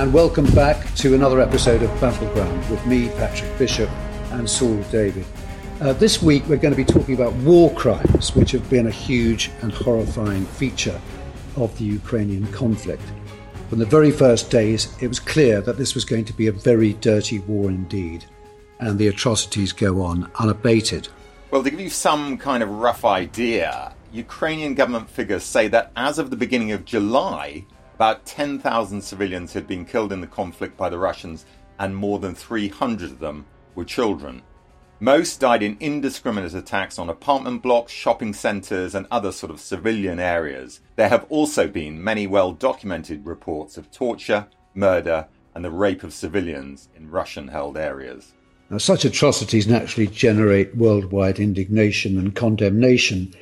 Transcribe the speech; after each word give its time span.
and 0.00 0.14
welcome 0.14 0.46
back 0.54 0.94
to 0.94 1.14
another 1.14 1.42
episode 1.42 1.82
of 1.82 2.00
Battleground 2.00 2.70
with 2.70 2.86
me, 2.86 3.10
Patrick 3.10 3.58
Bishop, 3.58 3.90
and 4.30 4.48
Saul 4.48 4.82
David. 4.84 5.26
Uh, 5.78 5.92
this 5.92 6.22
week, 6.22 6.42
we're 6.48 6.56
going 6.56 6.72
to 6.72 6.76
be 6.76 6.86
talking 6.86 7.14
about 7.14 7.34
war 7.34 7.70
crimes, 7.74 8.34
which 8.34 8.50
have 8.52 8.70
been 8.70 8.86
a 8.86 8.90
huge 8.90 9.50
and 9.60 9.70
horrifying 9.70 10.46
feature 10.46 10.98
of 11.56 11.76
the 11.76 11.84
Ukrainian 11.84 12.50
conflict. 12.50 13.02
From 13.68 13.78
the 13.78 13.84
very 13.84 14.10
first 14.10 14.50
days, 14.50 14.88
it 15.02 15.08
was 15.08 15.20
clear 15.20 15.60
that 15.60 15.76
this 15.76 15.94
was 15.94 16.06
going 16.06 16.24
to 16.24 16.32
be 16.32 16.46
a 16.46 16.52
very 16.52 16.94
dirty 16.94 17.40
war 17.40 17.68
indeed, 17.68 18.24
and 18.78 18.98
the 18.98 19.08
atrocities 19.08 19.74
go 19.74 20.00
on 20.00 20.30
unabated. 20.38 21.08
Well, 21.50 21.62
to 21.62 21.68
give 21.68 21.78
you 21.78 21.90
some 21.90 22.38
kind 22.38 22.62
of 22.62 22.70
rough 22.70 23.04
idea, 23.04 23.92
Ukrainian 24.14 24.72
government 24.72 25.10
figures 25.10 25.44
say 25.44 25.68
that 25.68 25.92
as 25.94 26.18
of 26.18 26.30
the 26.30 26.36
beginning 26.36 26.72
of 26.72 26.86
July, 26.86 27.66
about 28.00 28.24
10,000 28.24 29.02
civilians 29.02 29.52
had 29.52 29.66
been 29.66 29.84
killed 29.84 30.10
in 30.10 30.22
the 30.22 30.26
conflict 30.26 30.74
by 30.74 30.88
the 30.88 30.96
Russians, 30.96 31.44
and 31.78 31.94
more 31.94 32.18
than 32.18 32.34
300 32.34 33.10
of 33.10 33.18
them 33.18 33.44
were 33.74 33.84
children. 33.84 34.40
Most 35.00 35.38
died 35.38 35.62
in 35.62 35.76
indiscriminate 35.80 36.54
attacks 36.54 36.98
on 36.98 37.10
apartment 37.10 37.62
blocks, 37.62 37.92
shopping 37.92 38.32
centres, 38.32 38.94
and 38.94 39.06
other 39.10 39.30
sort 39.30 39.52
of 39.52 39.60
civilian 39.60 40.18
areas. 40.18 40.80
There 40.96 41.10
have 41.10 41.26
also 41.28 41.68
been 41.68 42.02
many 42.02 42.26
well 42.26 42.52
documented 42.52 43.26
reports 43.26 43.76
of 43.76 43.90
torture, 43.90 44.46
murder, 44.72 45.26
and 45.54 45.62
the 45.62 45.70
rape 45.70 46.02
of 46.02 46.14
civilians 46.14 46.88
in 46.96 47.10
Russian 47.10 47.48
held 47.48 47.76
areas. 47.76 48.32
Now, 48.70 48.78
such 48.78 49.04
atrocities 49.04 49.66
naturally 49.66 50.06
generate 50.06 50.74
worldwide 50.74 51.38
indignation 51.38 52.16
and 52.16 52.34
condemnation 52.34 53.34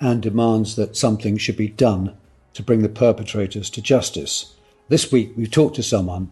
and 0.00 0.22
demands 0.22 0.74
that 0.76 0.96
something 0.96 1.36
should 1.36 1.58
be 1.58 1.68
done 1.68 2.16
to 2.56 2.62
bring 2.62 2.82
the 2.82 2.88
perpetrators 2.88 3.70
to 3.70 3.82
justice. 3.82 4.54
This 4.88 5.12
week, 5.12 5.32
we've 5.36 5.50
talked 5.50 5.76
to 5.76 5.82
someone 5.82 6.30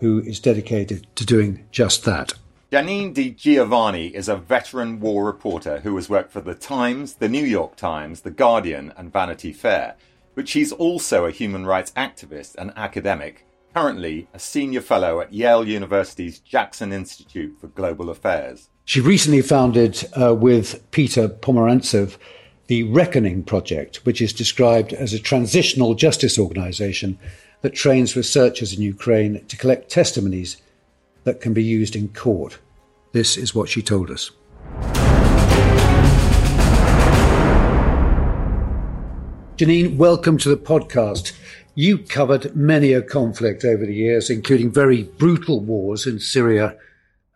who 0.00 0.20
is 0.20 0.40
dedicated 0.40 1.06
to 1.16 1.24
doing 1.24 1.64
just 1.70 2.04
that. 2.04 2.32
Janine 2.72 3.14
Di 3.14 3.30
Giovanni 3.30 4.08
is 4.08 4.28
a 4.28 4.36
veteran 4.36 5.00
war 5.00 5.24
reporter 5.24 5.80
who 5.80 5.94
has 5.96 6.08
worked 6.08 6.32
for 6.32 6.40
The 6.40 6.54
Times, 6.54 7.14
The 7.14 7.28
New 7.28 7.44
York 7.44 7.76
Times, 7.76 8.22
The 8.22 8.30
Guardian, 8.30 8.92
and 8.96 9.12
Vanity 9.12 9.52
Fair. 9.52 9.96
But 10.34 10.48
she's 10.48 10.72
also 10.72 11.24
a 11.24 11.30
human 11.30 11.64
rights 11.64 11.92
activist 11.92 12.56
and 12.56 12.72
academic, 12.76 13.46
currently 13.74 14.28
a 14.34 14.38
senior 14.38 14.80
fellow 14.80 15.20
at 15.20 15.32
Yale 15.32 15.66
University's 15.66 16.40
Jackson 16.40 16.92
Institute 16.92 17.56
for 17.60 17.68
Global 17.68 18.10
Affairs. 18.10 18.68
She 18.84 19.00
recently 19.00 19.42
founded, 19.42 20.04
uh, 20.20 20.34
with 20.34 20.90
Peter 20.90 21.28
Pomerantsev, 21.28 22.16
the 22.66 22.82
Reckoning 22.82 23.44
Project, 23.44 24.04
which 24.04 24.20
is 24.20 24.32
described 24.32 24.92
as 24.92 25.12
a 25.12 25.20
transitional 25.20 25.94
justice 25.94 26.38
organization 26.38 27.18
that 27.60 27.74
trains 27.74 28.16
researchers 28.16 28.72
in 28.72 28.82
Ukraine 28.82 29.44
to 29.46 29.56
collect 29.56 29.88
testimonies 29.88 30.56
that 31.24 31.40
can 31.40 31.52
be 31.52 31.62
used 31.62 31.94
in 31.94 32.08
court. 32.08 32.58
This 33.12 33.36
is 33.36 33.54
what 33.54 33.68
she 33.68 33.82
told 33.82 34.10
us. 34.10 34.32
Janine, 39.56 39.96
welcome 39.96 40.36
to 40.38 40.48
the 40.48 40.56
podcast. 40.56 41.32
You 41.76 41.98
covered 41.98 42.56
many 42.56 42.92
a 42.92 43.00
conflict 43.00 43.64
over 43.64 43.86
the 43.86 43.94
years, 43.94 44.28
including 44.28 44.72
very 44.72 45.04
brutal 45.04 45.60
wars 45.60 46.06
in 46.06 46.18
Syria 46.18 46.76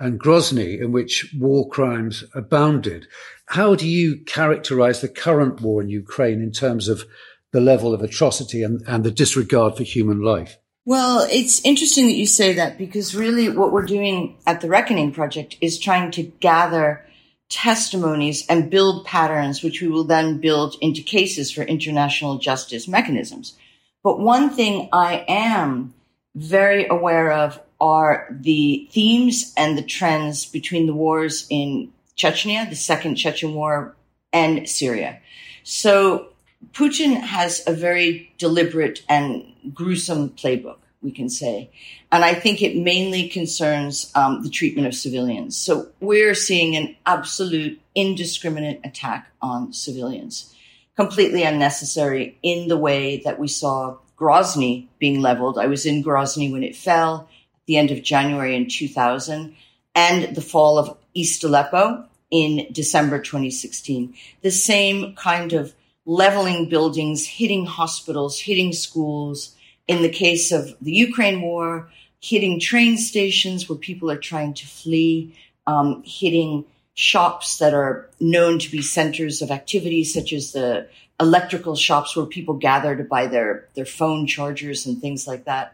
and 0.01 0.19
Grozny, 0.19 0.81
in 0.81 0.91
which 0.91 1.33
war 1.39 1.69
crimes 1.69 2.25
abounded. 2.35 3.07
How 3.47 3.75
do 3.75 3.87
you 3.87 4.17
characterize 4.25 5.01
the 5.01 5.09
current 5.09 5.61
war 5.61 5.83
in 5.83 5.91
Ukraine 5.91 6.41
in 6.41 6.51
terms 6.51 6.89
of 6.89 7.05
the 7.53 7.61
level 7.61 7.93
of 7.93 8.03
atrocity 8.03 8.63
and, 8.63 8.83
and 8.87 9.05
the 9.05 9.11
disregard 9.11 9.77
for 9.77 9.83
human 9.83 10.23
life? 10.23 10.57
Well, 10.87 11.27
it's 11.31 11.65
interesting 11.65 12.07
that 12.07 12.15
you 12.15 12.27
say 12.27 12.55
that 12.55 12.79
because 12.79 13.15
really 13.15 13.51
what 13.51 13.73
we're 13.73 13.85
doing 13.87 14.39
at 14.47 14.63
the 14.63 14.69
Reckoning 14.69 15.13
Project 15.13 15.57
is 15.61 15.79
trying 15.79 16.11
to 16.13 16.23
gather 16.23 17.05
testimonies 17.51 18.47
and 18.49 18.71
build 18.71 19.05
patterns, 19.05 19.63
which 19.63 19.83
we 19.83 19.89
will 19.89 20.05
then 20.05 20.39
build 20.39 20.77
into 20.81 21.03
cases 21.03 21.51
for 21.51 21.63
international 21.63 22.39
justice 22.39 22.89
mechanisms. 22.89 23.57
But 24.03 24.21
one 24.21 24.51
thing 24.51 24.89
I 24.93 25.25
am 25.29 25.93
very 26.35 26.87
aware 26.87 27.33
of 27.33 27.61
are 27.81 28.27
the 28.31 28.89
themes 28.91 29.53
and 29.57 29.77
the 29.77 29.83
trends 29.83 30.45
between 30.45 30.87
the 30.87 30.95
wars 30.95 31.47
in 31.51 31.93
Chechnya, 32.17 32.69
the 32.69 32.77
second 32.77 33.17
Chechen 33.17 33.55
war, 33.55 33.97
and 34.33 34.69
Syria. 34.69 35.21
So 35.65 36.29
Putin 36.73 37.21
has 37.21 37.63
a 37.67 37.73
very 37.73 38.33
deliberate 38.39 39.03
and 39.09 39.45
gruesome 39.73 40.31
playbook, 40.31 40.79
we 41.03 41.11
can 41.11 41.29
say. 41.29 41.71
And 42.13 42.25
I 42.25 42.35
think 42.35 42.63
it 42.63 42.77
mainly 42.77 43.29
concerns 43.29 44.13
um, 44.15 44.43
the 44.43 44.51
treatment 44.51 44.87
of 44.87 44.95
civilians. 44.95 45.57
So 45.57 45.89
we're 46.01 46.35
seeing 46.35 46.77
an 46.77 46.97
absolute 47.07 47.81
indiscriminate 47.95 48.81
attack 48.85 49.31
on 49.41 49.73
civilians, 49.73 50.55
completely 50.97 51.43
unnecessary 51.43 52.39
in 52.43 52.69
the 52.69 52.77
way 52.77 53.23
that 53.25 53.39
we 53.39 53.49
saw 53.49 53.97
Grozny 54.19 54.87
being 54.99 55.21
leveled. 55.23 55.59
I 55.59 55.67
was 55.67 55.87
in 55.87 56.05
Grozny 56.05 56.53
when 56.53 56.63
it 56.63 56.77
fell 56.77 57.29
the 57.71 57.77
end 57.77 57.93
of 57.93 58.03
January 58.03 58.57
in 58.57 58.67
2000 58.67 59.55
and 59.95 60.35
the 60.35 60.41
fall 60.41 60.77
of 60.77 60.99
East 61.15 61.45
Aleppo 61.45 62.05
in 62.29 62.67
December 62.73 63.21
2016. 63.21 64.13
The 64.43 64.51
same 64.51 65.15
kind 65.15 65.53
of 65.53 65.73
leveling 66.05 66.69
buildings, 66.69 67.25
hitting 67.25 67.67
hospitals, 67.67 68.41
hitting 68.41 68.73
schools. 68.73 69.55
In 69.87 70.03
the 70.03 70.09
case 70.09 70.51
of 70.51 70.75
the 70.81 70.91
Ukraine 70.91 71.43
war, 71.43 71.89
hitting 72.21 72.59
train 72.59 72.99
stations 72.99 73.69
where 73.69 73.79
people 73.79 74.11
are 74.11 74.19
trying 74.19 74.55
to 74.55 74.67
flee, 74.67 75.39
um, 75.69 76.03
hitting 76.05 76.65
shops 76.95 77.59
that 77.59 77.73
are 77.73 78.11
known 78.19 78.59
to 78.59 78.69
be 78.69 78.83
centers 78.83 79.43
of 79.43 79.53
activity, 79.53 80.03
such 80.03 80.33
as 80.33 80.51
the 80.51 80.89
electrical 81.21 81.77
shops 81.77 82.17
where 82.17 82.27
people 82.27 82.55
gather 82.55 82.97
to 82.97 83.05
buy 83.05 83.29
their, 83.29 83.69
their 83.75 83.87
phone 83.87 84.27
chargers 84.27 84.87
and 84.87 85.01
things 85.01 85.29
like 85.29 85.45
that. 85.45 85.73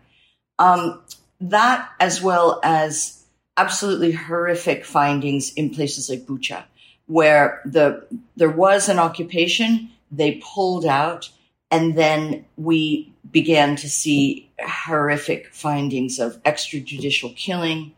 Um, 0.59 1.01
that, 1.41 1.91
as 2.01 2.23
well 2.23 2.61
as 2.63 3.25
absolutely 3.57 4.13
horrific 4.13 4.85
findings 4.85 5.53
in 5.55 5.71
places 5.71 6.11
like 6.11 6.27
Bucha, 6.27 6.65
where 7.07 7.63
the 7.65 8.07
there 8.37 8.51
was 8.51 8.89
an 8.89 8.99
occupation, 8.99 9.91
they 10.11 10.43
pulled 10.45 10.85
out, 10.85 11.31
and 11.71 11.97
then 11.97 12.45
we 12.57 13.13
began 13.31 13.77
to 13.77 13.89
see 13.89 14.51
horrific 14.61 15.49
findings 15.53 16.19
of 16.19 16.43
extrajudicial 16.45 17.35
killing, 17.37 17.93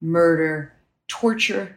murder, 0.00 0.72
torture, 1.08 1.76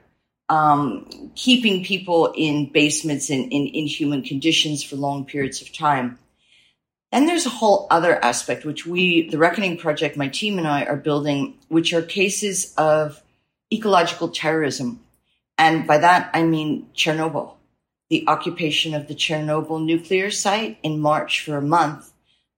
um, 0.49 1.31
keeping 1.35 1.83
people 1.83 2.33
in 2.35 2.71
basements 2.71 3.29
in, 3.29 3.49
in 3.49 3.67
inhuman 3.73 4.23
conditions 4.23 4.83
for 4.83 4.95
long 4.95 5.25
periods 5.25 5.61
of 5.61 5.73
time. 5.73 6.19
And 7.15 7.29
there's 7.29 7.45
a 7.45 7.57
whole 7.61 7.87
other 7.89 8.13
aspect, 8.21 8.65
which 8.65 8.85
we, 8.85 9.29
the 9.29 9.37
Reckoning 9.37 9.77
Project, 9.77 10.17
my 10.17 10.27
team 10.27 10.57
and 10.57 10.67
I 10.67 10.83
are 10.83 10.97
building, 10.97 11.53
which 11.69 11.93
are 11.93 12.01
cases 12.01 12.73
of 12.77 13.23
ecological 13.71 14.27
terrorism. 14.27 14.99
And 15.57 15.87
by 15.87 15.99
that, 15.99 16.29
I 16.33 16.43
mean 16.43 16.89
Chernobyl, 16.93 17.53
the 18.09 18.25
occupation 18.27 18.93
of 18.93 19.07
the 19.07 19.15
Chernobyl 19.15 19.79
nuclear 19.81 20.29
site 20.29 20.77
in 20.83 20.99
March 20.99 21.45
for 21.45 21.55
a 21.55 21.61
month. 21.61 22.11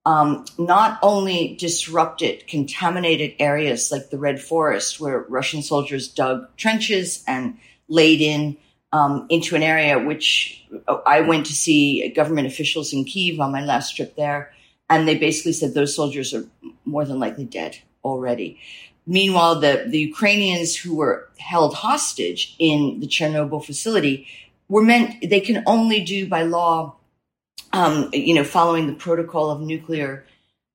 um, 0.08 0.46
not 0.58 1.00
only 1.04 1.58
disrupted 1.60 2.48
contaminated 2.48 3.34
areas 3.40 3.92
like 3.92 4.10
the 4.10 4.18
Red 4.18 4.40
Forest, 4.40 5.02
where 5.02 5.26
Russian 5.28 5.62
soldiers 5.62 6.08
dug 6.08 6.48
trenches 6.56 7.26
and 7.28 7.58
laid 7.90 8.22
in 8.22 8.56
um, 8.92 9.28
into 9.30 9.56
an 9.56 9.64
area 9.64 10.00
which 10.00 10.66
I 11.06 11.22
went 11.22 11.46
to 11.48 11.54
see 11.54 12.10
government 12.10 12.48
officials 12.48 12.94
in 12.94 13.04
Kiev 13.04 13.40
on 13.40 13.52
my 13.52 13.64
last 13.64 13.96
trip 13.96 14.16
there, 14.16 14.54
and 14.90 15.08
they 15.08 15.18
basically 15.18 15.54
said 15.54 15.74
those 15.74 15.96
soldiers 15.96 16.34
are 16.34 16.46
more 16.86 17.06
than 17.06 17.20
likely 17.20 17.46
dead 17.46 17.78
already. 18.04 18.60
Meanwhile, 19.06 19.60
the, 19.62 19.86
the 19.88 20.00
Ukrainians 20.00 20.76
who 20.76 20.96
were 20.96 21.30
held 21.38 21.74
hostage 21.76 22.56
in 22.60 23.00
the 23.00 23.08
Chernobyl 23.08 23.64
facility 23.64 24.28
were 24.68 24.84
meant, 24.84 25.30
they 25.30 25.40
can 25.40 25.64
only 25.66 26.02
do 26.04 26.28
by 26.28 26.44
law 26.44 26.98
um, 27.74 28.10
you 28.14 28.34
know, 28.34 28.44
following 28.44 28.88
the 28.88 28.94
protocol 28.94 29.52
of 29.52 29.62
nuclear 29.62 30.26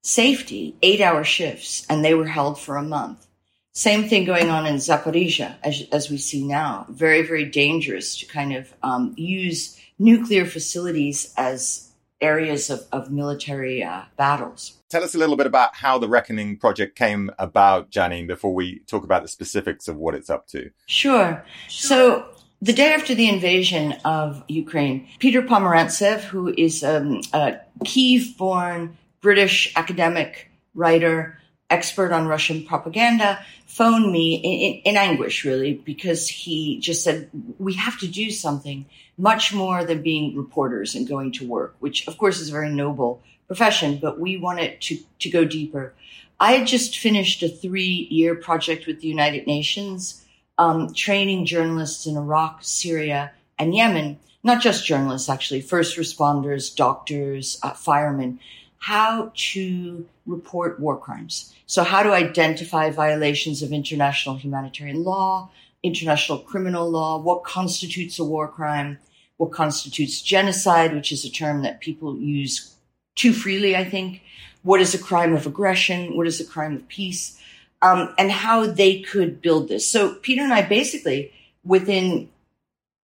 safety, 0.03 0.77
eight 0.83 1.01
hour 1.01 1.25
shifts, 1.25 1.87
and 1.89 2.05
they 2.05 2.15
were 2.15 2.27
held 2.27 2.61
for 2.61 2.77
a 2.77 2.83
month. 2.83 3.27
Same 3.75 4.07
thing 4.09 4.25
going 4.25 4.51
on 4.51 4.67
in 4.67 4.77
Zaporizhia, 4.77 5.55
as, 5.63 5.83
as 5.93 6.11
we 6.11 6.19
see 6.19 6.45
now. 6.45 6.87
Very, 6.91 7.23
very 7.23 7.47
dangerous 7.47 8.19
to 8.19 8.27
kind 8.27 8.53
of 8.55 8.73
um, 8.83 9.15
use 9.17 9.81
nuclear 9.99 10.45
facilities 10.45 11.33
as 11.37 11.91
areas 12.21 12.71
of, 12.71 12.87
of 12.93 13.11
military 13.11 13.83
uh, 13.83 14.03
battles. 14.17 14.79
Tell 14.91 15.03
us 15.03 15.15
a 15.15 15.19
little 15.19 15.37
bit 15.37 15.47
about 15.47 15.75
how 15.75 15.99
the 15.99 16.09
Reckoning 16.09 16.59
project 16.59 16.97
came 16.97 17.31
about, 17.39 17.91
Janine, 17.91 18.27
before 18.27 18.55
we 18.55 18.81
talk 18.81 19.05
about 19.05 19.23
the 19.23 19.29
specifics 19.29 19.89
of 19.89 19.97
what 19.97 20.15
it's 20.15 20.31
up 20.31 20.47
to. 20.49 20.71
Sure. 20.87 21.45
So 21.69 22.27
the 22.61 22.73
day 22.73 22.93
after 22.93 23.15
the 23.15 23.29
invasion 23.29 23.95
of 24.05 24.45
Ukraine, 24.49 25.09
Peter 25.19 25.43
Pomerantsev, 25.43 26.21
who 26.21 26.55
is 26.57 26.85
um, 26.85 27.23
a 27.33 27.57
Kiev 27.85 28.37
born 28.37 28.99
British 29.21 29.73
academic 29.77 30.51
writer, 30.75 31.39
expert 31.73 32.13
on 32.13 32.29
Russian 32.29 32.65
propaganda, 32.65 33.45
phoned 33.67 34.13
me 34.13 34.35
in, 34.35 34.53
in, 34.53 34.83
in, 34.85 34.97
anguish, 34.97 35.45
really, 35.45 35.75
because 35.75 36.29
he 36.29 36.79
just 36.79 37.03
said, 37.03 37.31
we 37.59 37.75
have 37.75 37.99
to 38.01 38.07
do 38.07 38.31
something 38.31 38.85
much 39.17 39.55
more 39.55 39.85
than 39.85 40.03
being 40.03 40.37
reporters 40.37 40.95
and 40.95 41.09
going 41.09 41.33
to 41.33 41.47
work, 41.47 41.75
which 41.81 42.07
of 42.07 42.19
course 42.19 42.39
is 42.41 42.49
a 42.49 42.53
very 42.53 42.71
noble 42.71 43.23
profession, 43.47 43.99
but 44.01 44.21
we 44.21 44.37
wanted 44.37 44.81
to, 44.81 44.99
to 45.19 45.31
go 45.31 45.45
deeper. 45.45 45.95
I 46.39 46.53
had 46.53 46.67
just 46.67 46.99
finished 46.99 47.43
a 47.43 47.49
three 47.49 48.09
year 48.11 48.35
project 48.35 48.87
with 48.87 49.01
the 49.01 49.09
United 49.09 49.47
Nations 49.47 50.25
um, 50.59 50.93
training 50.95 51.47
journalists 51.47 52.07
in 52.07 52.17
Iraq, 52.17 52.59
Syria, 52.63 53.33
and 53.59 53.75
Yemen, 53.75 54.19
not 54.43 54.63
just 54.63 54.87
journalists, 54.87 55.29
actually, 55.29 55.61
first 55.61 55.97
responders, 55.97 56.75
doctors, 56.75 57.59
uh, 57.63 57.71
firemen, 57.71 58.41
how 58.83 59.33
to 59.35 60.07
report 60.27 60.79
war 60.79 60.97
crimes. 60.97 61.55
So, 61.67 61.83
how 61.83 62.03
to 62.03 62.13
identify 62.13 62.91
violations 62.91 63.63
of 63.63 63.73
international 63.73 64.37
humanitarian 64.37 65.03
law, 65.03 65.51
international 65.83 66.39
criminal 66.39 66.91
law, 66.91 67.19
what 67.19 67.45
constitutes 67.45 68.19
a 68.19 68.25
war 68.25 68.49
crime, 68.49 68.99
what 69.37 69.53
constitutes 69.53 70.23
genocide, 70.23 70.95
which 70.95 71.13
is 71.13 71.25
a 71.25 71.31
term 71.31 71.63
that 71.63 71.81
people 71.81 72.19
use 72.19 72.75
too 73.15 73.33
freely, 73.33 73.77
I 73.77 73.85
think. 73.85 74.23
What 74.63 74.81
is 74.81 74.95
a 74.95 74.99
crime 74.99 75.35
of 75.35 75.47
aggression? 75.47 76.17
What 76.17 76.27
is 76.27 76.41
a 76.41 76.45
crime 76.45 76.77
of 76.77 76.87
peace? 76.89 77.39
um, 77.83 78.15
and 78.17 78.31
how 78.31 78.67
they 78.67 79.01
could 79.01 79.43
build 79.43 79.69
this. 79.69 79.87
So 79.87 80.15
Peter 80.15 80.43
and 80.43 80.53
I 80.53 80.63
basically, 80.63 81.33
within 81.65 82.31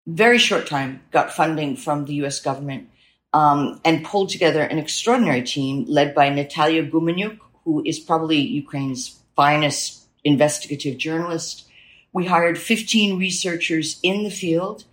very 0.08 0.40
short 0.40 0.66
time, 0.66 1.02
got 1.12 1.34
funding 1.34 1.76
from 1.76 2.06
the 2.06 2.16
U.S. 2.16 2.40
government 2.40 2.90
um, 3.34 3.80
and 3.86 4.04
pulled 4.04 4.30
together 4.30 4.62
an 4.62 4.78
extraordinary 4.78 5.42
team 5.42 5.86
led 5.88 6.14
by 6.14 6.30
Natalia 6.30 6.86
Gumenyuk, 6.86 7.40
who 7.64 7.84
is 7.86 8.00
probably 8.00 8.38
Ukraine's 8.38 9.20
finest 9.36 10.04
investigative 10.24 10.98
journalist. 10.98 11.68
We 12.14 12.26
hired 12.26 12.58
15 12.58 13.18
researchers 13.18 14.00
in 14.04 14.24
the 14.24 14.32
field. 14.32 14.84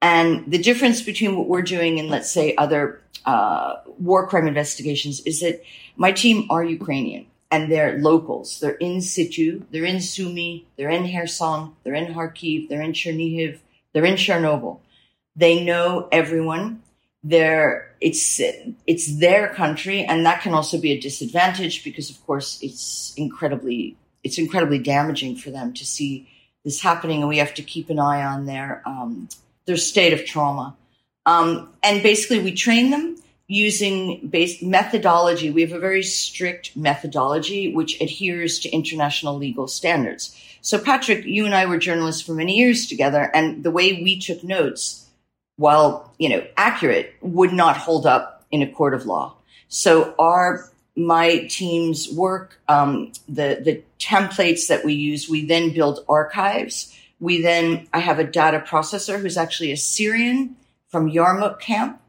And 0.00 0.50
the 0.50 0.58
difference 0.58 1.02
between 1.02 1.36
what 1.36 1.48
we're 1.48 1.62
doing 1.62 2.00
and, 2.00 2.08
let's 2.08 2.30
say, 2.30 2.56
other 2.56 3.00
uh, 3.24 3.76
war 3.98 4.26
crime 4.26 4.48
investigations 4.48 5.20
is 5.20 5.40
that 5.40 5.62
my 5.96 6.10
team 6.10 6.46
are 6.50 6.64
Ukrainian 6.64 7.26
and 7.52 7.70
they're 7.70 7.98
locals. 7.98 8.58
They're 8.58 8.72
in 8.72 9.00
situ. 9.00 9.62
They're 9.70 9.84
in 9.84 10.00
Sumy. 10.00 10.64
They're 10.76 10.90
in 10.90 11.04
Kherson. 11.04 11.72
They're 11.84 11.94
in 11.94 12.14
Kharkiv. 12.14 12.68
They're 12.68 12.82
in 12.82 12.92
Chernihiv. 12.92 13.58
They're 13.92 14.06
in 14.06 14.14
Chernobyl. 14.14 14.80
They 15.36 15.62
know 15.62 16.08
everyone. 16.10 16.81
They're, 17.24 17.94
it's, 18.00 18.40
it's 18.86 19.18
their 19.18 19.48
country. 19.54 20.04
And 20.04 20.26
that 20.26 20.42
can 20.42 20.54
also 20.54 20.80
be 20.80 20.92
a 20.92 21.00
disadvantage 21.00 21.84
because, 21.84 22.10
of 22.10 22.24
course, 22.26 22.58
it's 22.62 23.14
incredibly, 23.16 23.96
it's 24.24 24.38
incredibly 24.38 24.78
damaging 24.78 25.36
for 25.36 25.50
them 25.50 25.72
to 25.74 25.86
see 25.86 26.28
this 26.64 26.80
happening. 26.80 27.20
And 27.20 27.28
we 27.28 27.38
have 27.38 27.54
to 27.54 27.62
keep 27.62 27.90
an 27.90 27.98
eye 27.98 28.24
on 28.24 28.46
their, 28.46 28.82
um, 28.86 29.28
their 29.66 29.76
state 29.76 30.12
of 30.12 30.24
trauma. 30.24 30.76
Um, 31.24 31.72
and 31.82 32.02
basically 32.02 32.40
we 32.40 32.52
train 32.52 32.90
them 32.90 33.16
using 33.46 34.26
based 34.28 34.62
methodology. 34.62 35.50
We 35.50 35.62
have 35.62 35.72
a 35.72 35.78
very 35.78 36.02
strict 36.02 36.76
methodology 36.76 37.72
which 37.74 38.00
adheres 38.00 38.58
to 38.60 38.70
international 38.70 39.36
legal 39.36 39.68
standards. 39.68 40.36
So 40.62 40.78
Patrick, 40.78 41.24
you 41.24 41.44
and 41.44 41.54
I 41.54 41.66
were 41.66 41.78
journalists 41.78 42.22
for 42.22 42.32
many 42.32 42.56
years 42.56 42.86
together 42.86 43.30
and 43.34 43.62
the 43.62 43.70
way 43.70 44.02
we 44.02 44.18
took 44.18 44.42
notes, 44.42 45.06
while, 45.56 46.12
you 46.18 46.28
know, 46.28 46.44
accurate, 46.56 47.14
would 47.20 47.52
not 47.52 47.76
hold 47.76 48.06
up 48.06 48.44
in 48.50 48.62
a 48.62 48.70
court 48.70 48.94
of 48.94 49.06
law. 49.06 49.36
So 49.68 50.14
our 50.18 50.68
my 50.94 51.46
team's 51.48 52.10
work, 52.12 52.60
um, 52.68 53.12
the 53.28 53.60
the 53.64 53.82
templates 53.98 54.68
that 54.68 54.84
we 54.84 54.94
use, 54.94 55.28
we 55.28 55.46
then 55.46 55.72
build 55.72 56.04
archives. 56.08 56.96
We 57.20 57.40
then 57.40 57.88
I 57.92 58.00
have 58.00 58.18
a 58.18 58.24
data 58.24 58.62
processor 58.66 59.20
who's 59.20 59.36
actually 59.36 59.72
a 59.72 59.76
Syrian 59.76 60.56
from 60.90 61.10
Yarmouk 61.10 61.60
camp 61.60 62.02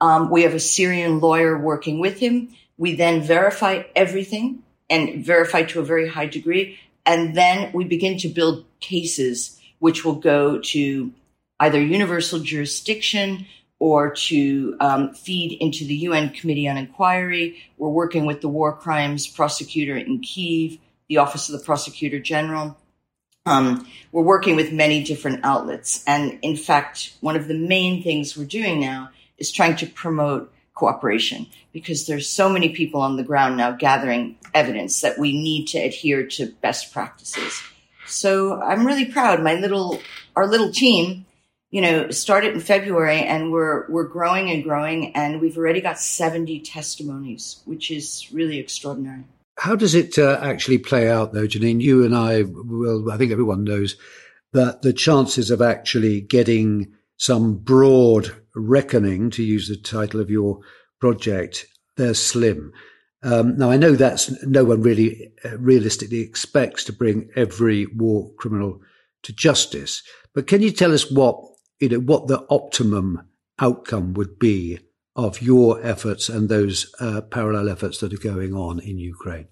um, 0.00 0.30
we 0.30 0.42
have 0.42 0.54
a 0.54 0.60
Syrian 0.60 1.20
lawyer 1.20 1.58
working 1.58 2.00
with 2.00 2.18
him. 2.18 2.54
We 2.76 2.94
then 2.94 3.22
verify 3.22 3.82
everything 3.96 4.62
and 4.88 5.24
verify 5.24 5.64
to 5.64 5.80
a 5.80 5.84
very 5.84 6.08
high 6.08 6.26
degree. 6.26 6.78
And 7.04 7.34
then 7.34 7.72
we 7.72 7.84
begin 7.84 8.18
to 8.18 8.28
build 8.28 8.64
cases 8.80 9.60
which 9.80 10.04
will 10.04 10.14
go 10.14 10.58
to 10.58 11.12
either 11.60 11.80
universal 11.80 12.38
jurisdiction 12.40 13.46
or 13.78 14.10
to 14.12 14.76
um, 14.80 15.14
feed 15.14 15.56
into 15.60 15.84
the 15.84 15.94
UN 15.94 16.30
Committee 16.30 16.68
on 16.68 16.76
Inquiry. 16.76 17.58
We're 17.76 17.88
working 17.88 18.26
with 18.26 18.40
the 18.40 18.48
war 18.48 18.72
crimes 18.76 19.26
prosecutor 19.26 19.96
in 19.96 20.20
Kiev, 20.20 20.78
the 21.08 21.18
Office 21.18 21.48
of 21.48 21.58
the 21.58 21.64
Prosecutor 21.64 22.18
General. 22.18 22.76
Um, 23.46 23.86
we're 24.12 24.22
working 24.22 24.56
with 24.56 24.72
many 24.72 25.02
different 25.02 25.44
outlets. 25.44 26.02
And 26.06 26.38
in 26.42 26.56
fact, 26.56 27.14
one 27.20 27.36
of 27.36 27.48
the 27.48 27.54
main 27.54 28.02
things 28.02 28.36
we're 28.36 28.44
doing 28.44 28.80
now 28.80 29.10
is 29.38 29.52
trying 29.52 29.76
to 29.76 29.86
promote 29.86 30.52
cooperation 30.74 31.46
because 31.72 32.06
there's 32.06 32.28
so 32.28 32.48
many 32.48 32.68
people 32.70 33.00
on 33.00 33.16
the 33.16 33.22
ground 33.22 33.56
now 33.56 33.72
gathering 33.72 34.36
evidence 34.54 35.00
that 35.00 35.18
we 35.18 35.32
need 35.32 35.66
to 35.66 35.78
adhere 35.78 36.26
to 36.26 36.46
best 36.60 36.92
practices. 36.92 37.62
So 38.06 38.60
I'm 38.60 38.86
really 38.86 39.06
proud. 39.06 39.42
My 39.42 39.54
little, 39.54 40.00
our 40.36 40.46
little 40.46 40.70
team, 40.70 41.26
you 41.70 41.80
know, 41.80 42.10
started 42.10 42.54
in 42.54 42.60
February 42.60 43.20
and 43.20 43.52
we're, 43.52 43.90
we're 43.90 44.08
growing 44.08 44.50
and 44.50 44.64
growing 44.64 45.14
and 45.14 45.40
we've 45.40 45.58
already 45.58 45.80
got 45.80 45.98
70 45.98 46.60
testimonies, 46.60 47.60
which 47.66 47.90
is 47.90 48.28
really 48.32 48.58
extraordinary. 48.58 49.24
How 49.58 49.76
does 49.76 49.94
it 49.94 50.18
uh, 50.18 50.38
actually 50.40 50.78
play 50.78 51.10
out 51.10 51.32
though, 51.32 51.46
Janine? 51.46 51.80
You 51.80 52.04
and 52.04 52.14
I, 52.14 52.44
well, 52.46 53.10
I 53.10 53.16
think 53.16 53.32
everyone 53.32 53.64
knows 53.64 53.96
that 54.52 54.82
the 54.82 54.92
chances 54.92 55.50
of 55.50 55.60
actually 55.60 56.20
getting 56.20 56.94
some 57.16 57.56
broad 57.56 58.34
reckoning, 58.54 59.30
to 59.30 59.42
use 59.42 59.68
the 59.68 59.76
title 59.76 60.20
of 60.20 60.30
your 60.30 60.60
project, 61.00 61.66
they're 61.96 62.14
slim. 62.14 62.72
Um, 63.22 63.58
now, 63.58 63.70
I 63.70 63.76
know 63.76 63.92
that's 63.92 64.30
no 64.44 64.64
one 64.64 64.82
really 64.82 65.32
uh, 65.44 65.58
realistically 65.58 66.20
expects 66.20 66.84
to 66.84 66.92
bring 66.92 67.28
every 67.34 67.86
war 67.86 68.32
criminal 68.38 68.80
to 69.24 69.32
justice, 69.32 70.02
but 70.34 70.46
can 70.46 70.62
you 70.62 70.70
tell 70.70 70.92
us 70.92 71.10
what 71.10 71.44
you 71.80 71.88
know 71.88 72.00
what 72.00 72.26
the 72.26 72.44
optimum 72.50 73.28
outcome 73.58 74.14
would 74.14 74.38
be 74.38 74.78
of 75.16 75.42
your 75.42 75.84
efforts 75.84 76.28
and 76.28 76.48
those 76.48 76.94
uh, 77.00 77.20
parallel 77.20 77.68
efforts 77.68 77.98
that 77.98 78.12
are 78.12 78.18
going 78.18 78.54
on 78.54 78.78
in 78.80 78.98
Ukraine? 78.98 79.48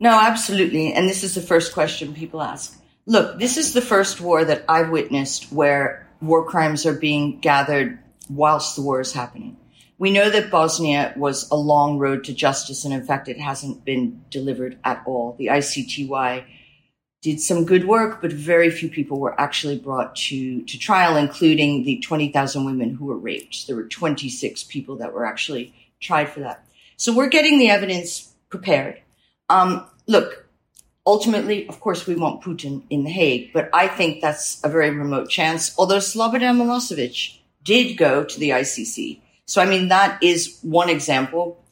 No, 0.00 0.18
absolutely. 0.18 0.92
And 0.92 1.08
this 1.08 1.22
is 1.22 1.34
the 1.34 1.42
first 1.42 1.72
question 1.72 2.14
people 2.14 2.42
ask. 2.42 2.76
Look, 3.06 3.38
this 3.38 3.56
is 3.56 3.72
the 3.72 3.82
first 3.82 4.20
war 4.20 4.44
that 4.44 4.64
I've 4.68 4.90
witnessed 4.90 5.52
where 5.52 6.08
war 6.20 6.44
crimes 6.44 6.86
are 6.86 6.94
being 6.94 7.38
gathered 7.40 7.98
whilst 8.28 8.76
the 8.76 8.82
war 8.82 9.00
is 9.00 9.12
happening. 9.12 9.56
We 9.98 10.10
know 10.10 10.30
that 10.30 10.50
Bosnia 10.50 11.12
was 11.16 11.50
a 11.50 11.56
long 11.56 11.98
road 11.98 12.24
to 12.24 12.32
justice, 12.32 12.84
and 12.86 12.94
in 12.94 13.04
fact, 13.04 13.28
it 13.28 13.38
hasn't 13.38 13.84
been 13.84 14.24
delivered 14.30 14.78
at 14.82 15.02
all. 15.04 15.36
The 15.38 15.48
ICTY 15.48 16.44
did 17.22 17.40
some 17.40 17.66
good 17.66 17.86
work, 17.86 18.22
but 18.22 18.32
very 18.32 18.70
few 18.70 18.88
people 18.88 19.20
were 19.20 19.38
actually 19.38 19.78
brought 19.78 20.16
to, 20.16 20.62
to 20.62 20.78
trial, 20.78 21.16
including 21.16 21.84
the 21.84 21.98
20,000 21.98 22.64
women 22.64 22.94
who 22.94 23.04
were 23.04 23.16
raped. 23.16 23.66
There 23.66 23.76
were 23.76 23.84
26 23.84 24.64
people 24.64 24.96
that 24.96 25.12
were 25.12 25.26
actually 25.26 25.74
tried 26.00 26.30
for 26.30 26.40
that. 26.40 26.64
So 26.96 27.14
we're 27.14 27.28
getting 27.28 27.58
the 27.58 27.68
evidence 27.68 28.32
prepared. 28.48 29.00
Um, 29.50 29.86
look, 30.06 30.46
ultimately, 31.06 31.68
of 31.68 31.80
course, 31.80 32.06
we 32.06 32.14
want 32.14 32.42
Putin 32.42 32.84
in 32.88 33.04
The 33.04 33.10
Hague, 33.10 33.52
but 33.52 33.68
I 33.74 33.88
think 33.88 34.22
that's 34.22 34.62
a 34.64 34.68
very 34.68 34.90
remote 34.90 35.28
chance. 35.28 35.74
Although 35.76 35.98
Slobodan 35.98 36.56
Milosevic 36.56 37.38
did 37.64 37.98
go 37.98 38.24
to 38.24 38.38
the 38.38 38.50
ICC. 38.50 39.20
So, 39.44 39.60
I 39.60 39.66
mean, 39.66 39.88
that 39.88 40.22
is 40.22 40.58
one 40.62 40.88
example 40.88 41.62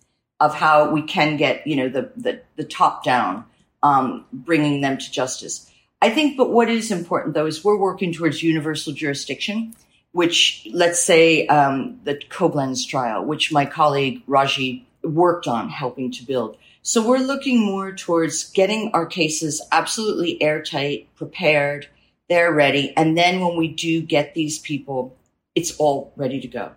of 0.40 0.54
how 0.54 0.90
we 0.90 1.02
can 1.02 1.36
get, 1.36 1.66
you 1.66 1.76
know, 1.76 1.88
the, 1.88 2.10
the, 2.16 2.40
the 2.56 2.64
top 2.64 3.02
down, 3.02 3.44
um, 3.82 4.24
bringing 4.32 4.80
them 4.80 4.98
to 4.98 5.10
justice. 5.10 5.70
I 6.00 6.10
think, 6.10 6.36
but 6.36 6.50
what 6.50 6.68
is 6.68 6.90
important 6.90 7.34
though 7.34 7.46
is 7.46 7.64
we're 7.64 7.78
working 7.78 8.12
towards 8.12 8.42
universal 8.42 8.92
jurisdiction, 8.92 9.74
which 10.12 10.66
let's 10.72 11.02
say, 11.02 11.46
um, 11.46 12.00
the 12.04 12.14
Koblenz 12.14 12.86
trial, 12.86 13.24
which 13.24 13.52
my 13.52 13.66
colleague 13.66 14.22
Raji 14.26 14.86
worked 15.02 15.46
on 15.46 15.68
helping 15.68 16.10
to 16.12 16.24
build. 16.24 16.56
So 16.82 17.06
we're 17.06 17.18
looking 17.18 17.64
more 17.64 17.92
towards 17.92 18.50
getting 18.50 18.90
our 18.94 19.06
cases 19.06 19.60
absolutely 19.72 20.40
airtight, 20.40 21.14
prepared, 21.16 21.88
they're 22.28 22.52
ready. 22.52 22.94
And 22.96 23.16
then 23.16 23.40
when 23.40 23.56
we 23.56 23.68
do 23.68 24.00
get 24.00 24.34
these 24.34 24.58
people, 24.58 25.16
it's 25.54 25.76
all 25.76 26.12
ready 26.16 26.40
to 26.40 26.48
go. 26.48 26.72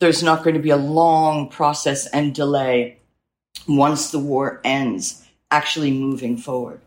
There's 0.00 0.22
not 0.22 0.42
going 0.42 0.54
to 0.54 0.62
be 0.62 0.70
a 0.70 0.76
long 0.76 1.48
process 1.48 2.06
and 2.06 2.34
delay 2.34 2.98
once 3.68 4.10
the 4.10 4.18
war 4.18 4.60
ends, 4.64 5.23
actually 5.50 5.92
moving 5.92 6.36
forward. 6.36 6.80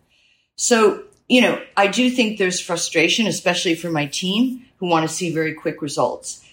So, 0.56 1.04
you 1.28 1.42
know, 1.42 1.62
I 1.76 1.88
do 1.88 2.10
think 2.10 2.38
there's 2.38 2.60
frustration, 2.60 3.28
especially 3.28 3.76
for 3.76 3.90
my 3.90 4.08
team 4.08 4.66
who 4.78 4.88
want 4.88 5.08
to 5.08 5.14
see 5.14 5.34
very 5.34 5.54
quick 5.54 5.82
results. 5.82 6.44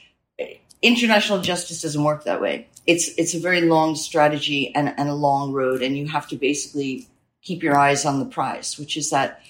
International 0.83 1.41
justice 1.41 1.83
doesn't 1.83 2.05
work 2.05 2.25
that 2.25 2.41
way. 2.41 2.69
It's, 2.87 3.09
it's 3.17 3.35
a 3.35 3.41
very 3.41 3.63
long 3.63 3.97
strategy 3.97 4.75
and, 4.75 4.93
and 4.99 5.09
a 5.09 5.15
long 5.15 5.53
road. 5.53 5.83
And 5.83 5.97
you 5.97 6.07
have 6.09 6.29
to 6.29 6.37
basically 6.37 7.07
keep 7.41 7.63
your 7.63 7.77
eyes 7.77 8.05
on 8.05 8.19
the 8.19 8.27
prize, 8.27 8.79
which 8.79 8.97
is 8.97 9.11
that 9.11 9.41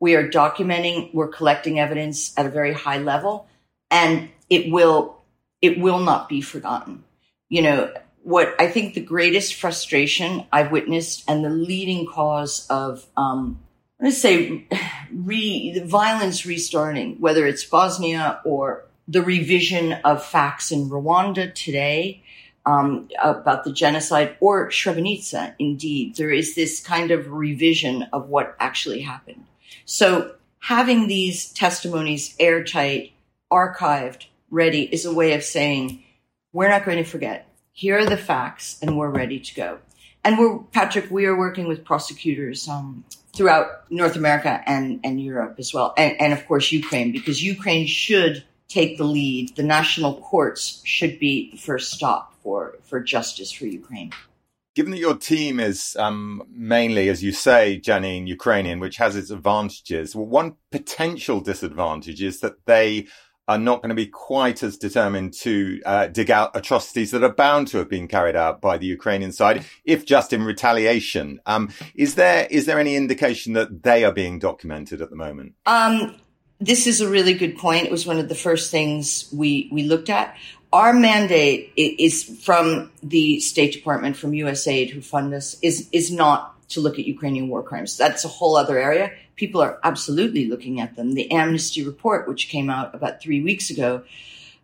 we 0.00 0.16
are 0.16 0.28
documenting, 0.28 1.12
we're 1.14 1.28
collecting 1.28 1.78
evidence 1.78 2.36
at 2.38 2.46
a 2.46 2.50
very 2.50 2.72
high 2.72 2.98
level 2.98 3.46
and 3.90 4.30
it 4.48 4.72
will, 4.72 5.20
it 5.60 5.78
will 5.78 5.98
not 5.98 6.28
be 6.28 6.40
forgotten. 6.40 7.04
You 7.48 7.62
know, 7.62 7.92
what 8.22 8.54
I 8.58 8.68
think 8.68 8.94
the 8.94 9.00
greatest 9.00 9.54
frustration 9.54 10.46
I've 10.52 10.70
witnessed 10.70 11.24
and 11.28 11.44
the 11.44 11.50
leading 11.50 12.06
cause 12.06 12.66
of, 12.68 13.06
um, 13.16 13.60
I'm 13.98 14.04
going 14.04 14.12
to 14.12 14.18
say 14.18 14.66
re, 15.12 15.72
the 15.72 15.84
violence 15.84 16.44
restarting, 16.46 17.16
whether 17.20 17.46
it's 17.46 17.64
Bosnia 17.64 18.40
or 18.44 18.84
the 19.08 19.22
revision 19.22 19.94
of 20.04 20.24
facts 20.24 20.70
in 20.70 20.88
Rwanda 20.88 21.54
today, 21.54 22.22
um, 22.66 23.08
about 23.22 23.64
the 23.64 23.72
genocide 23.72 24.36
or 24.40 24.68
Srebrenica. 24.68 25.54
Indeed, 25.58 26.16
there 26.16 26.30
is 26.30 26.54
this 26.54 26.80
kind 26.80 27.10
of 27.10 27.30
revision 27.30 28.04
of 28.12 28.28
what 28.28 28.54
actually 28.60 29.00
happened. 29.00 29.46
So 29.86 30.36
having 30.60 31.08
these 31.08 31.52
testimonies 31.52 32.36
airtight, 32.38 33.12
archived, 33.50 34.26
ready 34.50 34.82
is 34.82 35.04
a 35.04 35.14
way 35.14 35.32
of 35.32 35.42
saying, 35.42 36.04
we're 36.52 36.68
not 36.68 36.84
going 36.84 36.98
to 36.98 37.04
forget 37.04 37.46
here 37.80 37.98
are 37.98 38.04
the 38.04 38.14
facts 38.14 38.78
and 38.82 38.98
we're 38.98 39.08
ready 39.08 39.40
to 39.40 39.54
go. 39.54 39.78
And 40.22 40.38
we're, 40.38 40.58
Patrick, 40.58 41.10
we 41.10 41.24
are 41.24 41.34
working 41.34 41.66
with 41.66 41.82
prosecutors, 41.82 42.68
um, 42.68 43.04
throughout 43.34 43.90
North 43.90 44.16
America 44.16 44.62
and, 44.66 45.00
and 45.02 45.18
Europe 45.18 45.54
as 45.58 45.72
well. 45.72 45.94
And, 45.96 46.14
and 46.20 46.34
of 46.34 46.46
course, 46.46 46.70
Ukraine, 46.72 47.10
because 47.10 47.42
Ukraine 47.42 47.86
should 47.86 48.44
take 48.68 48.98
the 48.98 49.04
lead. 49.04 49.56
The 49.56 49.62
national 49.62 50.20
courts 50.20 50.82
should 50.84 51.18
be 51.18 51.52
the 51.52 51.56
first 51.56 51.90
stop 51.90 52.34
for, 52.42 52.76
for 52.82 53.00
justice 53.00 53.50
for 53.50 53.64
Ukraine. 53.64 54.12
Given 54.74 54.90
that 54.92 54.98
your 54.98 55.16
team 55.16 55.58
is 55.58 55.96
um, 55.98 56.42
mainly, 56.52 57.08
as 57.08 57.24
you 57.24 57.32
say, 57.32 57.80
Janine, 57.82 58.26
Ukrainian, 58.26 58.78
which 58.78 58.98
has 58.98 59.16
its 59.16 59.30
advantages, 59.30 60.14
well, 60.14 60.26
one 60.26 60.56
potential 60.70 61.40
disadvantage 61.40 62.22
is 62.22 62.40
that 62.40 62.66
they 62.66 63.06
are 63.50 63.58
not 63.58 63.82
going 63.82 63.88
to 63.88 63.96
be 63.96 64.06
quite 64.06 64.62
as 64.62 64.76
determined 64.76 65.32
to 65.32 65.80
uh, 65.84 66.06
dig 66.06 66.30
out 66.30 66.52
atrocities 66.54 67.10
that 67.10 67.24
are 67.24 67.32
bound 67.32 67.66
to 67.66 67.78
have 67.78 67.88
been 67.88 68.06
carried 68.06 68.36
out 68.36 68.60
by 68.60 68.78
the 68.78 68.86
Ukrainian 68.86 69.32
side, 69.32 69.64
if 69.84 70.06
just 70.06 70.32
in 70.32 70.44
retaliation. 70.44 71.40
Um, 71.46 71.70
is 71.96 72.14
there 72.14 72.46
is 72.48 72.66
there 72.66 72.78
any 72.78 72.94
indication 72.94 73.54
that 73.54 73.82
they 73.82 74.04
are 74.04 74.12
being 74.12 74.38
documented 74.38 75.02
at 75.02 75.10
the 75.10 75.16
moment? 75.16 75.54
Um, 75.66 76.14
this 76.60 76.86
is 76.86 77.00
a 77.00 77.08
really 77.08 77.34
good 77.34 77.58
point. 77.58 77.86
It 77.86 77.90
was 77.90 78.06
one 78.06 78.18
of 78.18 78.28
the 78.28 78.36
first 78.36 78.70
things 78.70 79.28
we 79.32 79.68
we 79.72 79.82
looked 79.82 80.10
at. 80.10 80.36
Our 80.72 80.92
mandate 80.92 81.72
is 81.76 82.22
from 82.44 82.92
the 83.02 83.40
State 83.40 83.72
Department, 83.72 84.16
from 84.16 84.30
USAID, 84.30 84.90
who 84.90 85.00
fund 85.00 85.34
us, 85.34 85.56
is 85.60 85.88
is 85.90 86.12
not 86.12 86.54
to 86.70 86.80
look 86.80 86.98
at 86.98 87.04
Ukrainian 87.04 87.48
war 87.48 87.62
crimes. 87.62 87.96
That's 87.96 88.24
a 88.24 88.28
whole 88.28 88.56
other 88.56 88.78
area 88.78 89.12
people 89.40 89.62
are 89.62 89.80
absolutely 89.82 90.46
looking 90.46 90.80
at 90.80 90.94
them. 90.94 91.14
The 91.14 91.32
Amnesty 91.32 91.82
report, 91.82 92.28
which 92.28 92.50
came 92.50 92.68
out 92.68 92.94
about 92.94 93.22
three 93.22 93.42
weeks 93.42 93.70
ago, 93.70 94.02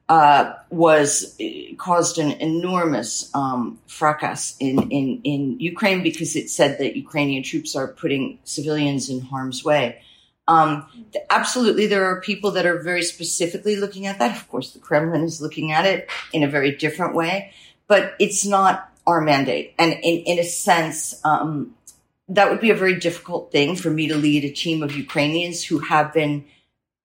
uh, 0.09 0.53
was 0.71 1.37
caused 1.79 2.19
an 2.19 2.33
enormous 2.33 3.35
um, 3.35 3.81
fracas 3.89 4.55
in, 4.61 4.91
in, 4.91 5.21
in 5.25 5.59
Ukraine 5.59 6.03
because 6.03 6.37
it 6.37 6.51
said 6.51 6.79
that 6.79 6.95
Ukrainian 6.95 7.43
troops 7.43 7.75
are 7.75 7.89
putting 7.89 8.39
civilians 8.45 9.09
in 9.09 9.21
harm's 9.21 9.65
way. 9.65 10.03
Um, 10.47 10.87
absolutely, 11.31 11.87
there 11.89 12.05
are 12.05 12.21
people 12.21 12.53
that 12.53 12.67
are 12.67 12.81
very 12.81 13.03
specifically 13.03 13.77
looking 13.77 14.07
at 14.07 14.21
that. 14.21 14.37
Of 14.37 14.49
course, 14.49 14.75
the 14.75 14.79
Kremlin 14.79 15.25
is 15.25 15.41
looking 15.41 15.73
at 15.73 15.87
it 15.87 16.09
in 16.33 16.45
a 16.45 16.49
very 16.49 16.73
different 16.77 17.15
way, 17.15 17.53
but 17.89 18.15
it's 18.21 18.45
not 18.47 18.93
our 19.07 19.21
mandate. 19.23 19.75
And 19.79 19.93
in, 19.95 20.17
in 20.31 20.39
a 20.39 20.45
sense, 20.45 21.21
um, 21.25 21.75
that 22.29 22.51
would 22.51 22.61
be 22.61 22.71
a 22.71 22.75
very 22.75 22.99
difficult 22.99 23.53
thing 23.53 23.77
for 23.77 23.91
me 23.91 24.09
to 24.09 24.17
lead 24.17 24.45
a 24.45 24.51
team 24.51 24.83
of 24.83 24.97
Ukrainians 24.97 25.65
who 25.65 25.79
have 25.79 26.13
been 26.13 26.45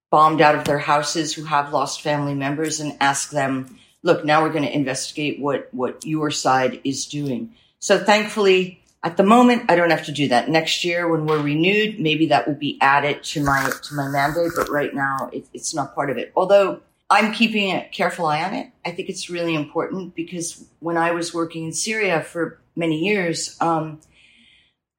bombed 0.09 0.41
out 0.41 0.55
of 0.55 0.65
their 0.65 0.79
houses, 0.79 1.33
who 1.33 1.43
have 1.43 1.71
lost 1.71 2.01
family 2.01 2.33
members 2.33 2.79
and 2.79 2.97
ask 2.99 3.29
them, 3.29 3.77
look, 4.03 4.25
now 4.25 4.41
we're 4.41 4.51
going 4.51 4.65
to 4.65 4.75
investigate 4.75 5.39
what, 5.39 5.69
what 5.71 6.03
your 6.05 6.31
side 6.31 6.81
is 6.83 7.05
doing. 7.05 7.53
So 7.79 8.03
thankfully, 8.03 8.81
at 9.03 9.17
the 9.17 9.23
moment, 9.23 9.69
I 9.69 9.75
don't 9.75 9.89
have 9.89 10.05
to 10.05 10.11
do 10.11 10.27
that. 10.27 10.49
Next 10.49 10.83
year, 10.83 11.07
when 11.07 11.25
we're 11.25 11.41
renewed, 11.41 11.99
maybe 11.99 12.27
that 12.27 12.47
will 12.47 12.55
be 12.55 12.77
added 12.81 13.23
to 13.25 13.43
my, 13.43 13.71
to 13.83 13.95
my 13.95 14.07
mandate. 14.07 14.51
But 14.55 14.69
right 14.69 14.93
now, 14.93 15.29
it, 15.31 15.45
it's 15.53 15.73
not 15.73 15.95
part 15.95 16.09
of 16.09 16.17
it. 16.17 16.31
Although 16.35 16.81
I'm 17.11 17.33
keeping 17.33 17.71
a 17.71 17.89
careful 17.91 18.25
eye 18.25 18.41
on 18.41 18.53
it. 18.53 18.71
I 18.85 18.91
think 18.91 19.09
it's 19.09 19.29
really 19.29 19.53
important 19.53 20.15
because 20.15 20.63
when 20.79 20.95
I 20.95 21.11
was 21.11 21.33
working 21.33 21.65
in 21.65 21.73
Syria 21.73 22.21
for 22.21 22.59
many 22.75 22.99
years, 22.99 23.57
um, 23.59 23.99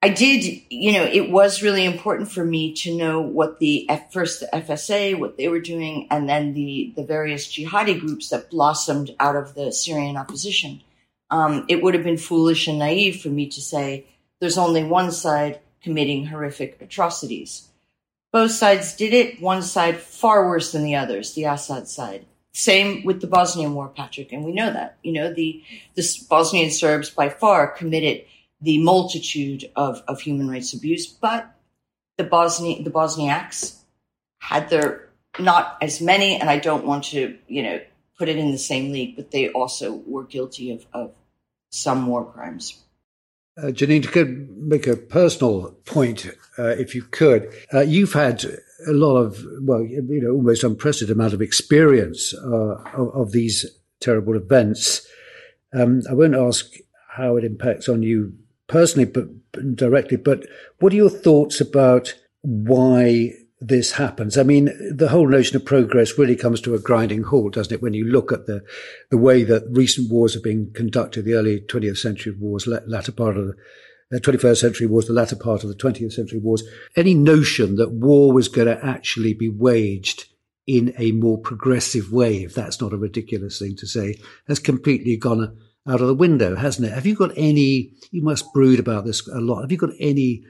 I 0.03 0.09
did, 0.09 0.61
you 0.69 0.91
know, 0.91 1.05
it 1.05 1.31
was 1.31 1.63
really 1.63 1.85
important 1.85 2.29
for 2.29 2.43
me 2.43 2.73
to 2.73 2.93
know 2.93 3.21
what 3.21 3.59
the 3.59 3.89
first 4.11 4.41
the 4.41 4.47
FSA, 4.47 5.17
what 5.17 5.37
they 5.37 5.47
were 5.47 5.61
doing, 5.61 6.09
and 6.11 6.27
then 6.27 6.53
the 6.53 6.91
the 6.97 7.05
various 7.05 7.47
jihadi 7.47 7.97
groups 7.97 8.27
that 8.27 8.49
blossomed 8.49 9.15
out 9.17 9.37
of 9.37 9.55
the 9.55 9.71
Syrian 9.71 10.17
opposition. 10.17 10.81
Um, 11.29 11.65
it 11.69 11.81
would 11.81 11.93
have 11.93 12.03
been 12.03 12.17
foolish 12.17 12.67
and 12.67 12.79
naive 12.79 13.21
for 13.21 13.29
me 13.29 13.47
to 13.47 13.61
say 13.61 14.05
there's 14.41 14.57
only 14.57 14.83
one 14.83 15.09
side 15.09 15.61
committing 15.81 16.25
horrific 16.25 16.81
atrocities. 16.81 17.69
Both 18.33 18.51
sides 18.51 18.97
did 18.97 19.13
it. 19.13 19.41
One 19.41 19.61
side 19.61 20.01
far 20.01 20.49
worse 20.49 20.73
than 20.73 20.83
the 20.83 20.95
others, 20.95 21.33
the 21.33 21.45
Assad 21.45 21.87
side. 21.87 22.25
Same 22.51 23.05
with 23.05 23.21
the 23.21 23.27
Bosnian 23.27 23.73
war, 23.73 23.87
Patrick, 23.87 24.33
and 24.33 24.43
we 24.43 24.51
know 24.51 24.69
that. 24.69 24.97
You 25.01 25.13
know, 25.13 25.33
the 25.33 25.63
the 25.95 26.03
Bosnian 26.29 26.71
Serbs 26.71 27.09
by 27.09 27.29
far 27.29 27.67
committed 27.67 28.25
the 28.63 28.81
multitude 28.81 29.69
of, 29.75 30.01
of 30.07 30.21
human 30.21 30.49
rights 30.49 30.73
abuse, 30.73 31.05
but 31.05 31.53
the 32.17 32.23
Bosnia, 32.23 32.81
the 32.81 32.89
Bosniaks 32.89 33.75
had 34.39 34.69
their 34.69 35.09
not 35.39 35.77
as 35.81 35.99
many, 36.01 36.39
and 36.39 36.49
I 36.49 36.59
don't 36.59 36.85
want 36.85 37.05
to, 37.05 37.37
you 37.47 37.63
know, 37.63 37.79
put 38.17 38.29
it 38.29 38.37
in 38.37 38.51
the 38.51 38.57
same 38.57 38.91
league, 38.91 39.15
but 39.15 39.31
they 39.31 39.49
also 39.49 40.01
were 40.05 40.23
guilty 40.23 40.71
of, 40.71 40.85
of 40.93 41.11
some 41.71 42.07
war 42.07 42.23
crimes. 42.25 42.79
Uh, 43.57 43.67
Janine, 43.67 44.11
to 44.11 44.47
make 44.57 44.87
a 44.87 44.95
personal 44.95 45.71
point, 45.85 46.27
uh, 46.57 46.69
if 46.69 46.95
you 46.95 47.03
could, 47.03 47.51
uh, 47.73 47.81
you've 47.81 48.13
had 48.13 48.45
a 48.87 48.91
lot 48.91 49.17
of, 49.17 49.43
well, 49.61 49.83
you 49.83 50.21
know, 50.21 50.31
almost 50.31 50.63
unprecedented 50.63 51.15
amount 51.15 51.33
of 51.33 51.41
experience 51.41 52.33
uh, 52.33 52.83
of, 52.95 53.09
of, 53.15 53.31
these 53.31 53.65
terrible 53.99 54.35
events. 54.35 55.05
Um, 55.73 56.01
I 56.09 56.13
won't 56.13 56.35
ask 56.35 56.73
how 57.09 57.37
it 57.37 57.43
impacts 57.43 57.87
on 57.87 58.01
you 58.01 58.33
personally, 58.67 59.05
but 59.05 59.75
directly. 59.75 60.17
But 60.17 60.45
what 60.79 60.93
are 60.93 60.97
your 60.97 61.09
thoughts 61.09 61.61
about 61.61 62.13
why 62.41 63.33
this 63.59 63.93
happens? 63.93 64.37
I 64.37 64.43
mean, 64.43 64.65
the 64.95 65.09
whole 65.09 65.27
notion 65.27 65.55
of 65.55 65.65
progress 65.65 66.17
really 66.17 66.35
comes 66.35 66.61
to 66.61 66.75
a 66.75 66.79
grinding 66.79 67.23
halt, 67.23 67.53
doesn't 67.53 67.73
it? 67.73 67.81
When 67.81 67.93
you 67.93 68.05
look 68.05 68.31
at 68.31 68.45
the 68.45 68.63
the 69.09 69.17
way 69.17 69.43
that 69.43 69.67
recent 69.69 70.11
wars 70.11 70.33
have 70.33 70.43
been 70.43 70.71
conducted, 70.73 71.25
the 71.25 71.35
early 71.35 71.61
20th 71.61 71.97
century 71.97 72.35
wars, 72.37 72.67
latter 72.67 73.11
part 73.11 73.37
of 73.37 73.47
the 73.47 73.51
uh, 73.51 73.55
the 74.13 74.21
21st 74.21 74.57
century 74.57 74.85
wars, 74.85 75.07
the 75.07 75.13
latter 75.13 75.35
part 75.35 75.63
of 75.63 75.69
the 75.69 75.75
20th 75.75 76.13
century 76.13 76.37
wars, 76.37 76.63
any 76.95 77.15
notion 77.15 77.77
that 77.77 77.91
war 77.91 78.31
was 78.31 78.47
going 78.47 78.67
to 78.67 78.85
actually 78.85 79.33
be 79.33 79.49
waged 79.49 80.25
in 80.67 80.93
a 80.99 81.11
more 81.13 81.39
progressive 81.39 82.11
way, 82.11 82.43
if 82.43 82.53
that's 82.53 82.79
not 82.79 82.93
a 82.93 82.97
ridiculous 82.97 83.57
thing 83.57 83.75
to 83.75 83.87
say, 83.87 84.15
has 84.47 84.59
completely 84.59 85.17
gone 85.17 85.57
out 85.87 86.01
of 86.01 86.07
the 86.07 86.13
window, 86.13 86.55
hasn't 86.55 86.87
it? 86.87 86.93
Have 86.93 87.05
you 87.05 87.15
got 87.15 87.31
any, 87.35 87.93
you 88.11 88.21
must 88.21 88.53
brood 88.53 88.79
about 88.79 89.05
this 89.05 89.27
a 89.27 89.39
lot. 89.39 89.61
Have 89.61 89.71
you 89.71 89.77
got 89.77 89.91
any 89.99 90.43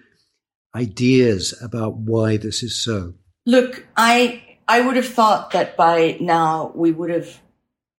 ideas 0.75 1.53
about 1.61 1.97
why 1.97 2.37
this 2.37 2.63
is 2.63 2.79
so? 2.79 3.13
Look, 3.45 3.85
I, 3.97 4.57
I 4.67 4.81
would 4.81 4.95
have 4.95 5.07
thought 5.07 5.51
that 5.51 5.75
by 5.75 6.17
now 6.19 6.71
we 6.75 6.91
would 6.91 7.09
have 7.09 7.41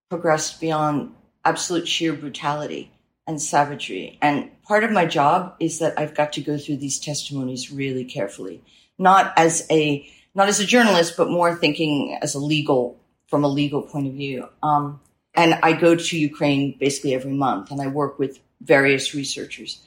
progressed 0.09 0.61
beyond 0.61 1.13
absolute 1.43 1.87
sheer 1.87 2.13
brutality 2.13 2.91
and 3.27 3.41
savagery. 3.41 4.17
And 4.21 4.49
part 4.63 4.83
of 4.83 4.91
my 4.91 5.05
job 5.05 5.55
is 5.59 5.79
that 5.79 5.97
I've 5.99 6.15
got 6.15 6.33
to 6.33 6.41
go 6.41 6.57
through 6.57 6.77
these 6.77 6.99
testimonies 6.99 7.71
really 7.71 8.05
carefully, 8.05 8.63
not 8.97 9.33
as 9.37 9.67
a, 9.69 10.07
not 10.33 10.47
as 10.47 10.59
a 10.59 10.65
journalist, 10.65 11.15
but 11.17 11.29
more 11.29 11.55
thinking 11.55 12.17
as 12.21 12.35
a 12.35 12.39
legal, 12.39 12.99
from 13.27 13.43
a 13.43 13.47
legal 13.47 13.81
point 13.81 14.07
of 14.07 14.13
view. 14.13 14.47
Um, 14.61 14.99
and 15.35 15.55
I 15.61 15.73
go 15.73 15.95
to 15.95 16.17
Ukraine 16.17 16.75
basically 16.79 17.13
every 17.13 17.33
month 17.33 17.71
and 17.71 17.81
I 17.81 17.87
work 17.87 18.19
with 18.19 18.39
various 18.61 19.13
researchers. 19.13 19.81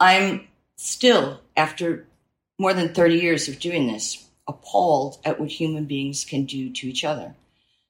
I'm 0.00 0.48
still, 0.76 1.40
after 1.56 2.06
more 2.58 2.74
than 2.74 2.94
30 2.94 3.16
years 3.16 3.48
of 3.48 3.58
doing 3.58 3.86
this, 3.86 4.26
appalled 4.46 5.18
at 5.24 5.40
what 5.40 5.50
human 5.50 5.84
beings 5.84 6.24
can 6.24 6.44
do 6.44 6.70
to 6.70 6.88
each 6.88 7.04
other. 7.04 7.34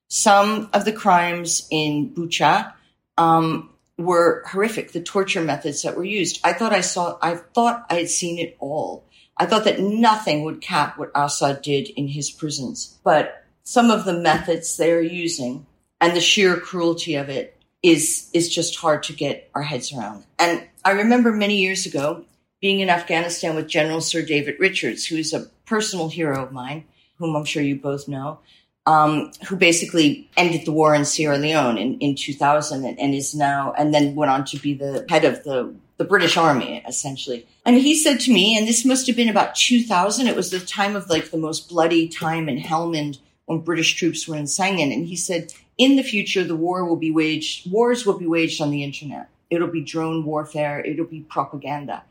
Some 0.09 0.69
of 0.73 0.85
the 0.85 0.93
crimes 0.93 1.67
in 1.71 2.11
Bucha 2.11 2.73
um, 3.19 3.71
were 3.99 4.45
horrific. 4.47 4.93
The 4.93 5.03
torture 5.03 5.43
methods 5.43 5.83
that 5.83 5.97
were 5.97 6.05
used. 6.05 6.41
I 6.45 6.53
thought 6.53 6.73
I 6.73 6.83
saw. 6.83 7.19
I 7.21 7.37
thought 7.37 7.87
I 7.91 7.95
had 7.95 8.11
seen 8.11 8.39
it 8.39 8.57
all. 8.61 9.05
I 9.37 9.47
thought 9.47 9.65
that 9.65 9.81
nothing 9.81 10.45
would 10.45 10.61
cap 10.61 10.97
what 10.99 11.11
Assad 11.15 11.63
did 11.63 11.89
in 11.89 12.07
his 12.09 12.31
prisons. 12.31 12.99
But 13.03 13.45
some 13.65 13.91
of 13.91 14.05
the 14.05 14.13
methods 14.13 14.77
they 14.77 14.93
are 14.93 15.01
using 15.01 15.67
and 16.01 16.17
the 16.17 16.21
sheer 16.21 16.57
cruelty 16.57 17.15
of 17.15 17.29
it 17.29 17.57
is 17.83 18.31
is 18.33 18.53
just 18.53 18.77
hard 18.77 19.03
to 19.05 19.13
get 19.13 19.51
our 19.55 19.63
heads 19.63 19.93
around. 19.93 20.25
And 20.39 20.67
I 20.85 20.93
remember 20.93 21.33
many 21.33 21.59
years 21.59 21.87
ago 21.87 22.25
being 22.61 22.81
in 22.81 22.89
Afghanistan 22.89 23.55
with 23.55 23.69
General 23.69 24.01
Sir 24.01 24.23
David 24.23 24.57
Richards, 24.59 25.05
who 25.05 25.17
is 25.17 25.35
a 25.35 25.47
personal 25.67 26.09
hero 26.09 26.43
of 26.43 26.53
mine, 26.53 26.85
whom 27.17 27.37
I'm 27.37 27.45
sure 27.45 27.63
you 27.63 27.77
both 27.77 28.09
know, 28.09 28.39
um, 28.87 29.33
who 29.49 29.57
basically 29.57 30.31
ended 30.37 30.65
the 30.65 30.73
war 30.73 30.95
in 30.95 31.05
Sierra 31.05 31.39
Leone 31.39 31.79
in, 31.79 31.99
in 31.99 32.15
2000 32.15 32.85
and, 32.85 32.99
and 32.99 33.15
is 33.15 33.35
now, 33.35 33.75
and 33.77 33.93
then 33.93 34.15
went 34.15 34.31
on 34.31 34.45
to 34.47 34.59
be 34.59 34.75
the 34.75 35.07
head 35.09 35.25
of 35.25 35.45
the, 35.45 35.75
the 35.97 36.05
British 36.05 36.37
Army, 36.37 36.83
essentially. 36.87 37.47
And 37.65 37.77
he 37.77 37.95
said 37.95 38.21
to 38.21 38.33
me, 38.33 38.57
and 38.57 38.67
this 38.67 38.85
must 38.85 39.07
have 39.07 39.17
been 39.17 39.29
about 39.29 39.55
2000, 39.55 40.27
it 40.27 40.37
was 40.37 40.51
the 40.51 40.61
time 40.61 40.97
of 40.97 41.09
like 41.09 41.31
the 41.31 41.39
most 41.39 41.69
bloody 41.69 42.09
time 42.09 42.49
in 42.49 42.59
Helmand 42.59 43.19
when 43.47 43.61
British 43.61 43.95
troops 43.95 44.27
were 44.27 44.37
in 44.37 44.45
Sangin. 44.45 44.93
And 44.93 45.07
he 45.07 45.17
said, 45.17 45.53
in 45.77 45.97
the 45.97 46.03
future, 46.03 46.45
the 46.45 46.57
war 46.57 46.85
will 46.85 46.97
be 46.97 47.11
waged, 47.11 47.71
wars 47.71 48.07
will 48.07 48.19
be 48.19 48.27
waged 48.27 48.61
on 48.61 48.71
the 48.71 48.85
internet. 48.85 49.29
It'll 49.51 49.69
be 49.69 49.83
drone 49.83 50.25
warfare. 50.25 50.81
It'll 50.81 51.05
be 51.07 51.21
propaganda. 51.21 52.05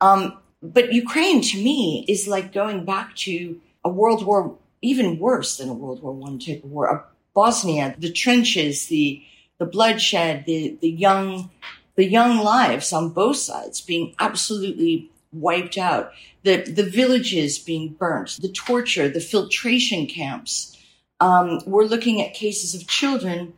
Um, 0.00 0.38
but 0.62 0.92
Ukraine 0.92 1.40
to 1.40 1.56
me 1.62 2.04
is 2.08 2.28
like 2.28 2.52
going 2.52 2.84
back 2.84 3.14
to 3.16 3.60
a 3.84 3.88
World 3.88 4.24
War, 4.24 4.56
even 4.82 5.18
worse 5.18 5.56
than 5.56 5.68
a 5.68 5.74
World 5.74 6.02
War 6.02 6.12
One 6.12 6.38
type 6.38 6.64
of 6.64 6.70
war. 6.70 6.86
A 6.86 7.04
Bosnia, 7.34 7.94
the 7.98 8.10
trenches, 8.10 8.86
the 8.86 9.22
the 9.58 9.66
bloodshed, 9.66 10.44
the 10.46 10.76
the 10.80 10.90
young 10.90 11.50
the 11.94 12.04
young 12.04 12.38
lives 12.38 12.92
on 12.92 13.10
both 13.10 13.36
sides 13.36 13.80
being 13.80 14.14
absolutely 14.18 15.10
wiped 15.32 15.78
out, 15.78 16.12
the 16.46 16.62
the 16.78 16.88
villages 17.00 17.58
being 17.58 17.88
burnt, 17.88 18.38
the 18.40 18.52
torture, 18.66 19.08
the 19.08 19.20
filtration 19.32 20.06
camps. 20.06 20.78
Um, 21.18 21.60
we're 21.66 21.92
looking 21.94 22.22
at 22.22 22.34
cases 22.34 22.74
of 22.76 22.86
children, 22.86 23.54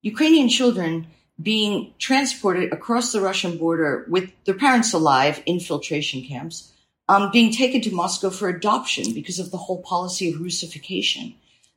Ukrainian 0.00 0.48
children 0.48 1.06
being 1.50 1.92
transported 1.98 2.72
across 2.72 3.12
the 3.12 3.20
Russian 3.20 3.58
border 3.58 4.06
with 4.08 4.30
their 4.44 4.54
parents 4.54 4.94
alive 4.94 5.42
in 5.44 5.60
filtration 5.60 6.22
camps, 6.22 6.72
um, 7.08 7.30
being 7.30 7.52
taken 7.52 7.80
to 7.82 7.94
Moscow 7.94 8.30
for 8.30 8.48
adoption 8.48 9.12
because 9.12 9.38
of 9.38 9.50
the 9.50 9.62
whole 9.64 9.82
policy 9.82 10.30
of 10.30 10.40
Russification, 10.40 11.34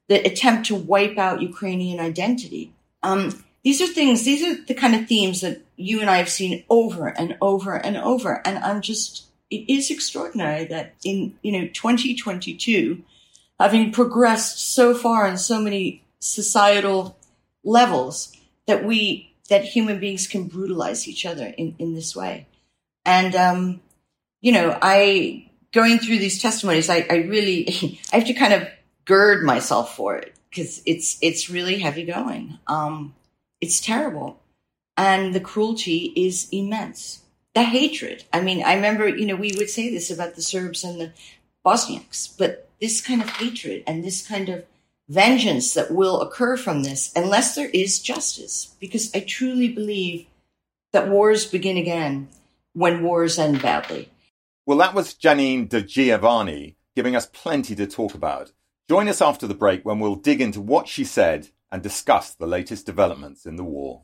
the 0.08 0.18
attempt 0.30 0.68
to 0.68 0.76
wipe 0.76 1.18
out 1.18 1.42
Ukrainian 1.42 2.00
identity. 2.00 2.72
Um, 3.02 3.44
these 3.66 3.82
are 3.82 3.88
things, 3.88 4.24
these 4.24 4.44
are 4.48 4.56
the 4.70 4.80
kind 4.84 4.96
of 4.96 5.08
themes 5.08 5.42
that 5.42 5.62
you 5.76 6.00
and 6.02 6.10
I 6.10 6.18
have 6.18 6.30
seen 6.30 6.64
over 6.70 7.08
and 7.08 7.36
over 7.42 7.76
and 7.76 7.98
over. 7.98 8.42
And 8.46 8.58
I'm 8.60 8.82
just, 8.82 9.28
it 9.54 9.72
is 9.72 9.92
extraordinary 9.92 10.66
that 10.66 10.96
in, 11.04 11.36
you 11.42 11.52
know, 11.52 11.68
2022, 11.68 13.04
having 13.60 13.92
progressed 13.92 14.74
so 14.74 14.96
far 14.96 15.28
in 15.28 15.38
so 15.38 15.60
many 15.60 16.04
societal 16.20 17.18
levels, 17.64 18.36
that 18.66 18.84
we 18.84 19.34
that 19.50 19.66
human 19.66 20.00
beings 20.00 20.26
can 20.26 20.48
brutalize 20.48 21.08
each 21.08 21.26
other 21.26 21.46
in, 21.46 21.76
in 21.78 21.94
this 21.94 22.16
way. 22.16 22.48
And, 23.06 23.36
um, 23.36 23.82
you 24.42 24.52
know, 24.52 24.78
I, 24.82 25.50
going 25.74 26.00
through 26.00 26.20
these 26.20 26.42
testimonies, 26.42 26.90
I, 26.90 27.06
I 27.10 27.16
really, 27.16 28.00
I 28.14 28.20
have 28.20 28.28
to 28.28 28.34
kind 28.34 28.54
of 28.54 28.68
gird 29.06 29.44
myself 29.44 29.96
for 29.96 30.16
it 30.16 30.34
because 30.50 30.82
it's, 30.86 31.18
it's 31.22 31.50
really 31.50 31.80
heavy 31.80 32.06
going. 32.06 32.58
Um, 32.68 33.14
it's 33.60 33.82
terrible. 33.82 34.40
And 34.96 35.36
the 35.36 35.40
cruelty 35.40 36.14
is 36.16 36.48
immense. 36.52 37.23
The 37.56 37.64
hatred. 37.64 38.24
I 38.34 38.42
mean, 38.42 38.64
I 38.64 38.74
remember, 38.76 39.08
you 39.08 39.26
know, 39.26 39.36
we 39.36 39.54
would 39.58 39.70
say 39.70 39.90
this 39.90 40.10
about 40.10 40.36
the 40.36 40.42
Serbs 40.42 40.84
and 40.84 41.00
the 41.00 41.12
Bosniaks, 41.66 42.36
but 42.38 42.70
this 42.82 43.00
kind 43.00 43.22
of 43.22 43.30
hatred 43.30 43.84
and 43.86 44.04
this 44.04 44.28
kind 44.28 44.50
of 44.50 44.66
vengeance 45.08 45.74
that 45.74 45.92
will 45.92 46.22
occur 46.22 46.58
from 46.58 46.84
this 46.84 47.12
unless 47.16 47.56
there 47.56 47.70
is 47.74 48.00
justice. 48.00 48.76
Because 48.80 49.14
I 49.14 49.20
truly 49.20 49.68
believe 49.68 50.26
that 50.92 51.10
wars 51.10 51.46
begin 51.46 51.78
again 51.78 52.30
when 52.74 53.04
wars 53.04 53.38
end 53.38 53.62
badly. 53.62 54.10
Well, 54.66 54.78
that 54.80 54.94
was 54.94 55.14
Janine 55.14 55.70
Di 55.70 55.82
Giovanni 55.82 56.78
giving 56.96 57.16
us 57.16 57.26
plenty 57.26 57.76
to 57.76 57.88
talk 57.88 58.14
about. 58.14 58.52
Join 58.90 59.08
us 59.08 59.22
after 59.22 59.48
the 59.48 59.54
break 59.54 59.84
when 59.84 60.00
we'll 60.00 60.16
dig 60.16 60.42
into 60.42 60.62
what 60.62 60.88
she 60.88 61.04
said 61.04 61.50
and 61.72 61.82
discuss 61.82 62.34
the 62.34 62.48
latest 62.48 62.86
developments 62.86 63.46
in 63.46 63.56
the 63.56 63.64
war. 63.64 64.04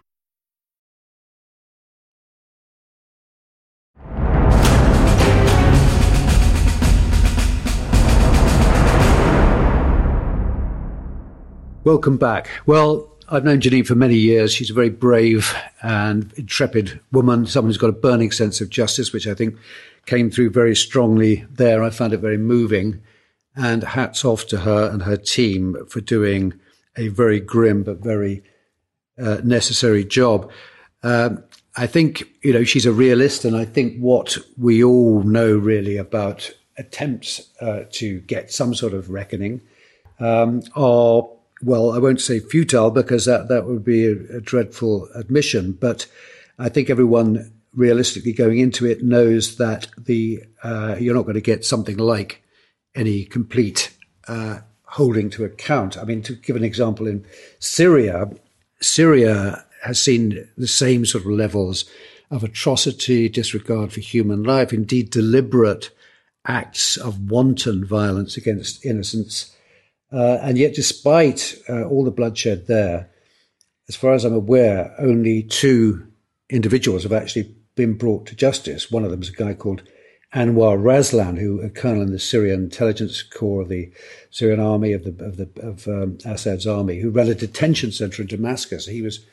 Welcome 11.83 12.17
back. 12.17 12.47
Well, 12.67 13.09
I've 13.27 13.43
known 13.43 13.59
Janine 13.59 13.87
for 13.87 13.95
many 13.95 14.13
years. 14.13 14.53
She's 14.53 14.69
a 14.69 14.73
very 14.73 14.91
brave 14.91 15.55
and 15.81 16.31
intrepid 16.37 16.99
woman, 17.11 17.47
someone 17.47 17.69
who's 17.69 17.79
got 17.79 17.89
a 17.89 17.93
burning 17.93 18.31
sense 18.31 18.61
of 18.61 18.69
justice, 18.69 19.11
which 19.11 19.25
I 19.25 19.33
think 19.33 19.57
came 20.05 20.29
through 20.29 20.51
very 20.51 20.75
strongly 20.75 21.43
there. 21.49 21.81
I 21.81 21.89
found 21.89 22.13
it 22.13 22.19
very 22.19 22.37
moving. 22.37 23.01
And 23.55 23.83
hats 23.83 24.23
off 24.23 24.45
to 24.47 24.59
her 24.59 24.91
and 24.91 25.01
her 25.01 25.17
team 25.17 25.75
for 25.89 26.01
doing 26.01 26.53
a 26.97 27.07
very 27.07 27.39
grim 27.39 27.81
but 27.81 27.97
very 27.97 28.43
uh, 29.17 29.37
necessary 29.43 30.05
job. 30.05 30.51
Um, 31.01 31.43
I 31.77 31.87
think, 31.87 32.25
you 32.43 32.53
know, 32.53 32.63
she's 32.63 32.85
a 32.85 32.93
realist. 32.93 33.43
And 33.43 33.55
I 33.55 33.65
think 33.65 33.97
what 33.97 34.37
we 34.55 34.83
all 34.83 35.23
know 35.23 35.57
really 35.57 35.97
about 35.97 36.53
attempts 36.77 37.49
uh, 37.59 37.85
to 37.93 38.19
get 38.19 38.51
some 38.51 38.75
sort 38.75 38.93
of 38.93 39.09
reckoning 39.09 39.61
um, 40.19 40.61
are 40.75 41.27
well, 41.63 41.91
I 41.91 41.97
won't 41.97 42.21
say 42.21 42.39
futile 42.39 42.91
because 42.91 43.25
that, 43.25 43.47
that 43.49 43.65
would 43.65 43.83
be 43.83 44.05
a, 44.05 44.37
a 44.37 44.41
dreadful 44.41 45.07
admission, 45.15 45.73
but 45.73 46.07
I 46.57 46.69
think 46.69 46.89
everyone 46.89 47.51
realistically 47.73 48.33
going 48.33 48.59
into 48.59 48.85
it 48.85 49.03
knows 49.03 49.55
that 49.57 49.87
the 49.97 50.43
uh, 50.63 50.95
you're 50.99 51.15
not 51.15 51.23
going 51.23 51.35
to 51.35 51.41
get 51.41 51.65
something 51.65 51.97
like 51.97 52.43
any 52.95 53.23
complete 53.23 53.95
uh, 54.27 54.59
holding 54.83 55.29
to 55.31 55.45
account. 55.45 55.97
I 55.97 56.03
mean, 56.03 56.21
to 56.23 56.35
give 56.35 56.55
an 56.55 56.63
example, 56.63 57.07
in 57.07 57.25
Syria, 57.59 58.29
Syria 58.81 59.65
has 59.83 60.01
seen 60.01 60.47
the 60.57 60.67
same 60.67 61.05
sort 61.05 61.23
of 61.23 61.31
levels 61.31 61.85
of 62.29 62.43
atrocity, 62.43 63.29
disregard 63.29 63.91
for 63.91 63.99
human 63.99 64.43
life, 64.43 64.71
indeed 64.73 65.09
deliberate 65.09 65.91
acts 66.45 66.97
of 66.97 67.29
wanton 67.29 67.85
violence 67.85 68.37
against 68.37 68.85
innocents 68.85 69.55
uh, 70.11 70.39
and 70.41 70.57
yet, 70.57 70.73
despite 70.73 71.55
uh, 71.69 71.83
all 71.83 72.03
the 72.03 72.11
bloodshed 72.11 72.67
there, 72.67 73.09
as 73.87 73.95
far 73.95 74.13
as 74.13 74.25
I'm 74.25 74.33
aware, 74.33 74.93
only 74.99 75.43
two 75.43 76.07
individuals 76.49 77.03
have 77.03 77.13
actually 77.13 77.55
been 77.75 77.97
brought 77.97 78.25
to 78.27 78.35
justice. 78.35 78.91
One 78.91 79.03
of 79.03 79.11
them 79.11 79.21
is 79.21 79.29
a 79.29 79.33
guy 79.33 79.53
called 79.53 79.83
Anwar 80.33 80.77
Raslan, 80.77 81.37
who 81.37 81.61
a 81.61 81.69
colonel 81.69 82.01
in 82.01 82.11
the 82.11 82.19
Syrian 82.19 82.63
intelligence 82.63 83.21
corps 83.21 83.61
of 83.61 83.69
the 83.69 83.91
Syrian 84.29 84.59
army 84.59 84.93
of 84.93 85.03
the 85.03 85.25
of 85.25 85.37
the 85.37 85.49
of 85.61 85.87
um, 85.87 86.17
Assad's 86.25 86.67
army, 86.67 86.99
who 86.99 87.09
ran 87.09 87.27
a 87.27 87.35
detention 87.35 87.91
center 87.91 88.21
in 88.21 88.27
Damascus. 88.27 88.85
He 88.85 89.01
was 89.01 89.25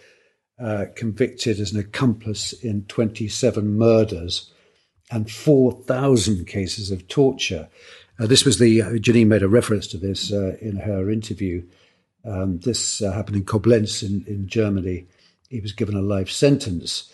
uh, 0.60 0.86
convicted 0.96 1.60
as 1.60 1.72
an 1.72 1.78
accomplice 1.78 2.52
in 2.52 2.84
27 2.86 3.78
murders 3.78 4.52
and 5.10 5.30
4,000 5.30 6.46
cases 6.46 6.90
of 6.90 7.06
torture. 7.08 7.68
Uh, 8.18 8.26
this 8.26 8.44
was 8.44 8.58
the, 8.58 8.82
uh, 8.82 8.90
Janine 8.90 9.28
made 9.28 9.42
a 9.42 9.48
reference 9.48 9.86
to 9.88 9.96
this 9.96 10.32
uh, 10.32 10.56
in 10.60 10.76
her 10.76 11.10
interview. 11.10 11.62
Um, 12.24 12.58
this 12.58 13.00
uh, 13.00 13.12
happened 13.12 13.36
in 13.36 13.44
Koblenz 13.44 14.02
in, 14.02 14.24
in 14.26 14.48
Germany. 14.48 15.06
He 15.48 15.60
was 15.60 15.72
given 15.72 15.96
a 15.96 16.02
life 16.02 16.30
sentence. 16.30 17.12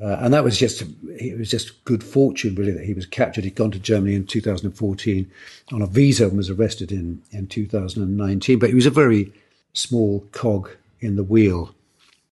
Uh, 0.00 0.16
and 0.20 0.32
that 0.32 0.44
was 0.44 0.58
just, 0.58 0.84
it 1.08 1.36
was 1.36 1.50
just 1.50 1.84
good 1.84 2.04
fortune, 2.04 2.54
really, 2.54 2.72
that 2.72 2.84
he 2.84 2.94
was 2.94 3.04
captured. 3.04 3.44
He'd 3.44 3.56
gone 3.56 3.72
to 3.72 3.78
Germany 3.78 4.14
in 4.14 4.26
2014 4.26 5.30
on 5.72 5.82
a 5.82 5.86
visa 5.86 6.28
and 6.28 6.36
was 6.36 6.50
arrested 6.50 6.92
in, 6.92 7.20
in 7.32 7.48
2019. 7.48 8.58
But 8.58 8.68
he 8.70 8.74
was 8.74 8.86
a 8.86 8.90
very 8.90 9.32
small 9.72 10.24
cog 10.32 10.70
in 11.00 11.16
the 11.16 11.24
wheel 11.24 11.74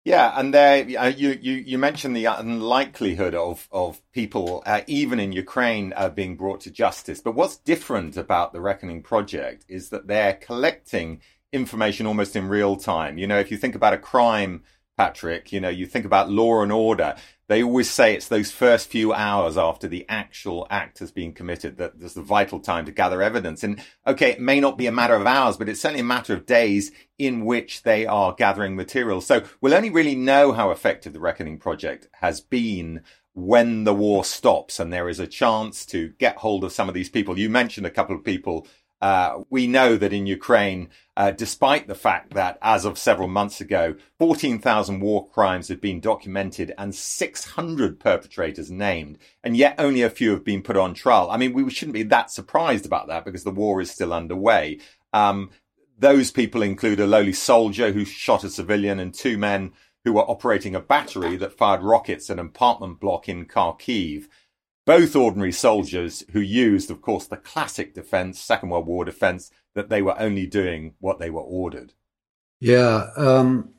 yeah, 0.05 0.33
and 0.35 0.55
there 0.55 1.11
you 1.11 1.39
you 1.41 1.53
you 1.53 1.79
mentioned 1.79 2.17
the 2.17 2.25
unlikelihood 2.25 3.35
of 3.35 3.69
of 3.71 4.01
people 4.13 4.63
uh, 4.65 4.81
even 4.87 5.21
in 5.21 5.33
Ukraine 5.33 5.93
uh, 5.95 6.09
being 6.09 6.37
brought 6.37 6.61
to 6.63 6.71
justice. 6.71 7.21
But 7.21 7.35
what's 7.35 7.59
different 7.59 8.17
about 8.17 8.53
the 8.53 8.61
Reckoning 8.63 9.03
Project 9.03 9.65
is 9.69 9.91
that 9.91 10.07
they're 10.07 10.35
collecting 10.35 11.21
information 11.53 12.07
almost 12.07 12.35
in 12.35 12.49
real 12.49 12.77
time. 12.77 13.19
You 13.19 13.27
know, 13.27 13.39
if 13.39 13.51
you 13.51 13.59
think 13.59 13.75
about 13.75 13.93
a 13.93 13.99
crime, 13.99 14.63
Patrick, 15.01 15.51
you 15.51 15.61
know, 15.61 15.71
you 15.71 15.87
think 15.87 16.05
about 16.05 16.31
law 16.31 16.63
and 16.63 16.71
order 16.71 17.17
they 17.51 17.65
always 17.65 17.91
say 17.91 18.15
it's 18.15 18.29
those 18.29 18.53
first 18.53 18.89
few 18.89 19.13
hours 19.13 19.59
after 19.59 19.89
the 19.89 20.07
actual 20.09 20.69
act 20.71 21.01
has 21.01 21.11
been 21.11 21.33
committed 21.33 21.79
that 21.79 21.99
there's 21.99 22.15
the 22.15 22.23
vital 22.23 22.61
time 22.61 22.87
to 22.87 22.93
gather 22.93 23.21
evidence. 23.21 23.65
And 23.65 23.83
okay, 24.07 24.31
it 24.31 24.41
may 24.41 24.61
not 24.61 24.79
be 24.79 24.87
a 24.87 24.93
matter 24.93 25.17
of 25.17 25.27
hours, 25.27 25.57
but 25.57 25.69
it's 25.69 25.81
certainly 25.81 26.03
a 26.03 26.05
matter 26.05 26.33
of 26.33 26.47
days 26.47 26.93
in 27.19 27.45
which 27.45 27.83
they 27.83 28.07
are 28.07 28.37
gathering 28.39 28.77
material. 28.77 29.21
So 29.21 29.43
we'll 29.61 29.75
only 29.75 29.91
really 29.91 30.15
know 30.15 30.53
how 30.53 30.71
effective 30.71 31.13
the 31.13 31.19
Reckoning 31.19 31.59
Project 31.59 32.07
has 32.21 32.41
been 32.41 33.03
when 33.35 33.83
the 33.83 33.95
war 33.95 34.25
stops 34.25 34.79
and 34.79 34.93
there 34.93 35.09
is 35.09 35.19
a 35.19 35.27
chance 35.27 35.85
to 35.87 36.11
get 36.21 36.37
hold 36.37 36.63
of 36.63 36.71
some 36.71 36.87
of 36.87 36.95
these 36.95 37.09
people. 37.09 37.37
You 37.37 37.51
mentioned 37.51 37.85
a 37.85 37.91
couple 37.91 38.15
of 38.15 38.23
people 38.23 38.65
uh, 39.01 39.41
we 39.49 39.67
know 39.67 39.97
that 39.97 40.13
in 40.13 40.27
Ukraine, 40.27 40.91
uh, 41.17 41.31
despite 41.31 41.87
the 41.87 41.95
fact 41.95 42.35
that 42.35 42.59
as 42.61 42.85
of 42.85 42.99
several 42.99 43.29
months 43.29 43.61
ago, 43.61 43.95
14,000 44.19 45.01
war 45.01 45.29
crimes 45.29 45.69
have 45.69 45.81
been 45.81 46.01
documented 46.01 46.75
and 46.77 46.95
600 46.95 47.99
perpetrators 47.99 48.71
named, 48.71 49.19
and 49.43 49.57
yet 49.57 49.75
only 49.79 50.03
a 50.03 50.11
few 50.11 50.31
have 50.31 50.45
been 50.45 50.63
put 50.63 50.77
on 50.77 50.95
trial. 50.95 51.31
I 51.31 51.39
mean, 51.39 51.53
we 51.53 51.69
shouldn't 51.71 51.95
be 51.95 52.03
that 52.05 52.31
surprised 52.31 52.85
about 52.85 53.09
that 53.09 53.25
because 53.25 53.45
the 53.45 53.51
war 53.51 53.81
is 53.81 53.91
still 53.91 54.13
underway. 54.13 54.81
Um, 55.13 55.51
those 55.99 56.31
people 56.31 56.63
include 56.63 57.01
a 57.01 57.07
lowly 57.07 57.33
soldier 57.33 57.93
who 57.93 58.05
shot 58.05 58.45
a 58.45 58.51
civilian 58.51 58.99
and 58.99 59.13
two 59.15 59.37
men 59.37 59.73
who 60.05 60.15
were 60.15 60.31
operating 60.31 60.75
a 60.75 60.81
battery 60.81 61.37
that 61.37 61.57
fired 61.57 61.83
rockets 61.83 62.31
at 62.31 62.39
an 62.39 62.47
apartment 62.47 63.01
block 63.01 63.29
in 63.29 63.45
Kharkiv 63.45 64.27
both 64.87 65.14
ordinary 65.14 65.53
soldiers 65.53 66.25
who 66.33 66.40
used, 66.40 66.90
of 66.90 67.03
course, 67.03 67.27
the 67.27 67.37
classic 67.37 67.95
defense, 67.95 68.40
Second 68.40 68.71
World 68.71 68.87
War 68.87 69.05
defense, 69.05 69.51
that 69.75 69.88
they 69.88 70.03
were 70.03 70.19
only 70.19 70.47
doing 70.47 70.95
what 71.01 71.19
they 71.19 71.31
were 71.31 71.43
ordered. 71.43 71.93
Yeah. 72.61 73.11
Um, 73.16 73.71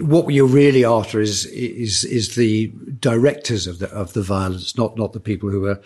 what 0.00 0.32
you're 0.32 0.46
really 0.46 0.84
after 0.84 1.20
is 1.20 1.44
is 1.46 2.04
is 2.04 2.34
the 2.34 2.72
directors 2.98 3.66
of 3.66 3.78
the 3.78 3.90
of 3.90 4.12
the 4.12 4.22
violence, 4.22 4.76
not 4.76 4.96
not 4.96 5.12
the 5.12 5.20
people 5.20 5.50
who 5.50 5.66
are 5.66 5.80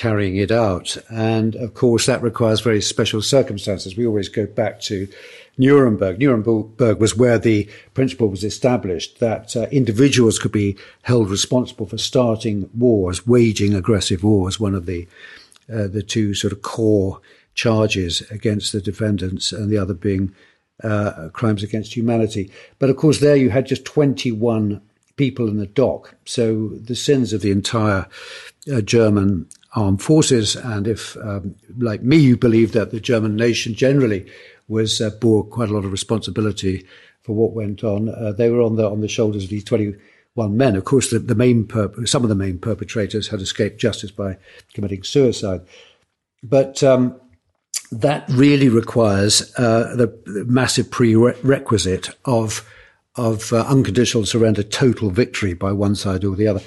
carrying 0.00 0.36
it 0.36 0.50
out. 0.50 0.96
And 1.10 1.54
of 1.56 1.74
course, 1.74 2.06
that 2.06 2.22
requires 2.22 2.62
very 2.62 2.80
special 2.80 3.20
circumstances. 3.20 3.98
We 3.98 4.06
always 4.06 4.30
go 4.30 4.46
back 4.46 4.80
to 4.82 5.06
Nuremberg. 5.58 6.18
Nuremberg 6.18 6.98
was 6.98 7.14
where 7.14 7.38
the 7.38 7.68
principle 7.92 8.28
was 8.28 8.42
established 8.42 9.20
that 9.20 9.54
uh, 9.54 9.66
individuals 9.70 10.38
could 10.38 10.52
be 10.52 10.78
held 11.02 11.28
responsible 11.28 11.84
for 11.84 11.98
starting 11.98 12.70
wars, 12.74 13.26
waging 13.26 13.74
aggressive 13.74 14.24
wars. 14.24 14.58
One 14.58 14.74
of 14.74 14.86
the 14.86 15.06
uh, 15.70 15.86
the 15.86 16.02
two 16.02 16.32
sort 16.32 16.54
of 16.54 16.62
core 16.62 17.20
charges 17.54 18.22
against 18.30 18.72
the 18.72 18.80
defendants, 18.80 19.52
and 19.52 19.68
the 19.70 19.76
other 19.76 19.92
being 19.92 20.34
uh, 20.82 21.28
crimes 21.34 21.62
against 21.62 21.94
humanity. 21.94 22.50
But 22.78 22.88
of 22.88 22.96
course, 22.96 23.20
there 23.20 23.36
you 23.36 23.50
had 23.50 23.66
just 23.66 23.84
21 23.84 24.80
people 25.16 25.46
in 25.46 25.58
the 25.58 25.66
dock. 25.66 26.14
So 26.24 26.68
the 26.68 26.96
sins 26.96 27.34
of 27.34 27.42
the 27.42 27.50
entire 27.50 28.08
uh, 28.72 28.80
German 28.80 29.46
armed 29.74 30.02
forces, 30.02 30.56
and 30.56 30.86
if, 30.88 31.16
um, 31.18 31.54
like 31.78 32.02
me, 32.02 32.16
you 32.16 32.36
believe 32.36 32.72
that 32.72 32.90
the 32.90 33.00
German 33.00 33.36
nation 33.36 33.74
generally 33.74 34.30
was 34.68 35.00
uh, 35.00 35.10
bore 35.10 35.44
quite 35.44 35.68
a 35.68 35.72
lot 35.72 35.84
of 35.84 35.92
responsibility 35.92 36.86
for 37.22 37.34
what 37.34 37.52
went 37.52 37.84
on. 37.84 38.08
Uh, 38.08 38.32
they 38.32 38.50
were 38.50 38.62
on 38.62 38.76
the 38.76 38.88
on 38.88 39.00
the 39.00 39.08
shoulders 39.08 39.44
of 39.44 39.50
these 39.50 39.64
twenty 39.64 39.94
one 40.34 40.56
men. 40.56 40.76
Of 40.76 40.84
course, 40.84 41.10
the, 41.10 41.18
the 41.18 41.34
main 41.34 41.64
perp- 41.64 42.08
some 42.08 42.22
of 42.22 42.28
the 42.28 42.34
main 42.34 42.58
perpetrators 42.58 43.28
had 43.28 43.40
escaped 43.40 43.80
justice 43.80 44.10
by 44.10 44.36
committing 44.74 45.02
suicide, 45.02 45.62
but. 46.42 46.82
Um, 46.82 47.20
that 47.92 48.24
really 48.28 48.68
requires 48.68 49.52
uh, 49.58 49.96
the, 49.96 50.06
the, 50.24 50.44
massive 50.44 50.92
prerequisite 50.92 52.08
of 52.24 52.64
of 53.16 53.52
uh, 53.52 53.64
unconditional 53.66 54.24
surrender, 54.24 54.62
total 54.62 55.10
victory 55.10 55.54
by 55.54 55.72
one 55.72 55.96
side 55.96 56.24
or 56.24 56.36
the 56.36 56.46
other 56.46 56.60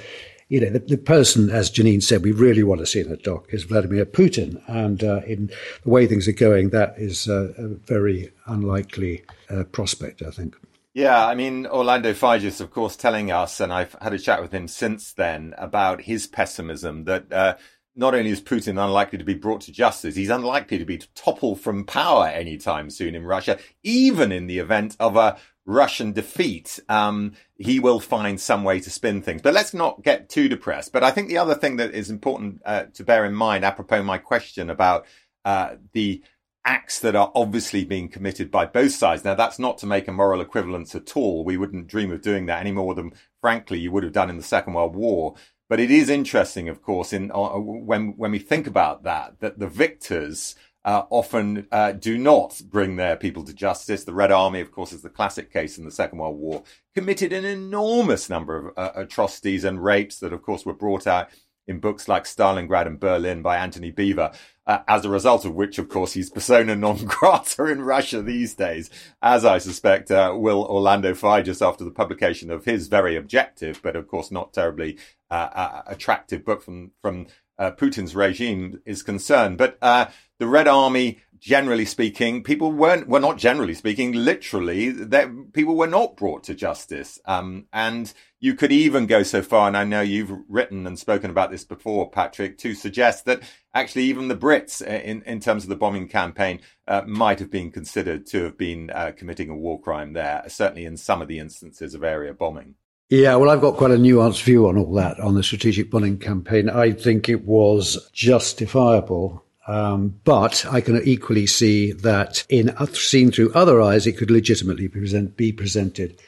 you 0.54 0.60
know, 0.62 0.70
the, 0.70 0.78
the, 0.78 0.98
person, 0.98 1.50
as 1.50 1.72
Janine 1.72 2.04
said, 2.04 2.22
we 2.22 2.32
really 2.32 2.62
want 2.62 2.80
to 2.80 2.86
see 2.86 3.00
in 3.00 3.10
the 3.10 3.18
dock 3.18 3.48
is 3.50 3.64
Vladimir 3.64 4.06
Putin. 4.06 4.62
And 4.68 5.04
uh, 5.04 5.22
in 5.26 5.50
the 5.82 5.90
way 5.90 6.06
things 6.06 6.28
are 6.28 6.32
going, 6.32 6.70
that 6.70 6.94
is 6.96 7.28
uh, 7.28 7.54
a 7.58 7.70
very 7.70 8.32
unlikely 8.46 9.24
uh, 9.50 9.64
prospect, 9.64 10.22
I 10.22 10.30
think. 10.30 10.56
Yeah, 10.94 11.26
I 11.26 11.34
mean, 11.34 11.66
Orlando 11.66 12.14
Figes, 12.14 12.62
of 12.62 12.70
course, 12.70 12.96
telling 12.96 13.32
us, 13.32 13.60
and 13.60 13.74
I've 13.74 13.96
had 14.00 14.14
a 14.14 14.20
chat 14.20 14.44
with 14.44 14.52
him 14.52 14.68
since 14.68 15.12
then 15.12 15.56
about 15.58 16.02
his 16.02 16.28
pessimism 16.28 17.06
that 17.06 17.34
uh, 17.34 17.56
not 17.96 18.14
only 18.14 18.30
is 18.30 18.40
Putin 18.40 18.84
unlikely 18.84 19.18
to 19.18 19.24
be 19.24 19.34
brought 19.34 19.62
to 19.62 19.72
justice, 19.72 20.16
he's 20.16 20.30
unlikely 20.30 20.78
to 20.78 20.86
be 20.86 21.02
toppled 21.16 21.62
from 21.62 21.84
power 21.84 22.28
anytime 22.28 22.92
soon 22.92 23.16
in 23.16 23.24
Russia, 23.24 23.58
even 23.82 24.32
in 24.32 24.46
the 24.46 24.60
event 24.60 24.96
of 25.00 25.16
a 25.16 25.36
Russian 25.66 26.12
defeat, 26.12 26.80
um, 26.90 27.34
he 27.58 27.80
will 27.80 28.00
find 28.00 28.40
some 28.40 28.64
way 28.64 28.80
to 28.80 28.90
spin 28.90 29.22
things. 29.22 29.42
But 29.42 29.54
let's 29.54 29.74
not 29.74 30.04
get 30.04 30.30
too 30.30 30.50
depressed. 30.50 30.92
But 30.92 31.04
I 31.04 31.12
think 31.12 31.30
the 31.30 31.38
other 31.38 31.56
thing 31.56 31.78
that 31.78 31.94
is 31.94 32.10
important 32.10 32.62
uh, 32.66 32.86
to 32.94 33.04
bear 33.04 33.26
in 33.26 33.34
mind, 33.34 33.64
apropos 33.64 34.04
my 34.04 34.18
question 34.18 34.70
about 34.70 35.06
uh, 35.46 35.76
the 35.94 36.22
acts 36.66 37.00
that 37.00 37.16
are 37.16 37.32
obviously 37.36 37.84
being 37.84 38.08
committed 38.08 38.50
by 38.50 38.66
both 38.66 38.94
sides. 38.94 39.24
Now, 39.24 39.36
that's 39.36 39.60
not 39.60 39.78
to 39.80 39.86
make 39.86 40.08
a 40.08 40.14
moral 40.14 40.42
equivalence 40.42 40.96
at 40.96 41.16
all. 41.16 41.44
We 41.44 41.58
wouldn't 41.58 41.88
dream 41.88 42.12
of 42.12 42.22
doing 42.22 42.46
that 42.46 42.62
any 42.62 42.72
more 42.72 42.96
than, 42.96 43.14
frankly, 43.42 43.80
you 43.80 43.92
would 43.92 44.04
have 44.04 44.14
done 44.14 44.30
in 44.30 44.38
the 44.38 44.44
Second 44.44 44.74
World 44.74 44.96
War. 44.96 45.36
But 45.70 45.80
it 45.80 45.92
is 45.92 46.10
interesting, 46.10 46.70
of 46.70 46.82
course, 46.82 47.14
in 47.14 47.32
uh, 47.32 47.58
when 47.58 48.16
when 48.18 48.32
we 48.32 48.40
think 48.40 48.68
about 48.68 49.04
that, 49.04 49.40
that 49.40 49.60
the 49.60 49.68
victors 49.68 50.56
uh, 50.86 51.04
often 51.10 51.68
uh, 51.72 51.94
do 51.94 52.18
not 52.18 52.62
bring 52.70 52.96
their 52.96 53.16
people 53.16 53.44
to 53.44 53.54
justice. 53.54 54.04
The 54.04 54.14
Red 54.14 54.32
Army, 54.32 54.60
of 54.60 54.72
course, 54.72 54.92
is 54.92 55.02
the 55.02 55.10
classic 55.10 55.52
case 55.52 55.78
in 55.78 55.86
the 55.86 55.92
Second 55.92 56.20
World 56.20 56.38
War, 56.38 56.64
committed 56.94 57.32
an 57.32 57.46
enormous 57.46 58.30
number 58.30 58.58
of 58.58 58.78
uh, 58.78 58.92
atrocities 58.96 59.64
and 59.64 59.84
rapes 59.84 60.20
that, 60.20 60.34
of 60.34 60.42
course, 60.42 60.66
were 60.66 60.74
brought 60.74 61.08
out 61.08 61.30
in 61.68 61.80
books 61.80 62.08
like 62.08 62.26
Stalingrad 62.26 62.88
and 62.88 63.00
Berlin 63.00 63.42
by 63.42 63.58
Antony 63.58 63.92
Beevor, 63.92 64.36
uh, 64.66 64.80
as 64.88 65.06
a 65.06 65.10
result 65.10 65.46
of 65.46 65.56
which, 65.56 65.78
of 65.78 65.90
course, 65.90 66.14
he's 66.14 66.30
persona 66.30 66.76
non 66.76 66.98
grata 67.06 67.66
in 67.66 67.82
Russia 67.82 68.22
these 68.22 68.54
days, 68.54 68.90
as 69.22 69.46
I 69.46 69.58
suspect 69.58 70.12
uh, 70.12 70.34
will 70.36 70.64
Orlando 70.64 71.14
Figes 71.14 71.66
after 71.66 71.84
the 71.84 71.92
publication 71.92 72.50
of 72.50 72.66
his 72.66 72.88
very 72.88 73.16
objective, 73.16 73.82
but 73.84 73.96
of 73.96 74.08
course 74.08 74.32
not 74.32 74.54
terribly 74.54 74.98
uh, 75.30 75.82
attractive 75.88 76.46
book 76.46 76.62
from 76.62 76.92
from 77.02 77.28
Putin's 77.60 78.16
regime 78.16 78.82
is 78.86 79.04
concerned. 79.04 79.58
But 79.58 79.80
the 79.80 80.48
Red 80.48 80.68
Army, 80.68 81.20
generally 81.44 81.84
speaking, 81.84 82.42
people 82.42 82.72
weren't, 82.72 83.06
well, 83.06 83.22
not 83.22 83.38
generally 83.38 83.74
speaking, 83.74 84.14
literally, 84.14 84.90
that 84.92 85.52
people 85.52 85.76
were 85.76 85.88
not 85.88 86.16
brought 86.16 86.42
to 86.46 86.56
justice. 86.56 87.20
Um, 87.26 87.66
and 87.74 88.14
you 88.40 88.56
could 88.56 88.72
even 88.72 89.08
go 89.08 89.24
so 89.24 89.42
far, 89.42 89.68
and 89.68 89.76
I 89.76 89.84
know 89.84 90.00
you've 90.00 90.32
written 90.48 90.88
and 90.88 90.98
spoken 90.98 91.30
about 91.30 91.52
this 91.52 91.66
before, 91.66 92.10
Patrick, 92.10 92.58
to 92.60 92.74
suggest 92.74 93.26
that 93.26 93.44
actually 93.74 94.04
even 94.04 94.30
the 94.30 94.38
Brits, 94.38 94.82
uh, 94.82 95.04
in, 95.04 95.22
in 95.24 95.42
terms 95.42 95.64
of 95.64 95.70
the 95.70 95.76
bombing 95.76 96.08
campaign, 96.08 96.62
uh, 96.88 97.02
might 97.06 97.40
have 97.40 97.52
been 97.52 97.72
considered 97.72 98.26
to 98.28 98.46
have 98.46 98.58
been 98.58 98.90
uh, 98.92 99.12
committing 99.16 99.50
a 99.50 99.56
war 99.56 99.82
crime 99.82 100.14
there, 100.14 100.46
certainly 100.48 100.86
in 100.86 100.96
some 100.96 101.22
of 101.22 101.28
the 101.28 101.40
instances 101.40 101.94
of 101.94 102.06
area 102.06 102.34
bombing. 102.34 102.76
Yeah, 103.10 103.36
well, 103.36 103.50
I've 103.50 103.62
got 103.62 103.76
quite 103.76 103.92
a 103.92 103.98
nuanced 103.98 104.44
view 104.44 104.70
on 104.70 104.78
all 104.78 104.94
that, 104.94 105.20
on 105.20 105.36
the 105.36 105.44
strategic 105.44 105.92
bombing 105.92 106.20
campaign. 106.20 106.70
I 106.70 106.94
think 106.94 107.28
it 107.28 107.44
was 107.44 108.10
justifiable 108.14 109.44
um, 109.68 110.20
but 110.24 110.66
I 110.70 110.82
can 110.82 111.02
equally 111.04 111.48
see 111.48 111.92
that 111.94 112.46
in 112.50 112.76
seen 112.94 113.32
through 113.32 113.54
other 113.54 113.82
eyes, 113.82 114.06
it 114.06 114.18
could 114.18 114.32
legitimately 114.32 114.88
present, 114.90 115.38
be 115.38 115.52
presented 115.52 116.20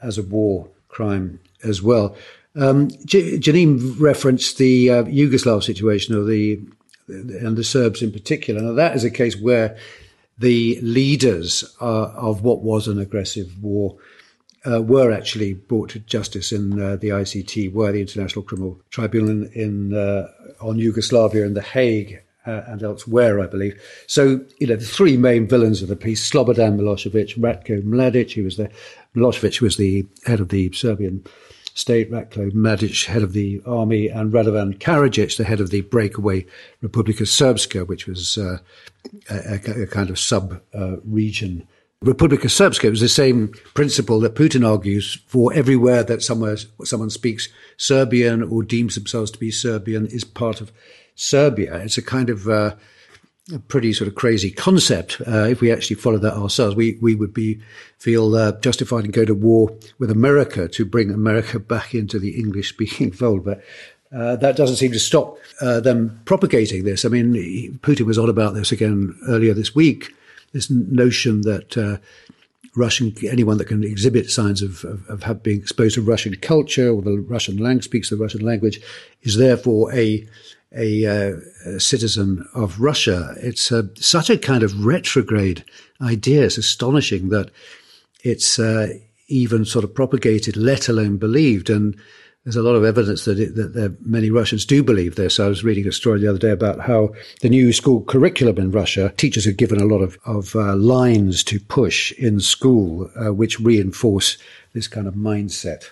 as 0.00 0.16
a 0.16 0.22
war 0.22 0.68
crime 0.88 1.40
as 1.62 1.82
well. 1.82 2.16
Um, 2.56 2.88
J- 3.04 3.38
Janine 3.38 4.00
referenced 4.00 4.58
the 4.58 4.90
uh, 4.90 5.02
Yugoslav 5.04 5.62
situation, 5.62 6.14
or 6.14 6.24
the 6.24 6.60
and 7.08 7.56
the 7.56 7.64
Serbs 7.64 8.02
in 8.02 8.12
particular. 8.12 8.60
Now 8.60 8.72
that 8.72 8.96
is 8.96 9.04
a 9.04 9.10
case 9.10 9.36
where 9.36 9.76
the 10.38 10.78
leaders 10.82 11.64
uh, 11.80 12.10
of 12.12 12.42
what 12.42 12.60
was 12.60 12.86
an 12.86 12.98
aggressive 12.98 13.62
war 13.62 13.96
uh, 14.70 14.82
were 14.82 15.10
actually 15.12 15.54
brought 15.54 15.90
to 15.90 15.98
justice 16.00 16.52
in 16.52 16.80
uh, 16.80 16.96
the 16.96 17.08
ICT, 17.08 17.72
were 17.72 17.92
the 17.92 18.00
International 18.00 18.42
Criminal 18.42 18.80
Tribunal 18.90 19.30
in, 19.30 19.52
in 19.52 19.94
uh, 19.94 20.28
on 20.60 20.78
Yugoslavia 20.78 21.44
in 21.44 21.54
The 21.54 21.62
Hague 21.62 22.22
uh, 22.48 22.64
and 22.66 22.82
elsewhere, 22.82 23.40
I 23.40 23.46
believe. 23.46 23.80
So, 24.06 24.40
you 24.58 24.66
know, 24.66 24.76
the 24.76 24.84
three 24.84 25.16
main 25.16 25.46
villains 25.46 25.82
of 25.82 25.88
the 25.88 25.96
piece, 25.96 26.28
Slobodan 26.28 26.78
Milosevic, 26.78 27.36
Ratko 27.38 27.82
Mladic, 27.82 28.32
who 28.32 28.44
was 28.44 28.56
the, 28.56 28.70
Milosevic 29.14 29.60
was 29.60 29.76
the 29.76 30.06
head 30.24 30.40
of 30.40 30.48
the 30.48 30.72
Serbian 30.72 31.24
state, 31.74 32.10
Ratko 32.10 32.50
Mladic, 32.52 33.04
head 33.04 33.22
of 33.22 33.34
the 33.34 33.60
army, 33.66 34.08
and 34.08 34.32
Radovan 34.32 34.78
Karadzic, 34.78 35.36
the 35.36 35.44
head 35.44 35.60
of 35.60 35.70
the 35.70 35.82
breakaway 35.82 36.46
Republika 36.82 37.22
Srpska, 37.22 37.86
which 37.86 38.06
was 38.06 38.38
uh, 38.38 38.58
a, 39.28 39.82
a, 39.82 39.86
kind 39.86 40.08
of 40.08 40.18
sub-region. 40.18 41.68
Republika 42.04 42.46
Srpska 42.46 42.90
was 42.90 43.00
the 43.00 43.08
same 43.08 43.48
principle 43.74 44.20
that 44.20 44.36
Putin 44.36 44.66
argues 44.66 45.18
for 45.26 45.52
everywhere 45.52 46.04
that 46.04 46.22
somewhere 46.22 46.56
someone 46.84 47.10
speaks 47.10 47.48
Serbian 47.76 48.44
or 48.44 48.62
deems 48.62 48.94
themselves 48.94 49.32
to 49.32 49.38
be 49.38 49.50
Serbian 49.50 50.06
is 50.06 50.22
part 50.22 50.60
of 50.60 50.70
Serbia. 51.16 51.74
It's 51.78 51.98
a 51.98 52.02
kind 52.02 52.30
of 52.30 52.48
uh, 52.48 52.76
a 53.52 53.58
pretty 53.58 53.92
sort 53.92 54.06
of 54.06 54.14
crazy 54.14 54.52
concept. 54.52 55.20
Uh, 55.26 55.48
if 55.50 55.60
we 55.60 55.72
actually 55.72 55.96
follow 55.96 56.18
that 56.18 56.34
ourselves, 56.34 56.76
we 56.76 56.98
we 57.02 57.16
would 57.16 57.34
be 57.34 57.60
feel 57.98 58.36
uh, 58.36 58.52
justified 58.60 59.02
and 59.02 59.12
go 59.12 59.24
to 59.24 59.34
war 59.34 59.76
with 59.98 60.12
America 60.12 60.68
to 60.68 60.84
bring 60.84 61.10
America 61.10 61.58
back 61.74 61.96
into 61.96 62.20
the 62.20 62.38
English 62.38 62.68
speaking 62.68 63.10
fold, 63.12 63.44
but. 63.44 63.62
Uh, 64.10 64.36
that 64.36 64.56
doesn't 64.56 64.76
seem 64.76 64.90
to 64.90 64.98
stop 64.98 65.36
uh, 65.60 65.80
them 65.80 66.18
propagating 66.24 66.82
this. 66.82 67.04
I 67.04 67.10
mean, 67.10 67.78
Putin 67.82 68.06
was 68.06 68.16
on 68.16 68.30
about 68.30 68.54
this 68.54 68.72
again 68.72 69.14
earlier 69.28 69.52
this 69.52 69.74
week. 69.74 70.14
This 70.58 70.70
notion 70.70 71.42
that 71.42 71.76
uh, 71.76 71.98
Russian 72.74 73.14
anyone 73.36 73.58
that 73.58 73.68
can 73.68 73.84
exhibit 73.84 74.28
signs 74.28 74.60
of, 74.60 74.84
of, 74.84 75.22
of 75.24 75.42
being 75.42 75.60
exposed 75.60 75.94
to 75.94 76.02
Russian 76.02 76.34
culture 76.36 76.90
or 76.90 77.00
the 77.02 77.18
Russian 77.18 77.56
language 77.58 77.84
speaks 77.84 78.10
the 78.10 78.16
Russian 78.16 78.44
language 78.44 78.80
is 79.22 79.36
therefore 79.36 79.92
a 79.92 80.26
a, 80.76 81.06
uh, 81.06 81.36
a 81.64 81.80
citizen 81.80 82.46
of 82.54 82.80
Russia. 82.80 83.34
It's 83.40 83.72
uh, 83.72 83.84
such 83.94 84.28
a 84.30 84.36
kind 84.36 84.62
of 84.62 84.84
retrograde 84.84 85.64
idea. 86.00 86.44
It's 86.44 86.58
astonishing 86.58 87.28
that 87.30 87.50
it's 88.22 88.58
uh, 88.58 88.88
even 89.28 89.64
sort 89.64 89.84
of 89.84 89.94
propagated, 89.94 90.56
let 90.56 90.88
alone 90.88 91.16
believed. 91.16 91.70
And 91.70 91.96
there's 92.48 92.56
a 92.56 92.62
lot 92.62 92.76
of 92.76 92.84
evidence 92.84 93.26
that, 93.26 93.38
it, 93.38 93.56
that, 93.56 93.74
that 93.74 94.06
many 94.06 94.30
Russians 94.30 94.64
do 94.64 94.82
believe 94.82 95.16
this. 95.16 95.38
I 95.38 95.48
was 95.48 95.62
reading 95.62 95.86
a 95.86 95.92
story 95.92 96.18
the 96.18 96.30
other 96.30 96.38
day 96.38 96.48
about 96.50 96.80
how 96.80 97.10
the 97.42 97.50
new 97.50 97.74
school 97.74 98.00
curriculum 98.04 98.56
in 98.56 98.70
Russia, 98.70 99.12
teachers 99.18 99.46
are 99.46 99.52
given 99.52 99.82
a 99.82 99.84
lot 99.84 99.98
of, 99.98 100.18
of 100.24 100.56
uh, 100.56 100.74
lines 100.74 101.44
to 101.44 101.60
push 101.60 102.10
in 102.12 102.40
school, 102.40 103.10
uh, 103.20 103.34
which 103.34 103.60
reinforce 103.60 104.38
this 104.72 104.88
kind 104.88 105.06
of 105.06 105.12
mindset. 105.12 105.90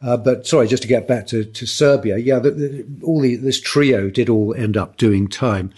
Uh, 0.00 0.16
but 0.16 0.46
sorry, 0.46 0.68
just 0.68 0.84
to 0.84 0.88
get 0.88 1.08
back 1.08 1.26
to, 1.26 1.44
to 1.44 1.66
Serbia, 1.66 2.16
yeah, 2.16 2.38
the, 2.38 2.52
the, 2.52 2.86
all 3.02 3.20
the, 3.20 3.34
this 3.34 3.60
trio 3.60 4.08
did 4.08 4.28
all 4.28 4.54
end 4.54 4.76
up 4.76 4.98
doing 4.98 5.26
time. 5.26 5.72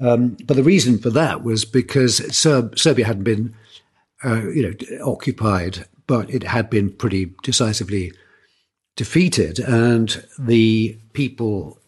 Um, 0.00 0.36
but 0.44 0.56
the 0.56 0.64
reason 0.64 0.98
for 0.98 1.10
that 1.10 1.44
was 1.44 1.64
because 1.64 2.16
Serb, 2.36 2.76
Serbia 2.76 3.06
hadn't 3.06 3.22
been, 3.22 3.54
uh, 4.24 4.42
you 4.48 4.62
know, 4.64 5.06
occupied, 5.06 5.86
but 6.08 6.28
it 6.30 6.42
had 6.42 6.68
been 6.68 6.90
pretty 6.90 7.32
decisively 7.44 8.12
defeated, 8.96 9.58
and 9.58 10.24
the 10.38 10.98
people 11.12 11.78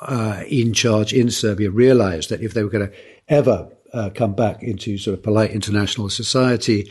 uh, 0.00 0.42
in 0.48 0.72
charge 0.72 1.12
in 1.12 1.30
Serbia 1.30 1.70
realized 1.70 2.30
that 2.30 2.42
if 2.42 2.54
they 2.54 2.62
were 2.62 2.70
going 2.70 2.88
to 2.88 2.96
ever 3.28 3.70
uh, 3.92 4.10
come 4.14 4.34
back 4.34 4.62
into 4.62 4.98
sort 4.98 5.18
of 5.18 5.22
polite 5.22 5.50
international 5.50 6.08
society 6.08 6.90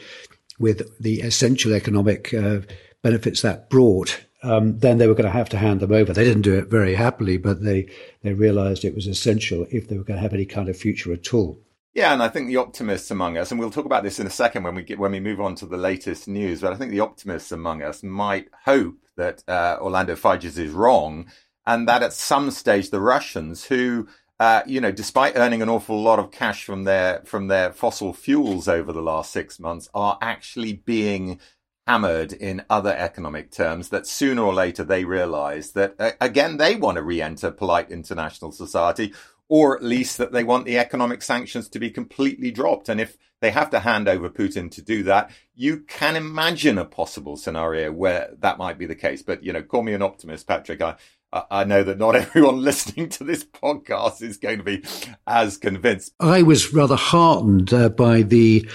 with 0.60 0.89
the 1.00 1.22
essential 1.22 1.74
economic 1.74 2.34
uh, 2.34 2.60
benefits 3.02 3.41
that 3.41 3.69
brought, 3.69 4.24
um, 4.43 4.78
then 4.80 4.98
they 4.98 5.08
were 5.08 5.13
going 5.13 5.26
to 5.26 5.32
have 5.32 5.50
to 5.50 5.58
hand 5.58 5.80
them 5.80 5.91
over. 5.91 6.13
They 6.13 6.24
didn't 6.24 6.43
do 6.43 6.58
it 6.58 6.67
very 6.67 6.95
happily, 6.95 7.38
but 7.38 7.63
they, 7.63 7.89
they 8.24 8.34
realized 8.34 8.86
it 8.86 8.95
was 8.95 9.08
essential 9.08 9.65
if 9.72 9.88
they 9.88 9.98
were 9.98 10.04
going 10.04 10.17
to 10.17 10.22
have 10.22 10.34
any 10.34 10.45
kind 10.45 10.69
of 10.69 10.78
future 10.78 11.12
at 11.13 11.34
all. 11.34 11.60
Yeah, 11.93 12.13
and 12.13 12.22
I 12.22 12.30
think 12.30 12.48
the 12.48 12.58
optimists 12.58 13.10
among 13.12 13.38
us, 13.38 13.52
and 13.52 13.60
we'll 13.60 13.72
talk 13.72 13.86
about 13.86 14.04
this 14.04 14.19
in 14.19 14.28
a 14.28 14.32
second 14.32 14.63
when 14.63 14.76
we 14.76 14.84
get 14.84 15.00
when 15.00 15.12
we 15.12 15.19
move 15.19 15.41
on 15.41 15.56
to 15.56 15.65
the 15.65 15.76
latest 15.76 16.28
news. 16.28 16.62
But 16.62 16.72
I 16.72 16.76
think 16.76 16.91
the 16.91 17.00
optimists 17.00 17.52
among 17.52 17.82
us 17.82 18.04
might 18.04 18.48
hope 18.63 18.95
that 19.19 19.43
uh, 19.47 19.77
Orlando 19.79 20.15
Figes 20.15 20.58
is 20.58 20.71
wrong, 20.71 21.27
and 21.65 21.88
that 21.88 22.03
at 22.03 22.13
some 22.13 22.49
stage 22.51 22.89
the 22.89 22.99
Russians, 22.99 23.65
who 23.65 24.08
uh, 24.39 24.63
you 24.65 24.79
know, 24.79 24.91
despite 24.91 25.36
earning 25.36 25.62
an 25.62 25.67
awful 25.67 26.01
lot 26.01 26.17
of 26.17 26.32
cash 26.32 26.63
from 26.63 26.86
their 26.86 27.21
from 27.25 27.47
their 27.47 27.71
fossil 27.71 28.13
fuels 28.13 28.67
over 28.67 28.93
the 28.93 29.01
last 29.01 29.32
six 29.32 29.60
months, 29.60 29.89
are 29.93 30.17
actually 30.21 30.73
being 30.73 31.39
hammered 31.86 32.32
in 32.32 32.63
other 32.69 32.95
economic 32.95 33.51
terms 33.51 33.89
that 33.89 34.05
sooner 34.05 34.43
or 34.43 34.53
later 34.53 34.84
they 34.84 35.03
realize 35.03 35.71
that 35.71 35.95
uh, 35.99 36.12
again 36.21 36.58
they 36.58 36.75
want 36.75 36.95
to 36.95 37.01
re-enter 37.01 37.49
polite 37.49 37.89
international 37.89 38.51
society 38.51 39.12
or 39.49 39.75
at 39.75 39.83
least 39.83 40.17
that 40.17 40.31
they 40.31 40.43
want 40.43 40.65
the 40.65 40.77
economic 40.77 41.21
sanctions 41.21 41.67
to 41.67 41.79
be 41.79 41.89
completely 41.89 42.51
dropped 42.51 42.88
and 42.88 43.01
if 43.01 43.17
they 43.41 43.51
have 43.51 43.69
to 43.69 43.79
hand 43.79 44.07
over 44.07 44.29
Putin 44.29 44.71
to 44.71 44.81
do 44.81 45.03
that 45.03 45.31
you 45.55 45.79
can 45.81 46.15
imagine 46.15 46.77
a 46.77 46.85
possible 46.85 47.35
scenario 47.35 47.91
where 47.91 48.29
that 48.39 48.57
might 48.57 48.77
be 48.77 48.85
the 48.85 48.95
case 48.95 49.21
but 49.21 49.43
you 49.43 49.51
know 49.51 49.62
call 49.62 49.83
me 49.83 49.93
an 49.93 50.01
optimist 50.01 50.47
Patrick 50.47 50.81
I 50.81 50.95
I 51.31 51.63
know 51.63 51.83
that 51.83 51.97
not 51.97 52.15
everyone 52.15 52.62
listening 52.62 53.09
to 53.09 53.23
this 53.23 53.43
podcast 53.43 54.21
is 54.21 54.38
going 54.38 54.57
to 54.57 54.63
be 54.63 54.83
as 55.27 55.57
convinced. 55.57 56.13
I 56.19 56.41
was 56.41 56.73
rather 56.73 56.95
heartened 56.95 57.73
uh, 57.73 57.89
by 57.89 58.23
the 58.23 58.67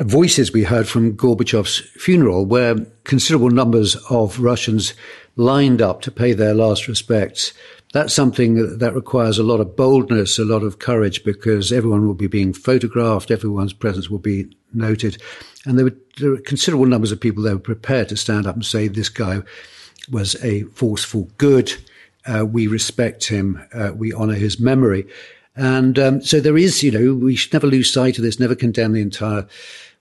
voices 0.00 0.52
we 0.52 0.64
heard 0.64 0.88
from 0.88 1.16
Gorbachev's 1.16 1.78
funeral, 1.78 2.46
where 2.46 2.76
considerable 3.04 3.50
numbers 3.50 3.96
of 4.10 4.40
Russians 4.40 4.94
lined 5.36 5.82
up 5.82 6.00
to 6.02 6.10
pay 6.10 6.32
their 6.32 6.54
last 6.54 6.88
respects. 6.88 7.52
That's 7.94 8.12
something 8.12 8.78
that 8.78 8.92
requires 8.92 9.38
a 9.38 9.44
lot 9.44 9.60
of 9.60 9.76
boldness, 9.76 10.36
a 10.40 10.44
lot 10.44 10.64
of 10.64 10.80
courage, 10.80 11.22
because 11.22 11.70
everyone 11.70 12.08
will 12.08 12.14
be 12.14 12.26
being 12.26 12.52
photographed, 12.52 13.30
everyone's 13.30 13.72
presence 13.72 14.10
will 14.10 14.18
be 14.18 14.52
noted. 14.72 15.22
And 15.64 15.78
there 15.78 15.84
were, 15.84 15.96
there 16.18 16.30
were 16.30 16.38
considerable 16.38 16.86
numbers 16.86 17.12
of 17.12 17.20
people 17.20 17.44
that 17.44 17.54
were 17.54 17.60
prepared 17.60 18.08
to 18.08 18.16
stand 18.16 18.48
up 18.48 18.56
and 18.56 18.66
say, 18.66 18.88
this 18.88 19.08
guy 19.08 19.42
was 20.10 20.34
a 20.42 20.64
forceful 20.64 21.30
good. 21.38 21.72
Uh, 22.26 22.44
we 22.44 22.66
respect 22.66 23.28
him. 23.28 23.64
Uh, 23.72 23.92
we 23.94 24.12
honor 24.12 24.34
his 24.34 24.58
memory. 24.58 25.06
And 25.54 25.96
um, 25.96 26.20
so 26.20 26.40
there 26.40 26.58
is, 26.58 26.82
you 26.82 26.90
know, 26.90 27.14
we 27.14 27.36
should 27.36 27.52
never 27.52 27.68
lose 27.68 27.92
sight 27.92 28.18
of 28.18 28.24
this, 28.24 28.40
never 28.40 28.56
condemn 28.56 28.94
the 28.94 29.02
entire 29.02 29.46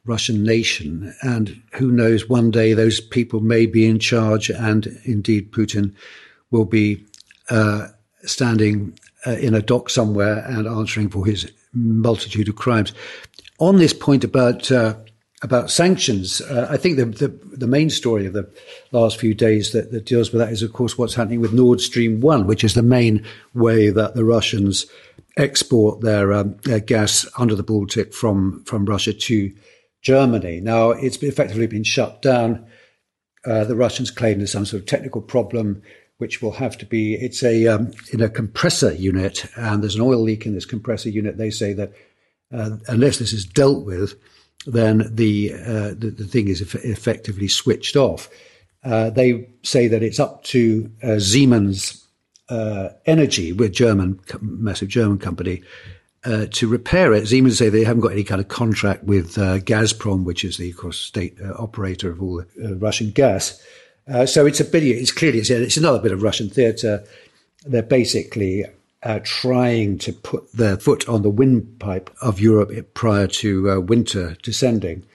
Russian 0.03 0.41
nation. 0.41 1.13
And 1.21 1.61
who 1.73 1.91
knows, 1.91 2.27
one 2.27 2.49
day 2.49 2.73
those 2.73 2.99
people 2.99 3.39
may 3.39 3.67
be 3.67 3.85
in 3.85 3.99
charge, 3.99 4.49
and 4.49 4.99
indeed 5.03 5.51
Putin 5.51 5.93
will 6.49 6.65
be 6.65 7.05
uh, 7.49 7.87
standing 8.23 8.97
uh, 9.25 9.31
in 9.31 9.53
a 9.53 9.61
dock 9.61 9.89
somewhere 9.89 10.43
and 10.47 10.67
answering 10.67 11.09
for 11.09 11.25
his 11.25 11.51
multitude 11.73 12.49
of 12.49 12.55
crimes. 12.55 12.93
On 13.59 13.77
this 13.77 13.93
point 13.93 14.23
about 14.23 14.71
uh, 14.71 14.95
about 15.41 15.69
sanctions, 15.69 16.39
uh, 16.41 16.67
I 16.69 16.77
think 16.77 16.97
the, 16.97 17.05
the, 17.05 17.27
the 17.57 17.67
main 17.67 17.89
story 17.89 18.25
of 18.25 18.33
the 18.33 18.49
last 18.91 19.19
few 19.19 19.33
days 19.33 19.73
that, 19.73 19.91
that 19.91 20.05
deals 20.05 20.31
with 20.31 20.39
that 20.39 20.53
is, 20.53 20.63
of 20.63 20.71
course, 20.71 20.97
what's 20.97 21.15
happening 21.15 21.41
with 21.41 21.51
Nord 21.51 21.81
Stream 21.81 22.21
One, 22.21 22.47
which 22.47 22.63
is 22.63 22.75
the 22.75 22.81
main 22.81 23.25
way 23.53 23.89
that 23.89 24.15
the 24.15 24.23
Russians 24.23 24.85
export 25.35 25.99
their, 25.99 26.31
um, 26.31 26.55
their 26.63 26.79
gas 26.79 27.27
under 27.37 27.55
the 27.55 27.63
Baltic 27.63 28.13
from 28.13 28.63
from 28.65 28.85
Russia 28.85 29.13
to 29.13 29.53
Germany. 30.01 30.59
Now 30.61 30.91
it's 30.91 31.17
effectively 31.17 31.67
been 31.67 31.83
shut 31.83 32.21
down. 32.21 32.65
Uh, 33.45 33.65
the 33.65 33.75
Russians 33.75 34.11
claim 34.11 34.37
there's 34.37 34.51
some 34.51 34.65
sort 34.65 34.81
of 34.81 34.87
technical 34.87 35.21
problem 35.21 35.81
which 36.17 36.41
will 36.41 36.51
have 36.51 36.77
to 36.77 36.85
be 36.85 37.15
it's 37.15 37.43
a 37.43 37.67
um, 37.67 37.91
in 38.11 38.21
a 38.21 38.29
compressor 38.29 38.93
unit 38.93 39.45
and 39.55 39.81
there's 39.81 39.95
an 39.95 40.01
oil 40.01 40.21
leak 40.21 40.45
in 40.45 40.53
this 40.53 40.65
compressor 40.65 41.09
unit 41.09 41.37
they 41.37 41.49
say 41.49 41.73
that 41.73 41.91
uh, 42.53 42.77
unless 42.87 43.19
this 43.19 43.33
is 43.33 43.45
dealt 43.45 43.85
with 43.85 44.15
then 44.65 45.09
the 45.13 45.53
uh, 45.53 45.89
the, 45.97 46.13
the, 46.15 46.25
thing 46.25 46.47
is 46.47 46.61
effectively 46.61 47.47
switched 47.47 47.95
off 47.95 48.29
uh, 48.83 49.09
they 49.09 49.49
say 49.63 49.87
that 49.87 50.03
it's 50.03 50.19
up 50.19 50.43
to 50.43 50.91
uh, 51.03 51.19
Siemens 51.19 52.05
uh, 52.49 52.89
Energy 53.05 53.53
with 53.53 53.73
German 53.73 54.19
massive 54.41 54.89
German 54.89 55.17
company 55.17 55.63
uh, 56.25 56.45
to 56.51 56.67
repair 56.67 57.13
it. 57.13 57.27
Siemens 57.27 57.57
say 57.57 57.69
they 57.69 57.83
haven't 57.83 58.01
got 58.01 58.11
any 58.11 58.23
kind 58.23 58.41
of 58.41 58.47
contract 58.49 59.03
with 59.05 59.35
Gazprom, 59.35 60.25
which 60.25 60.43
is 60.43 60.57
the, 60.57 60.69
of 60.69 60.77
course, 60.77 60.99
state 60.99 61.37
operator 61.57 62.11
of 62.11 62.21
all 62.21 62.43
Russian 62.57 63.11
gas. 63.11 63.61
Uh, 64.07 64.25
so 64.25 64.45
it's 64.45 64.59
a 64.59 64.65
bit, 64.65 64.83
it's 64.83 65.11
clearly, 65.11 65.39
it's, 65.39 65.49
it's 65.49 65.77
another 65.77 65.99
bit 65.99 66.11
of 66.11 66.21
Russian 66.21 66.49
theatre. 66.49 67.03
They're 67.65 67.81
basically 67.81 68.65
uh, 69.03 69.19
trying 69.23 69.97
to 69.99 70.13
put 70.13 70.51
their 70.53 70.77
foot 70.77 71.07
on 71.07 71.21
the 71.21 71.29
windpipe 71.29 72.09
of 72.21 72.39
Europe 72.39 72.93
prior 72.93 73.27
to 73.27 73.71
uh, 73.71 73.79
winter 73.79 74.35
descending. 74.43 75.05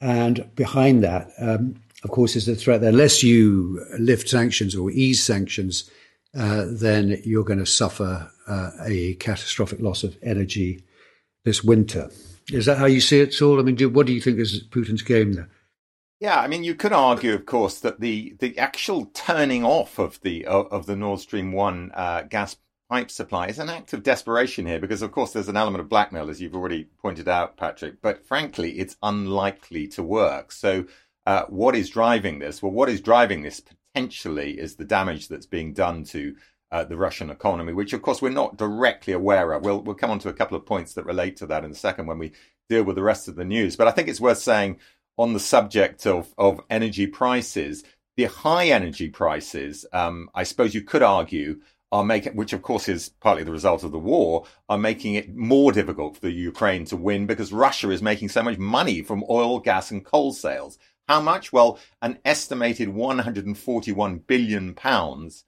And 0.00 0.48
behind 0.56 1.04
that, 1.04 1.30
um, 1.38 1.76
of 2.02 2.10
course, 2.10 2.34
is 2.34 2.46
the 2.46 2.56
threat 2.56 2.80
that 2.80 2.88
unless 2.88 3.22
you 3.22 3.84
lift 3.98 4.28
sanctions 4.28 4.74
or 4.74 4.90
ease 4.90 5.22
sanctions, 5.22 5.88
uh, 6.36 6.64
then 6.68 7.20
you're 7.24 7.44
going 7.44 7.58
to 7.58 7.66
suffer 7.66 8.30
uh, 8.48 8.70
a 8.84 9.14
catastrophic 9.14 9.80
loss 9.80 10.02
of 10.02 10.16
energy 10.22 10.82
this 11.44 11.62
winter. 11.62 12.10
Is 12.50 12.66
that 12.66 12.78
how 12.78 12.86
you 12.86 13.00
see 13.00 13.20
it, 13.20 13.32
Saul? 13.32 13.60
I 13.60 13.62
mean, 13.62 13.76
do, 13.76 13.88
what 13.88 14.06
do 14.06 14.12
you 14.12 14.20
think 14.20 14.38
is 14.38 14.64
Putin's 14.64 15.02
game 15.02 15.34
there? 15.34 15.48
Yeah, 16.22 16.38
I 16.38 16.46
mean, 16.46 16.62
you 16.62 16.76
could 16.76 16.92
argue, 16.92 17.34
of 17.34 17.46
course, 17.46 17.80
that 17.80 17.98
the, 17.98 18.36
the 18.38 18.56
actual 18.56 19.06
turning 19.06 19.64
off 19.64 19.98
of 19.98 20.20
the 20.20 20.46
of 20.46 20.86
the 20.86 20.94
Nord 20.94 21.18
Stream 21.18 21.50
one 21.50 21.90
uh, 21.94 22.22
gas 22.22 22.56
pipe 22.88 23.10
supply 23.10 23.48
is 23.48 23.58
an 23.58 23.68
act 23.68 23.92
of 23.92 24.04
desperation 24.04 24.64
here, 24.64 24.78
because 24.78 25.02
of 25.02 25.10
course 25.10 25.32
there's 25.32 25.48
an 25.48 25.56
element 25.56 25.80
of 25.80 25.88
blackmail, 25.88 26.30
as 26.30 26.40
you've 26.40 26.54
already 26.54 26.84
pointed 26.84 27.26
out, 27.26 27.56
Patrick. 27.56 28.00
But 28.00 28.24
frankly, 28.24 28.78
it's 28.78 28.96
unlikely 29.02 29.88
to 29.88 30.04
work. 30.04 30.52
So, 30.52 30.84
uh, 31.26 31.46
what 31.48 31.74
is 31.74 31.90
driving 31.90 32.38
this? 32.38 32.62
Well, 32.62 32.70
what 32.70 32.88
is 32.88 33.00
driving 33.00 33.42
this 33.42 33.60
potentially 33.60 34.60
is 34.60 34.76
the 34.76 34.84
damage 34.84 35.26
that's 35.26 35.46
being 35.46 35.72
done 35.72 36.04
to 36.04 36.36
uh, 36.70 36.84
the 36.84 36.96
Russian 36.96 37.30
economy, 37.30 37.72
which 37.72 37.94
of 37.94 38.02
course 38.02 38.22
we're 38.22 38.30
not 38.30 38.56
directly 38.56 39.12
aware 39.12 39.50
of. 39.54 39.64
We'll 39.64 39.82
we'll 39.82 39.96
come 39.96 40.12
on 40.12 40.20
to 40.20 40.28
a 40.28 40.34
couple 40.34 40.56
of 40.56 40.66
points 40.66 40.94
that 40.94 41.04
relate 41.04 41.36
to 41.38 41.46
that 41.46 41.64
in 41.64 41.72
a 41.72 41.74
second 41.74 42.06
when 42.06 42.20
we 42.20 42.30
deal 42.68 42.84
with 42.84 42.94
the 42.94 43.02
rest 43.02 43.26
of 43.26 43.34
the 43.34 43.44
news. 43.44 43.74
But 43.74 43.88
I 43.88 43.90
think 43.90 44.06
it's 44.06 44.20
worth 44.20 44.38
saying 44.38 44.78
on 45.22 45.32
the 45.34 45.40
subject 45.40 46.04
of, 46.04 46.34
of 46.36 46.60
energy 46.68 47.06
prices, 47.06 47.84
the 48.16 48.24
high 48.24 48.66
energy 48.66 49.08
prices, 49.08 49.86
um, 49.92 50.28
I 50.34 50.42
suppose 50.42 50.74
you 50.74 50.82
could 50.82 51.02
argue, 51.02 51.60
are 51.92 52.04
making, 52.04 52.34
which 52.34 52.52
of 52.52 52.62
course 52.62 52.88
is 52.88 53.10
partly 53.20 53.44
the 53.44 53.52
result 53.52 53.84
of 53.84 53.92
the 53.92 53.98
war, 54.00 54.46
are 54.68 54.78
making 54.78 55.14
it 55.14 55.32
more 55.36 55.70
difficult 55.70 56.16
for 56.16 56.22
the 56.22 56.32
Ukraine 56.32 56.84
to 56.86 56.96
win 56.96 57.26
because 57.26 57.52
Russia 57.52 57.90
is 57.90 58.02
making 58.02 58.30
so 58.30 58.42
much 58.42 58.58
money 58.58 59.00
from 59.00 59.22
oil, 59.30 59.60
gas, 59.60 59.92
and 59.92 60.04
coal 60.04 60.32
sales. 60.32 60.76
How 61.06 61.20
much? 61.20 61.52
Well, 61.52 61.78
an 62.00 62.18
estimated 62.24 62.88
141 62.88 64.18
billion 64.26 64.74
pounds 64.74 65.44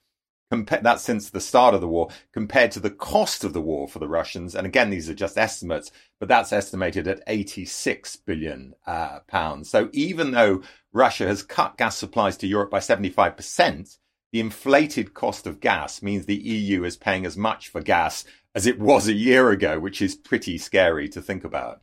Compa- 0.55 0.99
since 0.99 1.31
the 1.31 1.41
start 1.41 1.75
of 1.75 1.81
the 1.81 1.89
war, 1.89 2.09
compared 2.33 2.71
to 2.73 2.81
the 2.81 2.91
cost 2.91 3.45
of 3.45 3.53
the 3.53 3.61
war 3.61 3.89
for 3.89 3.99
the 3.99 4.09
Russians. 4.09 4.55
And 4.55 4.67
again, 4.67 4.91
these 4.91 5.09
are 5.09 5.15
just 5.15 5.39
estimates, 5.39 5.91
but 6.21 6.29
that's 6.29 6.53
estimated 6.53 7.09
at 7.09 7.23
86 7.27 8.17
billion 8.17 8.75
uh, 8.87 9.21
pounds. 9.27 9.71
So 9.71 9.89
even 9.93 10.31
though 10.31 10.63
Russia 10.93 11.27
has 11.27 11.43
cut 11.43 11.77
gas 11.77 11.97
supplies 11.97 12.37
to 12.39 12.47
Europe 12.47 12.71
by 12.71 12.79
75%, 12.79 13.99
the 14.33 14.41
inflated 14.41 15.15
cost 15.15 15.47
of 15.47 15.61
gas 15.61 16.03
means 16.03 16.27
the 16.27 16.35
EU 16.35 16.85
is 16.85 16.97
paying 16.97 17.25
as 17.27 17.37
much 17.37 17.69
for 17.69 17.81
gas 17.81 18.25
as 18.55 18.67
it 18.67 18.79
was 18.79 19.09
a 19.09 19.13
year 19.13 19.51
ago, 19.51 19.79
which 19.81 20.01
is 20.01 20.15
pretty 20.15 20.59
scary 20.59 21.09
to 21.09 21.21
think 21.21 21.45
about. 21.45 21.83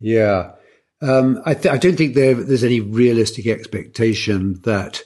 Yeah. 0.00 0.52
Um, 1.00 1.40
I, 1.44 1.54
th- 1.54 1.72
I, 1.72 1.78
don't 1.78 1.96
think 1.96 2.14
there, 2.14 2.34
there's 2.34 2.64
any 2.64 2.80
realistic 2.80 3.46
expectation 3.46 4.60
that 4.62 5.02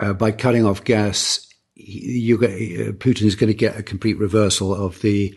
uh, 0.00 0.12
by 0.12 0.30
cutting 0.30 0.64
off 0.64 0.84
gas 0.84 1.47
you 1.78 2.36
uh, 2.36 2.92
Putin 2.92 3.22
is 3.22 3.36
going 3.36 3.48
to 3.48 3.54
get 3.54 3.78
a 3.78 3.82
complete 3.82 4.18
reversal 4.18 4.74
of 4.74 5.00
the 5.00 5.36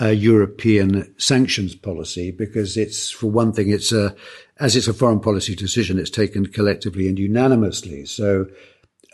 uh, 0.00 0.08
European 0.08 1.14
sanctions 1.18 1.74
policy 1.74 2.30
because 2.30 2.76
it's, 2.76 3.10
for 3.10 3.30
one 3.30 3.52
thing, 3.52 3.70
it's 3.70 3.92
a, 3.92 4.14
as 4.58 4.76
it's 4.76 4.88
a 4.88 4.94
foreign 4.94 5.20
policy 5.20 5.54
decision, 5.54 5.98
it's 5.98 6.10
taken 6.10 6.46
collectively 6.46 7.08
and 7.08 7.18
unanimously. 7.18 8.04
So 8.04 8.46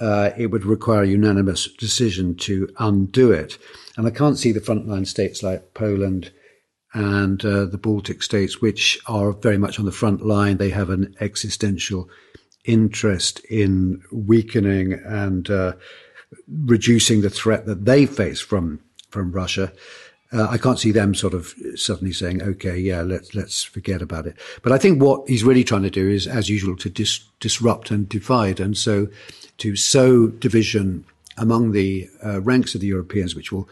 uh, 0.01 0.31
it 0.37 0.49
would 0.49 0.65
require 0.65 1.03
a 1.03 1.09
unanimous 1.09 1.69
decision 1.79 2.35
to 2.37 2.69
undo 2.79 3.31
it. 3.31 3.59
And 3.97 4.07
I 4.07 4.11
can't 4.11 4.39
see 4.39 4.53
the 4.53 4.61
frontline 4.61 5.07
states 5.07 5.43
like 5.43 5.75
Poland 5.75 6.33
and 6.95 7.45
uh, 7.45 7.67
the 7.67 7.79
Baltic 7.79 8.23
states, 8.23 8.61
which 8.61 8.99
are 9.07 9.33
very 9.33 9.59
much 9.59 9.79
on 9.79 9.85
the 9.85 9.93
front 9.93 10.27
line. 10.27 10.57
They 10.57 10.71
have 10.71 10.91
an 10.91 11.15
existential 11.21 12.09
interest 12.65 13.41
in 13.51 14.03
weakening 14.13 14.95
and 15.05 15.49
uh, 15.51 15.73
reducing 16.49 17.21
the 17.21 17.31
threat 17.31 17.67
that 17.67 17.85
they 17.85 18.07
face 18.07 18.41
from 18.41 18.81
from 19.11 19.33
Russia. 19.33 19.73
Uh, 20.33 20.49
I 20.49 20.57
can't 20.57 20.79
see 20.79 20.93
them 20.93 21.15
sort 21.15 21.35
of 21.35 21.55
suddenly 21.75 22.13
saying, 22.13 22.43
"Okay, 22.43 22.79
yeah, 22.79 23.03
let's 23.03 23.35
let's 23.35 23.63
forget 23.63 24.01
about 24.01 24.27
it." 24.27 24.37
But 24.63 24.73
I 24.73 24.79
think 24.79 25.03
what 25.03 25.29
he's 25.29 25.45
really 25.45 25.65
trying 25.65 25.83
to 25.83 25.91
do 25.91 26.09
is, 26.09 26.27
as 26.27 26.49
usual, 26.49 26.77
to 26.77 26.89
dis- 26.89 27.25
disrupt 27.41 27.91
and 27.91 28.09
divide, 28.09 28.59
and 28.59 28.77
so 28.77 29.09
to 29.59 29.77
sow 29.77 30.29
division 30.29 31.05
among 31.37 31.73
the 31.73 32.09
uh, 32.25 32.41
ranks 32.41 32.75
of 32.75 32.81
the 32.81 32.87
Europeans, 32.87 33.35
which 33.35 33.53
will 33.53 33.69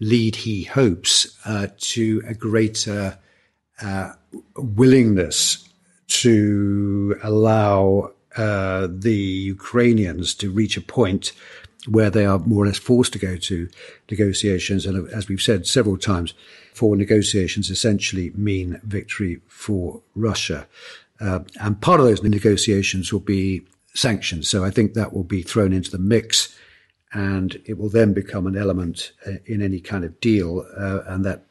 lead, 0.00 0.36
he 0.36 0.64
hopes, 0.64 1.36
uh, 1.44 1.68
to 1.78 2.22
a 2.26 2.34
greater 2.34 3.18
uh, 3.82 4.12
willingness 4.56 5.68
to 6.08 7.18
allow 7.22 8.12
uh, 8.36 8.88
the 8.90 9.14
Ukrainians 9.14 10.34
to 10.34 10.50
reach 10.50 10.76
a 10.76 10.80
point 10.80 11.32
where 11.86 12.10
they 12.10 12.26
are 12.26 12.38
more 12.40 12.64
or 12.64 12.66
less 12.66 12.78
forced 12.78 13.12
to 13.12 13.18
go 13.18 13.36
to 13.36 13.68
negotiations. 14.10 14.84
And 14.84 15.08
as 15.10 15.28
we've 15.28 15.40
said 15.40 15.66
several 15.66 15.96
times, 15.96 16.34
for 16.74 16.96
negotiations 16.96 17.70
essentially 17.70 18.30
mean 18.34 18.80
victory 18.84 19.40
for 19.48 20.00
Russia. 20.14 20.66
Uh, 21.20 21.40
and 21.60 21.80
part 21.80 22.00
of 22.00 22.06
those 22.06 22.22
negotiations 22.22 23.12
will 23.12 23.20
be 23.20 23.62
sanctions. 23.94 24.48
So 24.48 24.64
I 24.64 24.70
think 24.70 24.94
that 24.94 25.12
will 25.12 25.24
be 25.24 25.42
thrown 25.42 25.72
into 25.72 25.90
the 25.90 25.98
mix 25.98 26.54
and 27.12 27.60
it 27.64 27.78
will 27.78 27.88
then 27.88 28.12
become 28.12 28.46
an 28.46 28.56
element 28.56 29.12
uh, 29.26 29.32
in 29.46 29.62
any 29.62 29.80
kind 29.80 30.04
of 30.04 30.20
deal. 30.20 30.66
Uh, 30.76 31.00
and 31.06 31.24
that 31.24 31.44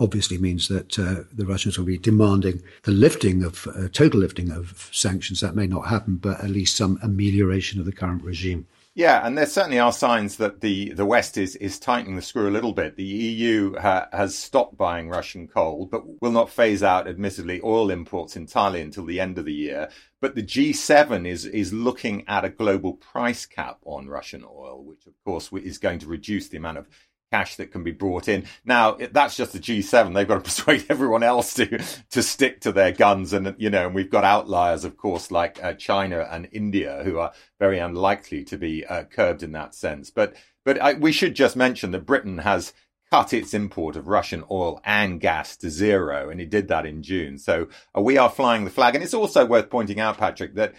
obviously 0.00 0.38
means 0.38 0.68
that 0.68 0.98
uh, 0.98 1.24
the 1.32 1.46
Russians 1.46 1.78
will 1.78 1.84
be 1.84 1.98
demanding 1.98 2.62
the 2.82 2.92
lifting 2.92 3.44
of 3.44 3.68
uh, 3.68 3.88
total 3.92 4.20
lifting 4.20 4.50
of 4.50 4.88
sanctions. 4.92 5.40
That 5.40 5.54
may 5.54 5.66
not 5.66 5.88
happen, 5.88 6.16
but 6.16 6.42
at 6.42 6.50
least 6.50 6.76
some 6.76 6.98
amelioration 7.02 7.78
of 7.78 7.86
the 7.86 7.92
current 7.92 8.24
regime. 8.24 8.66
Yeah, 8.94 9.26
and 9.26 9.38
there 9.38 9.46
certainly 9.46 9.78
are 9.78 9.90
signs 9.90 10.36
that 10.36 10.60
the, 10.60 10.92
the 10.92 11.06
West 11.06 11.38
is, 11.38 11.56
is 11.56 11.78
tightening 11.78 12.14
the 12.14 12.20
screw 12.20 12.46
a 12.46 12.50
little 12.52 12.74
bit. 12.74 12.96
The 12.96 13.02
EU 13.02 13.74
ha, 13.78 14.08
has 14.12 14.36
stopped 14.36 14.76
buying 14.76 15.08
Russian 15.08 15.48
coal, 15.48 15.88
but 15.90 16.20
will 16.20 16.30
not 16.30 16.50
phase 16.50 16.82
out, 16.82 17.08
admittedly, 17.08 17.58
oil 17.64 17.90
imports 17.90 18.36
entirely 18.36 18.82
until 18.82 19.06
the 19.06 19.18
end 19.18 19.38
of 19.38 19.46
the 19.46 19.54
year. 19.54 19.88
But 20.20 20.34
the 20.34 20.42
G7 20.42 21.26
is, 21.26 21.46
is 21.46 21.72
looking 21.72 22.28
at 22.28 22.44
a 22.44 22.50
global 22.50 22.92
price 22.92 23.46
cap 23.46 23.78
on 23.86 24.08
Russian 24.08 24.44
oil, 24.44 24.84
which 24.84 25.06
of 25.06 25.14
course 25.24 25.50
is 25.54 25.78
going 25.78 26.00
to 26.00 26.06
reduce 26.06 26.48
the 26.48 26.58
amount 26.58 26.76
of 26.76 26.88
cash 27.32 27.56
that 27.56 27.72
can 27.72 27.82
be 27.82 27.92
brought 27.92 28.28
in. 28.28 28.44
Now, 28.64 28.98
that's 29.10 29.36
just 29.36 29.54
the 29.54 29.58
G7. 29.58 30.14
They've 30.14 30.28
got 30.28 30.34
to 30.34 30.40
persuade 30.50 30.84
everyone 30.90 31.22
else 31.22 31.54
to, 31.54 31.82
to 32.10 32.22
stick 32.22 32.60
to 32.60 32.72
their 32.72 32.92
guns. 32.92 33.32
And, 33.32 33.54
you 33.58 33.70
know, 33.70 33.86
and 33.86 33.94
we've 33.94 34.10
got 34.10 34.24
outliers, 34.24 34.84
of 34.84 34.98
course, 34.98 35.30
like 35.30 35.62
uh, 35.64 35.72
China 35.72 36.28
and 36.30 36.48
India, 36.52 37.00
who 37.04 37.18
are 37.18 37.32
very 37.58 37.78
unlikely 37.78 38.44
to 38.44 38.58
be 38.58 38.84
uh, 38.84 39.04
curbed 39.04 39.42
in 39.42 39.52
that 39.52 39.74
sense. 39.74 40.10
But, 40.10 40.36
but 40.64 40.80
I, 40.80 40.92
we 40.92 41.10
should 41.10 41.34
just 41.34 41.56
mention 41.56 41.90
that 41.92 42.06
Britain 42.06 42.38
has 42.38 42.74
cut 43.10 43.32
its 43.32 43.54
import 43.54 43.96
of 43.96 44.08
Russian 44.08 44.44
oil 44.50 44.80
and 44.84 45.18
gas 45.18 45.56
to 45.58 45.70
zero. 45.70 46.28
And 46.28 46.40
it 46.40 46.50
did 46.50 46.68
that 46.68 46.84
in 46.84 47.02
June. 47.02 47.38
So 47.38 47.68
uh, 47.96 48.02
we 48.02 48.18
are 48.18 48.28
flying 48.28 48.64
the 48.64 48.70
flag. 48.70 48.94
And 48.94 49.02
it's 49.02 49.14
also 49.14 49.46
worth 49.46 49.70
pointing 49.70 50.00
out, 50.00 50.18
Patrick, 50.18 50.54
that, 50.56 50.74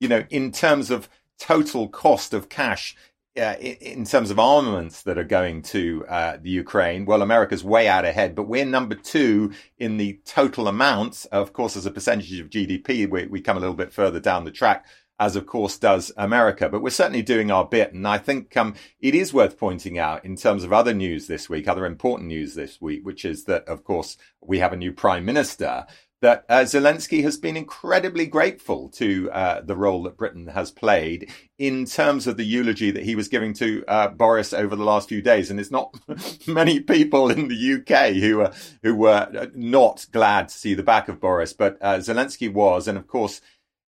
you 0.00 0.08
know, 0.08 0.24
in 0.30 0.52
terms 0.52 0.90
of 0.90 1.08
total 1.38 1.86
cost 1.86 2.32
of 2.32 2.48
cash, 2.48 2.96
uh, 3.38 3.56
in, 3.58 4.04
terms 4.04 4.30
of 4.30 4.38
armaments 4.38 5.02
that 5.02 5.18
are 5.18 5.24
going 5.24 5.62
to 5.62 6.04
uh, 6.08 6.38
the 6.40 6.50
Ukraine, 6.50 7.04
well, 7.04 7.22
America's 7.22 7.64
way 7.64 7.88
out 7.88 8.04
ahead, 8.04 8.34
but 8.34 8.48
we're 8.48 8.64
number 8.64 8.94
two 8.94 9.52
in 9.78 9.96
the 9.96 10.20
total 10.24 10.68
amounts. 10.68 11.24
Of 11.26 11.52
course, 11.52 11.76
as 11.76 11.86
a 11.86 11.90
percentage 11.90 12.38
of 12.40 12.50
GDP, 12.50 13.08
we, 13.08 13.26
we 13.26 13.40
come 13.40 13.56
a 13.56 13.60
little 13.60 13.74
bit 13.74 13.92
further 13.92 14.20
down 14.20 14.44
the 14.44 14.50
track 14.50 14.86
as 15.20 15.34
of 15.36 15.46
course 15.46 15.78
does 15.78 16.12
America. 16.16 16.68
But 16.68 16.82
we're 16.82 16.90
certainly 16.90 17.22
doing 17.22 17.50
our 17.50 17.64
bit. 17.64 17.92
And 17.92 18.06
I 18.06 18.18
think 18.18 18.56
um, 18.56 18.74
it 19.00 19.14
is 19.14 19.34
worth 19.34 19.58
pointing 19.58 19.98
out 19.98 20.24
in 20.24 20.36
terms 20.36 20.64
of 20.64 20.72
other 20.72 20.94
news 20.94 21.26
this 21.26 21.48
week, 21.48 21.66
other 21.66 21.86
important 21.86 22.28
news 22.28 22.54
this 22.54 22.80
week, 22.80 23.04
which 23.04 23.24
is 23.24 23.44
that, 23.44 23.66
of 23.66 23.84
course, 23.84 24.16
we 24.40 24.58
have 24.58 24.72
a 24.72 24.76
new 24.76 24.92
prime 24.92 25.24
minister. 25.24 25.86
That 26.20 26.44
uh, 26.48 26.60
Zelensky 26.62 27.22
has 27.22 27.36
been 27.36 27.56
incredibly 27.56 28.26
grateful 28.26 28.88
to 28.90 29.30
uh, 29.30 29.60
the 29.60 29.76
role 29.76 30.02
that 30.02 30.16
Britain 30.16 30.48
has 30.48 30.72
played 30.72 31.30
in 31.58 31.84
terms 31.84 32.26
of 32.26 32.36
the 32.36 32.44
eulogy 32.44 32.90
that 32.90 33.04
he 33.04 33.14
was 33.14 33.28
giving 33.28 33.54
to 33.54 33.84
uh, 33.86 34.08
Boris 34.08 34.52
over 34.52 34.74
the 34.74 34.84
last 34.84 35.08
few 35.08 35.22
days. 35.22 35.48
And 35.48 35.60
it's 35.60 35.70
not 35.70 35.96
many 36.48 36.80
people 36.80 37.30
in 37.30 37.46
the 37.46 37.74
UK 37.74 38.14
who 38.14 38.40
are 38.40 38.52
who 38.82 38.96
were 38.96 39.48
not 39.54 40.06
glad 40.10 40.48
to 40.48 40.58
see 40.58 40.74
the 40.74 40.82
back 40.82 41.08
of 41.08 41.20
Boris, 41.20 41.52
but 41.52 41.78
uh, 41.80 41.98
Zelensky 41.98 42.52
was, 42.52 42.88
and 42.88 42.98
of 42.98 43.06
course 43.06 43.40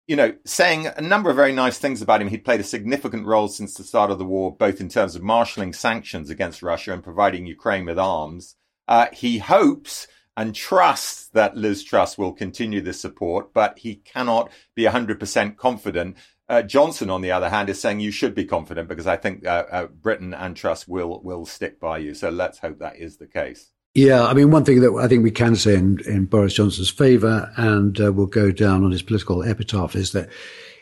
you 0.08 0.16
know, 0.16 0.34
saying 0.46 0.86
a 0.86 1.02
number 1.02 1.28
of 1.28 1.36
very 1.36 1.52
nice 1.52 1.78
things 1.78 2.00
about 2.00 2.22
him. 2.22 2.28
He 2.28 2.38
played 2.38 2.60
a 2.60 2.64
significant 2.64 3.26
role 3.26 3.46
since 3.46 3.74
the 3.74 3.84
start 3.84 4.10
of 4.10 4.18
the 4.18 4.24
war, 4.24 4.56
both 4.56 4.80
in 4.80 4.88
terms 4.88 5.14
of 5.14 5.22
marshalling 5.22 5.74
sanctions 5.74 6.30
against 6.30 6.62
Russia 6.62 6.94
and 6.94 7.04
providing 7.04 7.46
Ukraine 7.46 7.84
with 7.84 7.98
arms. 7.98 8.56
Uh, 8.88 9.08
he 9.12 9.36
hopes 9.36 10.08
and 10.38 10.54
trusts 10.54 11.30
that 11.30 11.56
Liz 11.56 11.82
Truss 11.82 12.16
will 12.16 12.32
continue 12.32 12.80
this 12.80 13.00
support, 13.00 13.52
but 13.52 13.76
he 13.80 13.96
cannot 13.96 14.52
be 14.76 14.84
100% 14.84 15.56
confident. 15.56 16.16
Uh, 16.48 16.62
Johnson, 16.62 17.10
on 17.10 17.22
the 17.22 17.32
other 17.32 17.48
hand, 17.48 17.68
is 17.68 17.80
saying 17.80 17.98
you 17.98 18.12
should 18.12 18.36
be 18.36 18.44
confident 18.44 18.88
because 18.88 19.08
I 19.08 19.16
think 19.16 19.44
uh, 19.44 19.64
uh 19.68 19.86
Britain 19.88 20.32
and 20.32 20.56
Truss 20.56 20.86
will 20.86 21.20
will 21.24 21.44
stick 21.44 21.80
by 21.80 21.98
you. 21.98 22.14
So 22.14 22.30
let's 22.30 22.60
hope 22.60 22.78
that 22.78 22.98
is 22.98 23.16
the 23.16 23.26
case. 23.26 23.72
Yeah, 23.96 24.24
I 24.24 24.32
mean, 24.32 24.52
one 24.52 24.64
thing 24.64 24.80
that 24.80 24.94
I 24.94 25.08
think 25.08 25.24
we 25.24 25.32
can 25.32 25.56
say 25.56 25.74
in, 25.74 25.98
in 26.06 26.26
Boris 26.26 26.54
Johnson's 26.54 26.88
favour 26.88 27.52
and 27.56 28.00
uh, 28.00 28.12
will 28.12 28.26
go 28.26 28.52
down 28.52 28.84
on 28.84 28.92
his 28.92 29.02
political 29.02 29.42
epitaph 29.42 29.96
is 29.96 30.12
that 30.12 30.28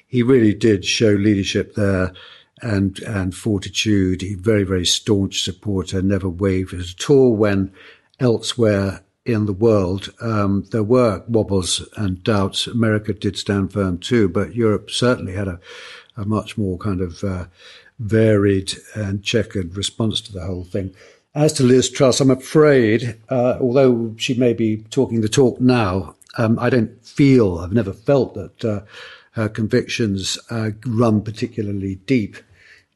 he 0.07 0.23
really 0.23 0.53
did 0.53 0.85
show 0.85 1.13
leadership 1.13 1.77
there 1.77 2.13
and 2.61 2.99
and 3.01 3.35
fortitude. 3.35 4.21
He 4.21 4.35
very 4.35 4.65
very 4.65 4.85
staunch 4.85 5.43
supporter, 5.43 6.03
never 6.03 6.29
wavered 6.29 6.81
at 6.81 7.09
all 7.09 7.35
when 7.35 7.73
elsewhere 8.21 9.01
in 9.27 9.47
the 9.47 9.53
world 9.53 10.13
um, 10.21 10.65
there 10.71 10.83
were 10.83 11.23
wobbles 11.29 11.87
and 11.97 12.23
doubts. 12.23 12.67
America 12.67 13.13
did 13.13 13.37
stand 13.37 13.73
firm 13.73 13.99
too, 13.99 14.29
but 14.29 14.55
Europe 14.55 14.91
certainly 14.91 15.33
had 15.33 15.49
a, 15.49 15.61
a 16.17 16.25
much 16.25 16.57
more 16.57 16.79
kind 16.79 17.01
of 17.01 17.23
uh, 17.25 17.47
varied 17.99 18.75
and 18.95 19.23
checkered 19.23 19.77
response 19.77 20.21
to 20.21 20.33
the 20.33 20.45
whole 20.45 20.65
thing. 20.65 20.95
As 21.35 21.53
to 21.55 21.63
Liz 21.63 21.91
Truss, 21.91 22.21
I'm 22.21 22.31
afraid, 22.31 23.19
uh, 23.29 23.59
although 23.61 24.15
she 24.17 24.35
may 24.35 24.55
be 24.55 24.79
talking 24.91 25.21
the 25.21 25.29
talk 25.29 25.61
now, 25.61 26.15
um, 26.39 26.59
I 26.59 26.71
don't 26.71 27.05
feel, 27.05 27.59
I've 27.59 27.73
never 27.73 27.93
felt 27.93 28.35
that 28.35 28.65
uh, 28.65 28.81
her 29.33 29.49
convictions 29.49 30.39
uh, 30.51 30.71
run 30.87 31.21
particularly 31.23 31.97
deep. 32.07 32.37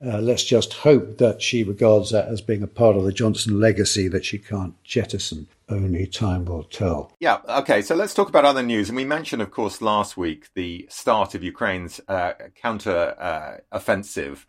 Uh, 0.04 0.18
let's 0.18 0.44
just 0.44 0.72
hope 0.72 1.18
that 1.18 1.42
she 1.42 1.62
regards 1.62 2.10
that 2.10 2.28
as 2.28 2.40
being 2.40 2.62
a 2.62 2.66
part 2.66 2.96
of 2.96 3.04
the 3.04 3.12
Johnson 3.12 3.60
legacy 3.60 4.08
that 4.08 4.24
she 4.24 4.38
can't 4.38 4.82
jettison. 4.82 5.46
Only 5.68 6.06
time 6.06 6.46
will 6.46 6.64
tell. 6.64 7.12
Yeah, 7.20 7.40
okay, 7.48 7.82
so 7.82 7.94
let's 7.94 8.14
talk 8.14 8.28
about 8.28 8.44
other 8.44 8.62
news. 8.62 8.88
And 8.88 8.96
we 8.96 9.04
mentioned, 9.04 9.42
of 9.42 9.50
course, 9.50 9.82
last 9.82 10.16
week 10.16 10.48
the 10.54 10.86
start 10.88 11.34
of 11.34 11.44
Ukraine's 11.44 12.00
uh, 12.08 12.32
counter 12.56 13.14
uh, 13.18 13.58
offensive 13.70 14.46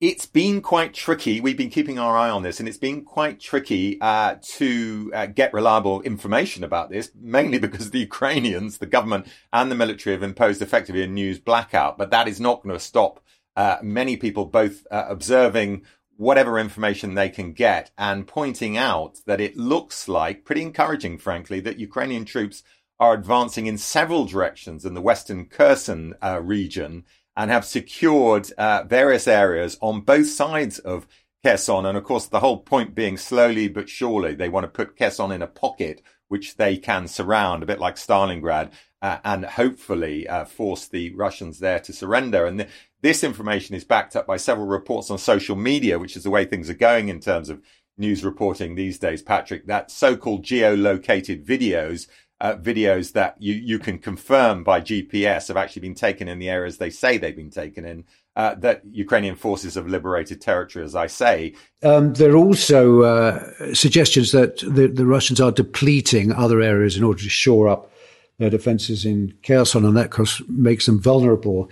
it's 0.00 0.26
been 0.26 0.60
quite 0.60 0.94
tricky. 0.94 1.40
We've 1.40 1.56
been 1.56 1.70
keeping 1.70 1.98
our 1.98 2.16
eye 2.16 2.30
on 2.30 2.42
this, 2.42 2.60
and 2.60 2.68
it's 2.68 2.78
been 2.78 3.04
quite 3.04 3.40
tricky 3.40 4.00
uh, 4.00 4.36
to 4.54 5.10
uh, 5.12 5.26
get 5.26 5.52
reliable 5.52 6.02
information 6.02 6.62
about 6.62 6.88
this, 6.88 7.10
mainly 7.20 7.58
because 7.58 7.90
the 7.90 7.98
Ukrainians, 7.98 8.78
the 8.78 8.86
government, 8.86 9.26
and 9.52 9.70
the 9.70 9.74
military 9.74 10.14
have 10.14 10.22
imposed 10.22 10.62
effectively 10.62 11.02
a 11.02 11.08
news 11.08 11.40
blackout. 11.40 11.98
But 11.98 12.10
that 12.10 12.28
is 12.28 12.40
not 12.40 12.62
going 12.62 12.76
to 12.76 12.80
stop 12.80 13.20
uh, 13.58 13.78
many 13.82 14.16
people 14.16 14.44
both 14.44 14.86
uh, 14.88 15.06
observing 15.08 15.82
whatever 16.16 16.60
information 16.60 17.14
they 17.14 17.28
can 17.28 17.52
get 17.52 17.90
and 17.98 18.28
pointing 18.28 18.76
out 18.76 19.18
that 19.26 19.40
it 19.40 19.56
looks 19.56 20.06
like, 20.06 20.44
pretty 20.44 20.62
encouraging, 20.62 21.18
frankly, 21.18 21.58
that 21.58 21.80
Ukrainian 21.80 22.24
troops 22.24 22.62
are 23.00 23.14
advancing 23.14 23.66
in 23.66 23.76
several 23.76 24.24
directions 24.26 24.84
in 24.84 24.94
the 24.94 25.00
western 25.00 25.44
Kherson 25.44 26.14
uh, 26.22 26.40
region 26.40 27.04
and 27.36 27.50
have 27.50 27.64
secured 27.64 28.52
uh, 28.52 28.84
various 28.84 29.26
areas 29.26 29.76
on 29.80 30.02
both 30.02 30.28
sides 30.28 30.78
of 30.78 31.08
Kherson. 31.44 31.84
And 31.84 31.98
of 31.98 32.04
course, 32.04 32.26
the 32.26 32.40
whole 32.40 32.58
point 32.58 32.94
being 32.94 33.16
slowly 33.16 33.68
but 33.68 33.88
surely, 33.88 34.36
they 34.36 34.48
want 34.48 34.64
to 34.64 34.68
put 34.68 34.96
Kherson 34.96 35.32
in 35.32 35.42
a 35.42 35.48
pocket 35.48 36.00
which 36.28 36.56
they 36.56 36.76
can 36.76 37.08
surround, 37.08 37.62
a 37.62 37.66
bit 37.66 37.80
like 37.80 37.96
Stalingrad, 37.96 38.70
uh, 39.00 39.18
and 39.24 39.44
hopefully 39.44 40.28
uh, 40.28 40.44
force 40.44 40.86
the 40.86 41.14
Russians 41.14 41.58
there 41.58 41.80
to 41.80 41.92
surrender. 41.92 42.46
And 42.46 42.66
this 43.00 43.22
information 43.22 43.74
is 43.74 43.84
backed 43.84 44.16
up 44.16 44.26
by 44.26 44.36
several 44.36 44.66
reports 44.66 45.10
on 45.10 45.18
social 45.18 45.56
media, 45.56 45.98
which 45.98 46.16
is 46.16 46.24
the 46.24 46.30
way 46.30 46.44
things 46.44 46.68
are 46.68 46.74
going 46.74 47.08
in 47.08 47.20
terms 47.20 47.48
of 47.48 47.62
news 47.96 48.24
reporting 48.24 48.74
these 48.74 48.98
days, 48.98 49.22
Patrick, 49.22 49.66
that 49.66 49.90
so-called 49.90 50.44
geolocated 50.44 51.44
videos 51.44 52.06
uh, 52.40 52.54
videos 52.54 53.12
that 53.12 53.34
you, 53.40 53.54
you 53.54 53.78
can 53.78 53.98
confirm 53.98 54.62
by 54.62 54.80
GPS 54.80 55.48
have 55.48 55.56
actually 55.56 55.82
been 55.82 55.94
taken 55.94 56.28
in 56.28 56.38
the 56.38 56.48
areas 56.48 56.78
they 56.78 56.90
say 56.90 57.18
they've 57.18 57.34
been 57.34 57.50
taken 57.50 57.84
in. 57.84 58.04
Uh, 58.36 58.54
that 58.54 58.82
Ukrainian 58.92 59.34
forces 59.34 59.74
have 59.74 59.88
liberated 59.88 60.40
territory, 60.40 60.84
as 60.84 60.94
I 60.94 61.08
say. 61.08 61.54
Um, 61.82 62.14
there 62.14 62.30
are 62.30 62.36
also 62.36 63.02
uh, 63.02 63.74
suggestions 63.74 64.30
that 64.30 64.58
the, 64.58 64.86
the, 64.86 65.06
Russians 65.06 65.40
are 65.40 65.50
depleting 65.50 66.30
other 66.30 66.60
areas 66.60 66.96
in 66.96 67.02
order 67.02 67.20
to 67.20 67.28
shore 67.28 67.68
up 67.68 67.90
their 68.38 68.50
defenses 68.50 69.04
in 69.04 69.34
Kherson, 69.42 69.84
and 69.84 69.96
that, 69.96 70.12
course, 70.12 70.40
makes 70.48 70.86
them 70.86 71.00
vulnerable. 71.00 71.68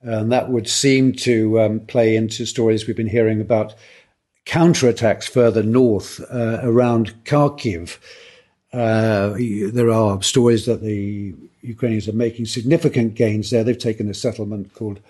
And 0.00 0.30
that 0.30 0.50
would 0.50 0.68
seem 0.68 1.12
to 1.12 1.60
um, 1.60 1.80
play 1.80 2.14
into 2.14 2.46
stories 2.46 2.86
we've 2.86 2.96
been 2.96 3.08
hearing 3.08 3.40
about 3.40 3.74
counterattacks 4.46 5.28
further 5.28 5.62
north 5.62 6.20
uh, 6.32 6.60
around 6.62 7.24
Kharkiv. 7.24 7.98
Uh, 8.72 9.34
there 9.72 9.90
are 9.90 10.22
stories 10.22 10.66
that 10.66 10.82
the 10.82 11.34
Ukrainians 11.62 12.08
are 12.08 12.12
making 12.12 12.46
significant 12.46 13.14
gains 13.14 13.50
there. 13.50 13.64
They've 13.64 13.78
taken 13.78 14.08
a 14.08 14.14
settlement 14.14 14.74
called 14.74 15.00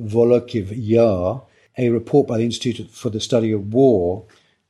Volokhiv 0.00 0.72
Yar. 0.72 1.42
A 1.76 1.90
report 1.90 2.26
by 2.26 2.38
the 2.38 2.44
Institute 2.44 2.90
for 2.90 3.10
the 3.10 3.20
Study 3.20 3.52
of 3.52 3.72
War 3.72 4.24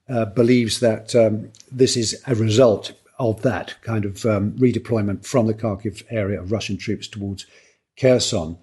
uh, 0.08 0.26
believes 0.26 0.80
that 0.80 1.14
um, 1.14 1.50
this 1.70 1.96
is 1.96 2.22
a 2.26 2.34
result 2.34 2.92
of 3.18 3.42
that 3.42 3.74
kind 3.82 4.04
of 4.04 4.24
um, 4.26 4.52
redeployment 4.52 5.26
from 5.26 5.46
the 5.46 5.54
Kharkiv 5.54 6.02
area 6.10 6.40
of 6.40 6.52
Russian 6.52 6.76
troops 6.76 7.08
towards 7.08 7.46
Kherson, 7.96 8.58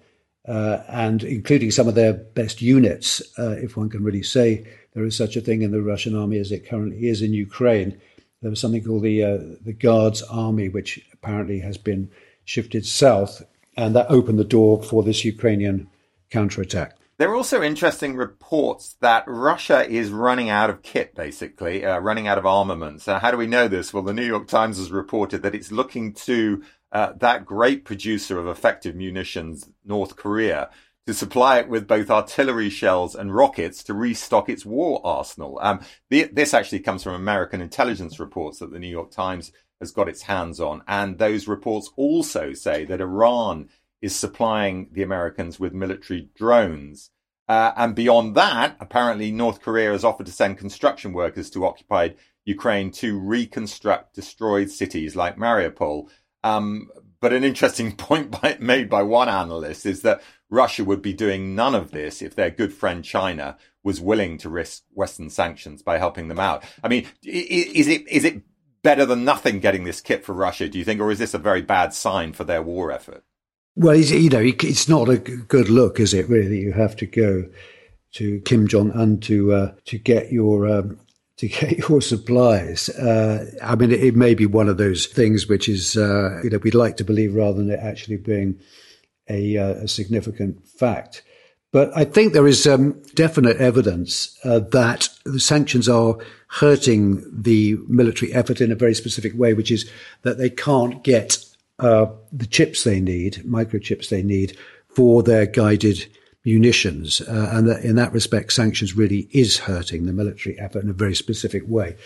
uh, 0.46 0.82
and 0.88 1.22
including 1.24 1.70
some 1.70 1.88
of 1.88 1.94
their 1.94 2.12
best 2.12 2.62
units, 2.62 3.22
uh, 3.38 3.56
if 3.58 3.76
one 3.76 3.90
can 3.90 4.04
really 4.04 4.22
say 4.22 4.66
there 4.94 5.04
is 5.04 5.16
such 5.16 5.36
a 5.36 5.40
thing 5.40 5.62
in 5.62 5.72
the 5.72 5.82
Russian 5.82 6.16
army 6.16 6.38
as 6.38 6.52
it 6.52 6.68
currently 6.68 7.08
is 7.08 7.22
in 7.22 7.32
Ukraine 7.32 8.00
there 8.42 8.50
was 8.50 8.60
something 8.60 8.84
called 8.84 9.02
the 9.02 9.22
uh, 9.22 9.38
the 9.60 9.72
Guards 9.72 10.22
Army, 10.22 10.68
which 10.68 11.04
apparently 11.12 11.60
has 11.60 11.78
been 11.78 12.10
shifted 12.44 12.86
south, 12.86 13.42
and 13.76 13.96
that 13.96 14.10
opened 14.10 14.38
the 14.38 14.44
door 14.44 14.82
for 14.82 15.02
this 15.02 15.24
Ukrainian 15.24 15.88
counterattack. 16.30 16.96
There 17.18 17.30
are 17.30 17.34
also 17.34 17.62
interesting 17.62 18.14
reports 18.14 18.96
that 19.00 19.24
Russia 19.26 19.88
is 19.88 20.10
running 20.10 20.50
out 20.50 20.68
of 20.68 20.82
kit, 20.82 21.14
basically, 21.14 21.82
uh, 21.84 21.98
running 21.98 22.28
out 22.28 22.36
of 22.36 22.44
armaments. 22.44 23.08
Uh, 23.08 23.18
how 23.18 23.30
do 23.30 23.38
we 23.38 23.46
know 23.46 23.68
this? 23.68 23.92
Well, 23.92 24.02
the 24.02 24.12
New 24.12 24.26
York 24.26 24.48
Times 24.48 24.76
has 24.76 24.92
reported 24.92 25.42
that 25.42 25.54
it's 25.54 25.72
looking 25.72 26.12
to 26.12 26.62
uh, 26.92 27.12
that 27.18 27.44
great 27.44 27.84
producer 27.84 28.38
of 28.38 28.46
effective 28.46 28.94
munitions, 28.94 29.68
North 29.84 30.16
Korea, 30.16 30.70
to 31.06 31.14
supply 31.14 31.58
it 31.58 31.68
with 31.68 31.86
both 31.86 32.10
artillery 32.10 32.68
shells 32.68 33.14
and 33.14 33.34
rockets 33.34 33.84
to 33.84 33.94
restock 33.94 34.48
its 34.48 34.66
war 34.66 35.00
arsenal. 35.04 35.58
Um, 35.62 35.80
the, 36.10 36.24
this 36.24 36.52
actually 36.52 36.80
comes 36.80 37.02
from 37.04 37.14
American 37.14 37.60
intelligence 37.60 38.18
reports 38.18 38.58
that 38.58 38.72
the 38.72 38.80
New 38.80 38.88
York 38.88 39.10
Times 39.10 39.52
has 39.80 39.92
got 39.92 40.08
its 40.08 40.22
hands 40.22 40.58
on. 40.60 40.82
And 40.88 41.18
those 41.18 41.46
reports 41.46 41.90
also 41.96 42.52
say 42.54 42.84
that 42.86 43.00
Iran 43.00 43.68
is 44.00 44.14
supplying 44.16 44.88
the 44.92 45.02
Americans 45.02 45.60
with 45.60 45.72
military 45.72 46.28
drones. 46.34 47.10
Uh, 47.48 47.72
and 47.76 47.94
beyond 47.94 48.34
that, 48.34 48.76
apparently 48.80 49.30
North 49.30 49.60
Korea 49.60 49.92
has 49.92 50.04
offered 50.04 50.26
to 50.26 50.32
send 50.32 50.58
construction 50.58 51.12
workers 51.12 51.50
to 51.50 51.64
occupied 51.64 52.16
Ukraine 52.44 52.90
to 52.92 53.18
reconstruct 53.18 54.14
destroyed 54.14 54.70
cities 54.70 55.14
like 55.14 55.36
Mariupol. 55.36 56.08
Um, 56.44 56.90
but 57.20 57.32
an 57.32 57.44
interesting 57.44 57.92
point 57.96 58.30
by, 58.30 58.56
made 58.60 58.88
by 58.88 59.02
one 59.02 59.28
analyst 59.28 59.86
is 59.86 60.02
that 60.02 60.22
Russia 60.48 60.84
would 60.84 61.02
be 61.02 61.12
doing 61.12 61.54
none 61.54 61.74
of 61.74 61.90
this 61.90 62.22
if 62.22 62.34
their 62.34 62.50
good 62.50 62.72
friend 62.72 63.04
China 63.04 63.56
was 63.82 64.00
willing 64.00 64.38
to 64.38 64.48
risk 64.48 64.82
Western 64.92 65.30
sanctions 65.30 65.82
by 65.82 65.98
helping 65.98 66.28
them 66.28 66.40
out. 66.40 66.64
I 66.82 66.88
mean, 66.88 67.06
is 67.22 67.88
it 67.88 68.06
is 68.08 68.24
it 68.24 68.42
better 68.82 69.06
than 69.06 69.24
nothing 69.24 69.60
getting 69.60 69.84
this 69.84 70.00
kit 70.00 70.24
for 70.24 70.32
Russia? 70.32 70.68
Do 70.68 70.78
you 70.78 70.84
think, 70.84 71.00
or 71.00 71.10
is 71.10 71.18
this 71.18 71.34
a 71.34 71.38
very 71.38 71.62
bad 71.62 71.92
sign 71.92 72.32
for 72.32 72.44
their 72.44 72.62
war 72.62 72.92
effort? 72.92 73.24
Well, 73.74 73.96
you 73.96 74.30
know, 74.30 74.40
it's 74.40 74.88
not 74.88 75.08
a 75.08 75.18
good 75.18 75.68
look, 75.68 76.00
is 76.00 76.14
it? 76.14 76.28
Really, 76.28 76.60
you 76.60 76.72
have 76.72 76.96
to 76.96 77.06
go 77.06 77.44
to 78.12 78.40
Kim 78.40 78.66
Jong 78.66 78.90
Un 78.92 79.20
to 79.20 79.52
uh, 79.52 79.72
to 79.84 79.98
get 79.98 80.32
your 80.32 80.68
um, 80.68 80.98
to 81.38 81.48
get 81.48 81.78
your 81.88 82.00
supplies. 82.00 82.88
Uh, 82.88 83.50
I 83.62 83.74
mean, 83.74 83.92
it, 83.92 84.02
it, 84.02 84.16
may 84.16 84.34
be 84.34 84.46
one 84.46 84.68
of 84.68 84.76
those 84.76 85.06
things 85.06 85.46
which 85.46 85.68
is 85.68 85.96
uh, 85.96 86.40
you 86.42 86.50
know 86.50 86.58
we'd 86.58 86.74
like 86.74 86.96
to 86.98 87.04
believe 87.04 87.34
rather 87.34 87.58
than 87.58 87.70
it 87.70 87.80
actually 87.80 88.16
being 88.16 88.58
a, 89.28 89.56
uh, 89.56 89.74
a 89.74 89.88
significant 89.88 90.66
fact. 90.66 91.22
But 91.72 91.94
I 91.96 92.04
think 92.04 92.32
there 92.32 92.46
is 92.46 92.66
um, 92.66 93.02
definite 93.14 93.58
evidence 93.58 94.38
uh, 94.44 94.60
that 94.70 95.08
the 95.24 95.40
sanctions 95.40 95.88
are 95.88 96.16
hurting 96.48 97.24
the 97.30 97.76
military 97.88 98.32
effort 98.32 98.60
in 98.60 98.72
a 98.72 98.76
very 98.76 98.94
specific 98.94 99.36
way, 99.36 99.52
which 99.52 99.70
is 99.70 99.90
that 100.22 100.38
they 100.38 100.48
can't 100.48 101.02
get 101.02 101.44
uh, 101.78 102.06
the 102.32 102.46
chips 102.46 102.84
they 102.84 103.00
need, 103.00 103.42
microchips 103.46 104.08
they 104.08 104.22
need 104.22 104.56
for 104.88 105.22
their 105.22 105.44
guided 105.44 106.06
munitions. 106.46 107.20
Uh, 107.20 107.50
and 107.52 107.68
that 107.68 107.84
in 107.84 107.96
that 107.96 108.12
respect, 108.12 108.52
sanctions 108.52 108.96
really 108.96 109.28
is 109.32 109.58
hurting 109.58 110.06
the 110.06 110.12
military 110.12 110.58
effort 110.58 110.82
in 110.82 110.88
a 110.88 110.94
very 110.94 111.14
specific 111.14 111.64
way. 111.66 111.96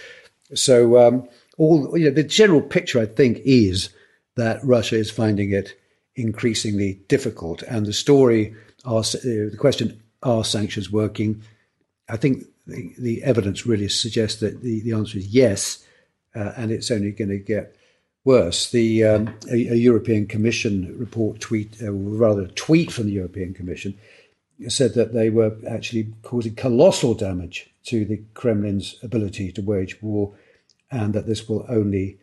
So, 0.55 0.99
um, 0.99 1.28
all 1.59 1.97
you 1.97 2.07
know, 2.07 2.14
the 2.14 2.24
general 2.24 2.62
picture, 2.62 2.99
I 2.99 3.07
think, 3.07 3.38
is 3.45 3.91
that 4.36 4.64
Russia 4.64 4.97
is 4.97 5.11
finding 5.11 5.53
it 5.53 5.78
increasingly 6.16 6.95
difficult. 7.07 7.62
And 7.62 7.86
the 7.86 7.93
story, 7.93 8.55
are, 8.84 9.01
uh, 9.01 9.03
the 9.12 9.57
question, 9.59 10.03
are 10.22 10.43
sanctions 10.43 10.91
working? 10.91 11.43
I 12.09 12.16
think 12.16 12.45
the, 12.66 12.95
the 12.99 13.22
evidence 13.22 13.66
really 13.66 13.88
suggests 13.88 14.41
that 14.41 14.62
the, 14.62 14.80
the 14.80 14.93
answer 14.93 15.18
is 15.18 15.26
yes, 15.28 15.84
uh, 16.34 16.53
and 16.57 16.70
it's 16.70 16.91
only 16.91 17.12
going 17.12 17.28
to 17.28 17.38
get 17.38 17.76
worse. 18.24 18.70
The 18.70 19.05
um, 19.05 19.34
a, 19.51 19.55
a, 19.55 19.74
European 19.74 20.26
Commission 20.26 20.97
report 20.99 21.41
tweet, 21.41 21.76
uh, 21.82 21.93
rather 21.93 22.43
a 22.43 22.49
tweet 22.49 22.91
from 22.91 23.07
the 23.07 23.12
European 23.12 23.55
Commission, 23.55 23.99
said 24.68 24.94
that 24.94 25.12
they 25.12 25.30
were 25.30 25.56
actually 25.68 26.12
causing 26.22 26.54
colossal 26.54 27.14
damage 27.14 27.70
to 27.84 28.04
the 28.04 28.22
Kremlin's 28.34 28.96
ability 29.02 29.52
to 29.52 29.62
wage 29.62 30.02
war, 30.02 30.34
and 30.90 31.14
that 31.14 31.26
this 31.26 31.48
will 31.48 31.64
only 31.68 32.18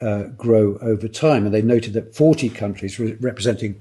uh, 0.00 0.24
grow 0.36 0.78
over 0.80 1.08
time. 1.08 1.44
And 1.44 1.54
they 1.54 1.62
noted 1.62 1.94
that 1.94 2.14
40 2.14 2.50
countries 2.50 2.98
re- 2.98 3.16
representing 3.20 3.80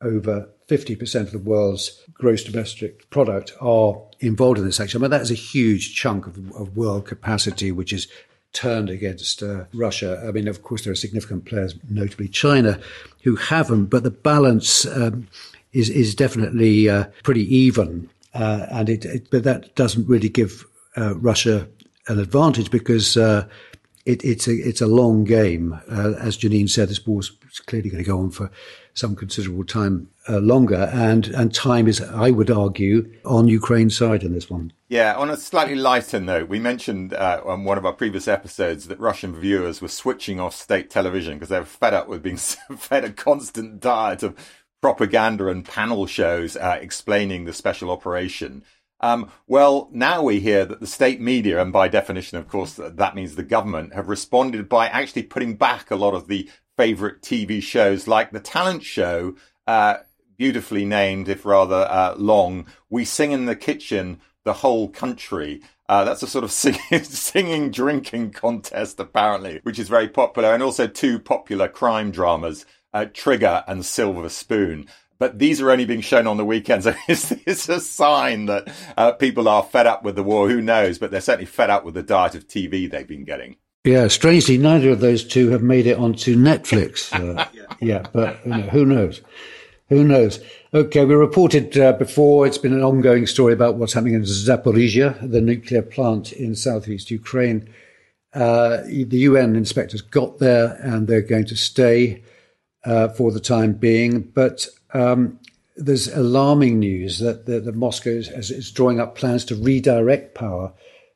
over 0.00 0.48
50% 0.68 1.20
of 1.22 1.32
the 1.32 1.38
world's 1.38 2.02
gross 2.12 2.44
domestic 2.44 3.08
product 3.10 3.52
are 3.60 4.00
involved 4.20 4.58
in 4.58 4.64
this 4.64 4.80
action. 4.80 5.00
Mean, 5.00 5.10
that 5.10 5.20
is 5.20 5.30
a 5.30 5.34
huge 5.34 5.94
chunk 5.94 6.26
of, 6.26 6.52
of 6.52 6.76
world 6.76 7.06
capacity, 7.06 7.72
which 7.72 7.92
is 7.92 8.08
turned 8.52 8.88
against 8.88 9.42
uh, 9.42 9.64
Russia. 9.74 10.22
I 10.26 10.30
mean, 10.30 10.48
of 10.48 10.62
course, 10.62 10.84
there 10.84 10.92
are 10.92 10.96
significant 10.96 11.44
players, 11.44 11.74
notably 11.90 12.28
China, 12.28 12.80
who 13.24 13.36
haven't, 13.36 13.86
but 13.86 14.04
the 14.04 14.10
balance 14.10 14.86
um, 14.86 15.28
is 15.74 15.90
is 15.90 16.14
definitely 16.14 16.88
uh, 16.88 17.04
pretty 17.22 17.54
even, 17.54 18.08
uh, 18.32 18.66
and 18.70 18.88
it, 18.88 19.04
it, 19.04 19.30
but 19.30 19.44
that 19.44 19.74
doesn't 19.74 20.08
really 20.08 20.30
give 20.30 20.64
uh, 20.96 21.14
Russia 21.16 21.68
an 22.08 22.18
advantage 22.18 22.70
because 22.70 23.16
uh, 23.16 23.46
it, 24.06 24.24
it's 24.24 24.46
a 24.46 24.52
it's 24.52 24.80
a 24.80 24.86
long 24.86 25.24
game. 25.24 25.78
Uh, 25.90 26.12
as 26.18 26.38
Janine 26.38 26.70
said, 26.70 26.88
this 26.88 27.06
war's 27.06 27.30
clearly 27.66 27.90
going 27.90 28.02
to 28.02 28.08
go 28.08 28.18
on 28.18 28.30
for 28.30 28.50
some 28.94 29.16
considerable 29.16 29.64
time 29.64 30.08
uh, 30.28 30.38
longer, 30.38 30.90
and 30.92 31.26
and 31.28 31.54
time 31.54 31.88
is, 31.88 32.00
I 32.00 32.30
would 32.30 32.50
argue, 32.50 33.12
on 33.24 33.48
Ukraine's 33.48 33.96
side 33.96 34.22
in 34.22 34.32
this 34.32 34.48
one. 34.48 34.72
Yeah, 34.88 35.14
on 35.16 35.30
a 35.30 35.36
slightly 35.36 35.74
lighter 35.74 36.20
note, 36.20 36.48
we 36.48 36.60
mentioned 36.60 37.14
uh, 37.14 37.40
on 37.44 37.64
one 37.64 37.78
of 37.78 37.86
our 37.86 37.92
previous 37.92 38.28
episodes 38.28 38.86
that 38.86 39.00
Russian 39.00 39.34
viewers 39.34 39.80
were 39.80 39.88
switching 39.88 40.38
off 40.38 40.54
state 40.54 40.90
television 40.90 41.34
because 41.34 41.48
they 41.48 41.58
were 41.58 41.64
fed 41.64 41.94
up 41.94 42.06
with 42.06 42.22
being 42.22 42.36
fed 42.76 43.04
a 43.04 43.10
constant 43.10 43.80
diet 43.80 44.22
of 44.22 44.36
propaganda 44.84 45.48
and 45.48 45.64
panel 45.64 46.04
shows 46.04 46.58
uh, 46.58 46.76
explaining 46.78 47.46
the 47.46 47.54
special 47.54 47.90
operation. 47.90 48.62
Um, 49.00 49.30
well, 49.46 49.88
now 49.90 50.22
we 50.22 50.40
hear 50.40 50.66
that 50.66 50.80
the 50.80 50.86
state 50.86 51.22
media, 51.22 51.62
and 51.62 51.72
by 51.72 51.88
definition, 51.88 52.36
of 52.36 52.48
course, 52.48 52.78
that 52.78 53.14
means 53.14 53.34
the 53.34 53.44
government, 53.44 53.94
have 53.94 54.10
responded 54.10 54.68
by 54.68 54.88
actually 54.88 55.22
putting 55.22 55.56
back 55.56 55.90
a 55.90 55.96
lot 55.96 56.12
of 56.12 56.28
the 56.28 56.50
favorite 56.76 57.22
TV 57.22 57.62
shows, 57.62 58.06
like 58.06 58.30
the 58.30 58.40
talent 58.40 58.82
show, 58.82 59.36
uh, 59.66 59.96
beautifully 60.36 60.84
named, 60.84 61.30
if 61.30 61.46
rather 61.46 61.86
uh, 61.88 62.14
long, 62.18 62.66
We 62.90 63.06
Sing 63.06 63.32
in 63.32 63.46
the 63.46 63.56
Kitchen, 63.56 64.20
the 64.44 64.52
Whole 64.52 64.90
Country. 64.90 65.62
Uh, 65.88 66.04
that's 66.04 66.22
a 66.22 66.26
sort 66.26 66.44
of 66.44 66.52
singing, 66.62 67.04
singing, 67.04 67.70
drinking 67.70 68.32
contest, 68.32 69.00
apparently, 69.00 69.60
which 69.62 69.78
is 69.78 69.88
very 69.88 70.10
popular, 70.10 70.52
and 70.52 70.62
also 70.62 70.86
two 70.86 71.18
popular 71.18 71.68
crime 71.68 72.10
dramas, 72.10 72.66
uh, 72.94 73.04
Trigger 73.12 73.64
and 73.66 73.84
Silver 73.84 74.30
Spoon 74.30 74.86
but 75.18 75.38
these 75.38 75.60
are 75.60 75.70
only 75.70 75.84
being 75.84 76.00
shown 76.00 76.26
on 76.26 76.36
the 76.36 76.44
weekends. 76.44 76.84
So 76.84 76.94
is 77.08 77.28
this 77.28 77.68
a 77.68 77.80
sign 77.80 78.46
that 78.46 78.68
uh, 78.96 79.12
people 79.12 79.48
are 79.48 79.62
fed 79.62 79.86
up 79.86 80.02
with 80.02 80.16
the 80.16 80.22
war? 80.22 80.48
Who 80.48 80.60
knows? 80.60 80.98
But 80.98 81.10
they're 81.10 81.20
certainly 81.20 81.46
fed 81.46 81.70
up 81.70 81.84
with 81.84 81.94
the 81.94 82.02
diet 82.02 82.34
of 82.34 82.46
TV 82.46 82.90
they've 82.90 83.06
been 83.06 83.24
getting. 83.24 83.56
Yeah, 83.84 84.08
strangely, 84.08 84.56
neither 84.56 84.90
of 84.90 85.00
those 85.00 85.24
two 85.24 85.50
have 85.50 85.62
made 85.62 85.86
it 85.86 85.98
onto 85.98 86.36
Netflix. 86.36 87.12
Uh, 87.12 87.46
yeah, 87.80 88.06
but 88.12 88.44
you 88.44 88.50
know, 88.50 88.62
who 88.62 88.86
knows? 88.86 89.20
Who 89.90 90.04
knows? 90.04 90.40
Okay, 90.72 91.04
we 91.04 91.14
reported 91.14 91.78
uh, 91.78 91.92
before, 91.92 92.46
it's 92.46 92.58
been 92.58 92.72
an 92.72 92.82
ongoing 92.82 93.26
story 93.26 93.52
about 93.52 93.76
what's 93.76 93.92
happening 93.92 94.14
in 94.14 94.22
Zaporizhia, 94.22 95.30
the 95.30 95.42
nuclear 95.42 95.82
plant 95.82 96.32
in 96.32 96.54
southeast 96.54 97.10
Ukraine. 97.10 97.68
Uh, 98.32 98.78
the 98.86 99.18
UN 99.18 99.54
inspectors 99.54 100.00
got 100.00 100.38
there 100.38 100.78
and 100.80 101.06
they're 101.06 101.20
going 101.20 101.46
to 101.46 101.56
stay 101.56 102.22
uh, 102.84 103.08
for 103.08 103.32
the 103.32 103.40
time 103.40 103.72
being. 103.72 104.20
But 104.20 104.66
um, 104.92 105.38
there's 105.76 106.08
alarming 106.08 106.78
news 106.78 107.18
that, 107.18 107.46
that 107.46 107.74
Moscow 107.74 108.10
is, 108.10 108.28
is, 108.28 108.70
drawing 108.70 109.00
up 109.00 109.16
plans 109.16 109.44
to 109.46 109.56
redirect 109.56 110.34
power 110.34 110.72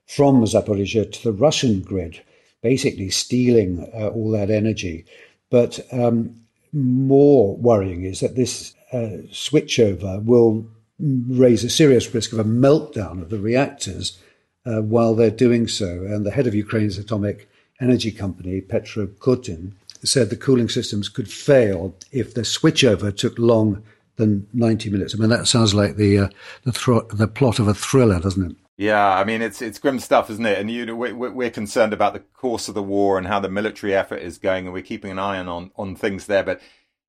from 0.07 0.43
Zaporizhia 0.45 1.11
to 1.13 1.25
the 1.25 1.33
Russian 1.33 1.81
grid, 1.81 2.23
basically 2.63 3.11
stealing 3.11 3.89
uh, 3.95 4.09
all 4.09 4.31
that 4.33 4.51
energy. 4.51 5.05
But 5.51 5.81
um, 5.93 6.41
more 6.73 7.57
worrying 7.57 8.05
is 8.05 8.21
that 8.21 8.35
this 8.35 8.75
uh, 8.93 9.23
switchover 9.31 10.25
will 10.25 10.67
raise 10.99 11.63
a 11.63 11.71
serious 11.71 12.13
risk 12.13 12.33
of 12.33 12.39
a 12.39 12.45
meltdown 12.45 13.23
of 13.23 13.31
the 13.31 13.39
reactors 13.39 14.19
uh, 14.67 14.83
while 14.83 15.15
they're 15.15 15.31
doing 15.31 15.69
so. 15.69 15.87
And 15.87 16.27
the 16.27 16.31
head 16.31 16.47
of 16.47 16.55
Ukraine's 16.55 16.99
atomic 16.99 17.49
energy 17.81 18.11
company, 18.11 18.61
Petro 18.61 19.07
Kotin, 19.07 19.73
said 20.07 20.31
the 20.31 20.37
cooling 20.37 20.69
systems 20.69 21.09
could 21.09 21.31
fail 21.31 21.95
if 22.13 22.35
the 22.35 22.43
switchover 22.43 23.17
took 23.17 23.39
long 23.39 23.83
than 24.17 24.47
90 24.53 24.91
minutes. 24.91 25.15
I 25.15 25.19
mean, 25.19 25.31
that 25.31 25.47
sounds 25.47 25.75
like 25.75 25.97
the 25.97 26.19
uh, 26.19 26.29
the, 26.65 27.07
the 27.13 27.29
plot 27.29 27.59
of 27.59 27.69
a 27.69 27.75
thriller, 27.75 28.21
doesn't 28.21 28.51
it? 28.51 28.57
Yeah, 28.77 29.09
I 29.09 29.25
mean, 29.25 29.43
it's 29.43 29.61
it's 29.61 29.79
grim 29.79 29.99
stuff, 29.99 30.31
isn't 30.31 30.47
it? 30.47 30.59
And 30.59 30.71
you 30.71 30.87
know, 30.87 30.95
we're, 30.95 31.15
we're 31.15 31.51
concerned 31.51 31.93
about 31.93 32.13
the 32.13 32.21
course 32.21 32.69
of 32.69 32.75
the 32.75 32.83
war 32.83 33.19
and 33.19 33.27
how 33.27 33.41
the 33.41 33.49
military 33.49 33.95
effort 33.95 34.23
is 34.23 34.39
going, 34.39 34.67
and 34.67 34.73
we're 34.73 34.83
keeping 34.83 35.11
an 35.11 35.19
eye 35.19 35.39
on 35.39 35.71
on 35.77 35.97
things 35.97 36.27
there. 36.27 36.45
But 36.45 36.61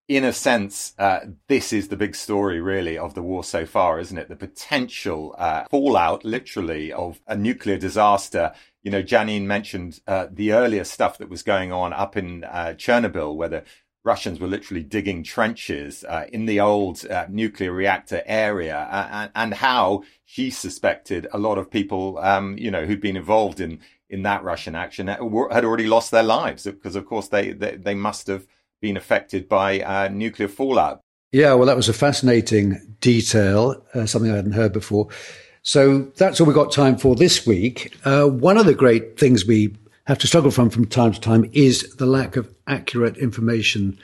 in 0.07 0.23
a 0.23 0.33
sense, 0.33 0.93
uh, 0.97 1.19
this 1.47 1.71
is 1.71 1.89
the 1.89 1.95
big 1.95 2.15
story, 2.15 2.59
really, 2.59 2.97
of 2.97 3.13
the 3.13 3.21
war 3.21 3.43
so 3.43 3.67
far, 3.67 3.99
isn't 3.99 4.17
it? 4.17 4.27
The 4.27 4.35
potential 4.35 5.35
uh, 5.37 5.65
fallout, 5.69 6.25
literally, 6.25 6.91
of 6.91 7.21
a 7.27 7.35
nuclear 7.35 7.77
disaster 7.77 8.51
you 8.83 8.91
know, 8.91 9.03
Janine 9.03 9.43
mentioned 9.43 9.99
uh, 10.07 10.27
the 10.31 10.53
earlier 10.53 10.83
stuff 10.83 11.17
that 11.17 11.29
was 11.29 11.43
going 11.43 11.71
on 11.71 11.93
up 11.93 12.15
in 12.15 12.43
uh, 12.43 12.73
Chernobyl, 12.77 13.35
where 13.35 13.49
the 13.49 13.63
Russians 14.05 14.39
were 14.39 14.47
literally 14.47 14.83
digging 14.83 15.23
trenches 15.23 16.05
uh, 16.05 16.25
in 16.31 16.45
the 16.45 16.59
old 16.59 17.05
uh, 17.05 17.25
nuclear 17.29 17.71
reactor 17.71 18.23
area, 18.25 18.87
and, 19.11 19.31
and, 19.35 19.53
how 19.55 20.03
she 20.23 20.49
suspected 20.49 21.27
a 21.33 21.37
lot 21.37 21.57
of 21.57 21.69
people, 21.69 22.17
um, 22.19 22.57
you 22.57 22.71
know, 22.71 22.85
who'd 22.85 23.01
been 23.01 23.17
involved 23.17 23.59
in 23.59 23.79
in 24.09 24.23
that 24.23 24.43
Russian 24.43 24.73
action 24.73 25.07
had 25.07 25.19
already 25.19 25.85
lost 25.85 26.09
their 26.09 26.23
lives 26.23 26.63
because, 26.63 26.95
of 26.95 27.05
course, 27.05 27.27
they 27.27 27.51
they, 27.51 27.75
they 27.75 27.95
must 27.95 28.27
have 28.27 28.47
been 28.81 28.95
affected 28.95 29.49
by 29.49 29.81
uh, 29.81 30.07
nuclear 30.07 30.47
fallout. 30.47 31.01
Yeah, 31.31 31.53
well, 31.53 31.67
that 31.67 31.75
was 31.75 31.89
a 31.89 31.93
fascinating 31.93 32.95
detail, 33.01 33.85
uh, 33.93 34.05
something 34.05 34.31
I 34.31 34.37
hadn't 34.37 34.53
heard 34.53 34.73
before. 34.73 35.09
So 35.69 35.99
that's 36.15 36.41
all 36.41 36.47
we've 36.47 36.55
got 36.55 36.71
time 36.71 36.97
for 36.97 37.13
this 37.13 37.45
week. 37.45 37.95
Uh, 38.03 38.25
one 38.25 38.57
of 38.57 38.65
the 38.65 38.73
great 38.73 39.19
things 39.19 39.45
we 39.45 39.77
have 40.07 40.17
to 40.17 40.25
struggle 40.25 40.49
from 40.49 40.71
from 40.71 40.87
time 40.87 41.13
to 41.13 41.21
time 41.21 41.47
is 41.53 41.95
the 41.97 42.07
lack 42.07 42.37
of 42.37 42.51
accurate 42.65 43.17
information 43.17 43.99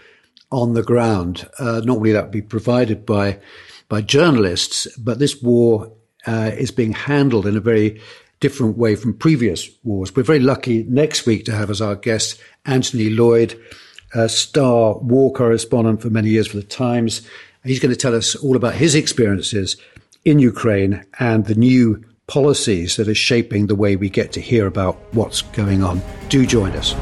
on 0.51 0.76
the 0.76 0.84
ground. 0.84 1.49
Uh, 1.57 1.82
normally 1.84 2.11
that 2.11 2.26
would 2.26 2.32
be 2.32 2.43
provided 2.43 3.03
by 3.03 3.39
by 3.89 4.01
journalists, 4.01 4.86
but 4.95 5.18
this 5.18 5.41
war 5.41 5.91
uh, 6.28 6.51
is 6.55 6.70
being 6.70 6.93
handled 6.93 7.47
in 7.47 7.57
a 7.57 7.61
very 7.61 7.99
different 8.41 8.78
way 8.78 8.95
from 8.95 9.16
previous 9.16 9.68
wars. 9.84 10.16
We're 10.16 10.22
very 10.22 10.41
lucky 10.41 10.84
next 10.84 11.26
week 11.26 11.45
to 11.45 11.55
have 11.55 11.72
as 11.72 11.82
our 11.82 11.95
guest 11.95 12.39
Anthony 12.66 13.09
Lloyd, 13.09 13.59
a 14.13 14.30
star 14.30 14.99
war 14.99 15.34
correspondent 15.34 16.03
for 16.03 16.11
many 16.11 16.30
years 16.30 16.45
for 16.45 16.57
the 16.57 16.63
Times. 16.63 17.28
He's 17.63 17.80
going 17.80 17.91
to 17.91 17.99
tell 17.99 18.13
us 18.13 18.36
all 18.36 18.55
about 18.55 18.76
his 18.76 18.93
experiences 18.93 19.78
in 20.26 20.39
Ukraine 20.39 21.05
and 21.19 21.45
the 21.45 21.55
new 21.55 22.03
policies 22.28 22.95
that 22.97 23.07
are 23.07 23.15
shaping 23.15 23.67
the 23.67 23.76
way 23.76 23.95
we 23.95 24.09
get 24.09 24.34
to 24.34 24.41
hear 24.41 24.65
about 24.65 24.97
what's 25.13 25.43
going 25.43 25.84
on. 25.84 26.01
Do 26.30 26.45
join 26.45 26.71
us. 26.71 26.93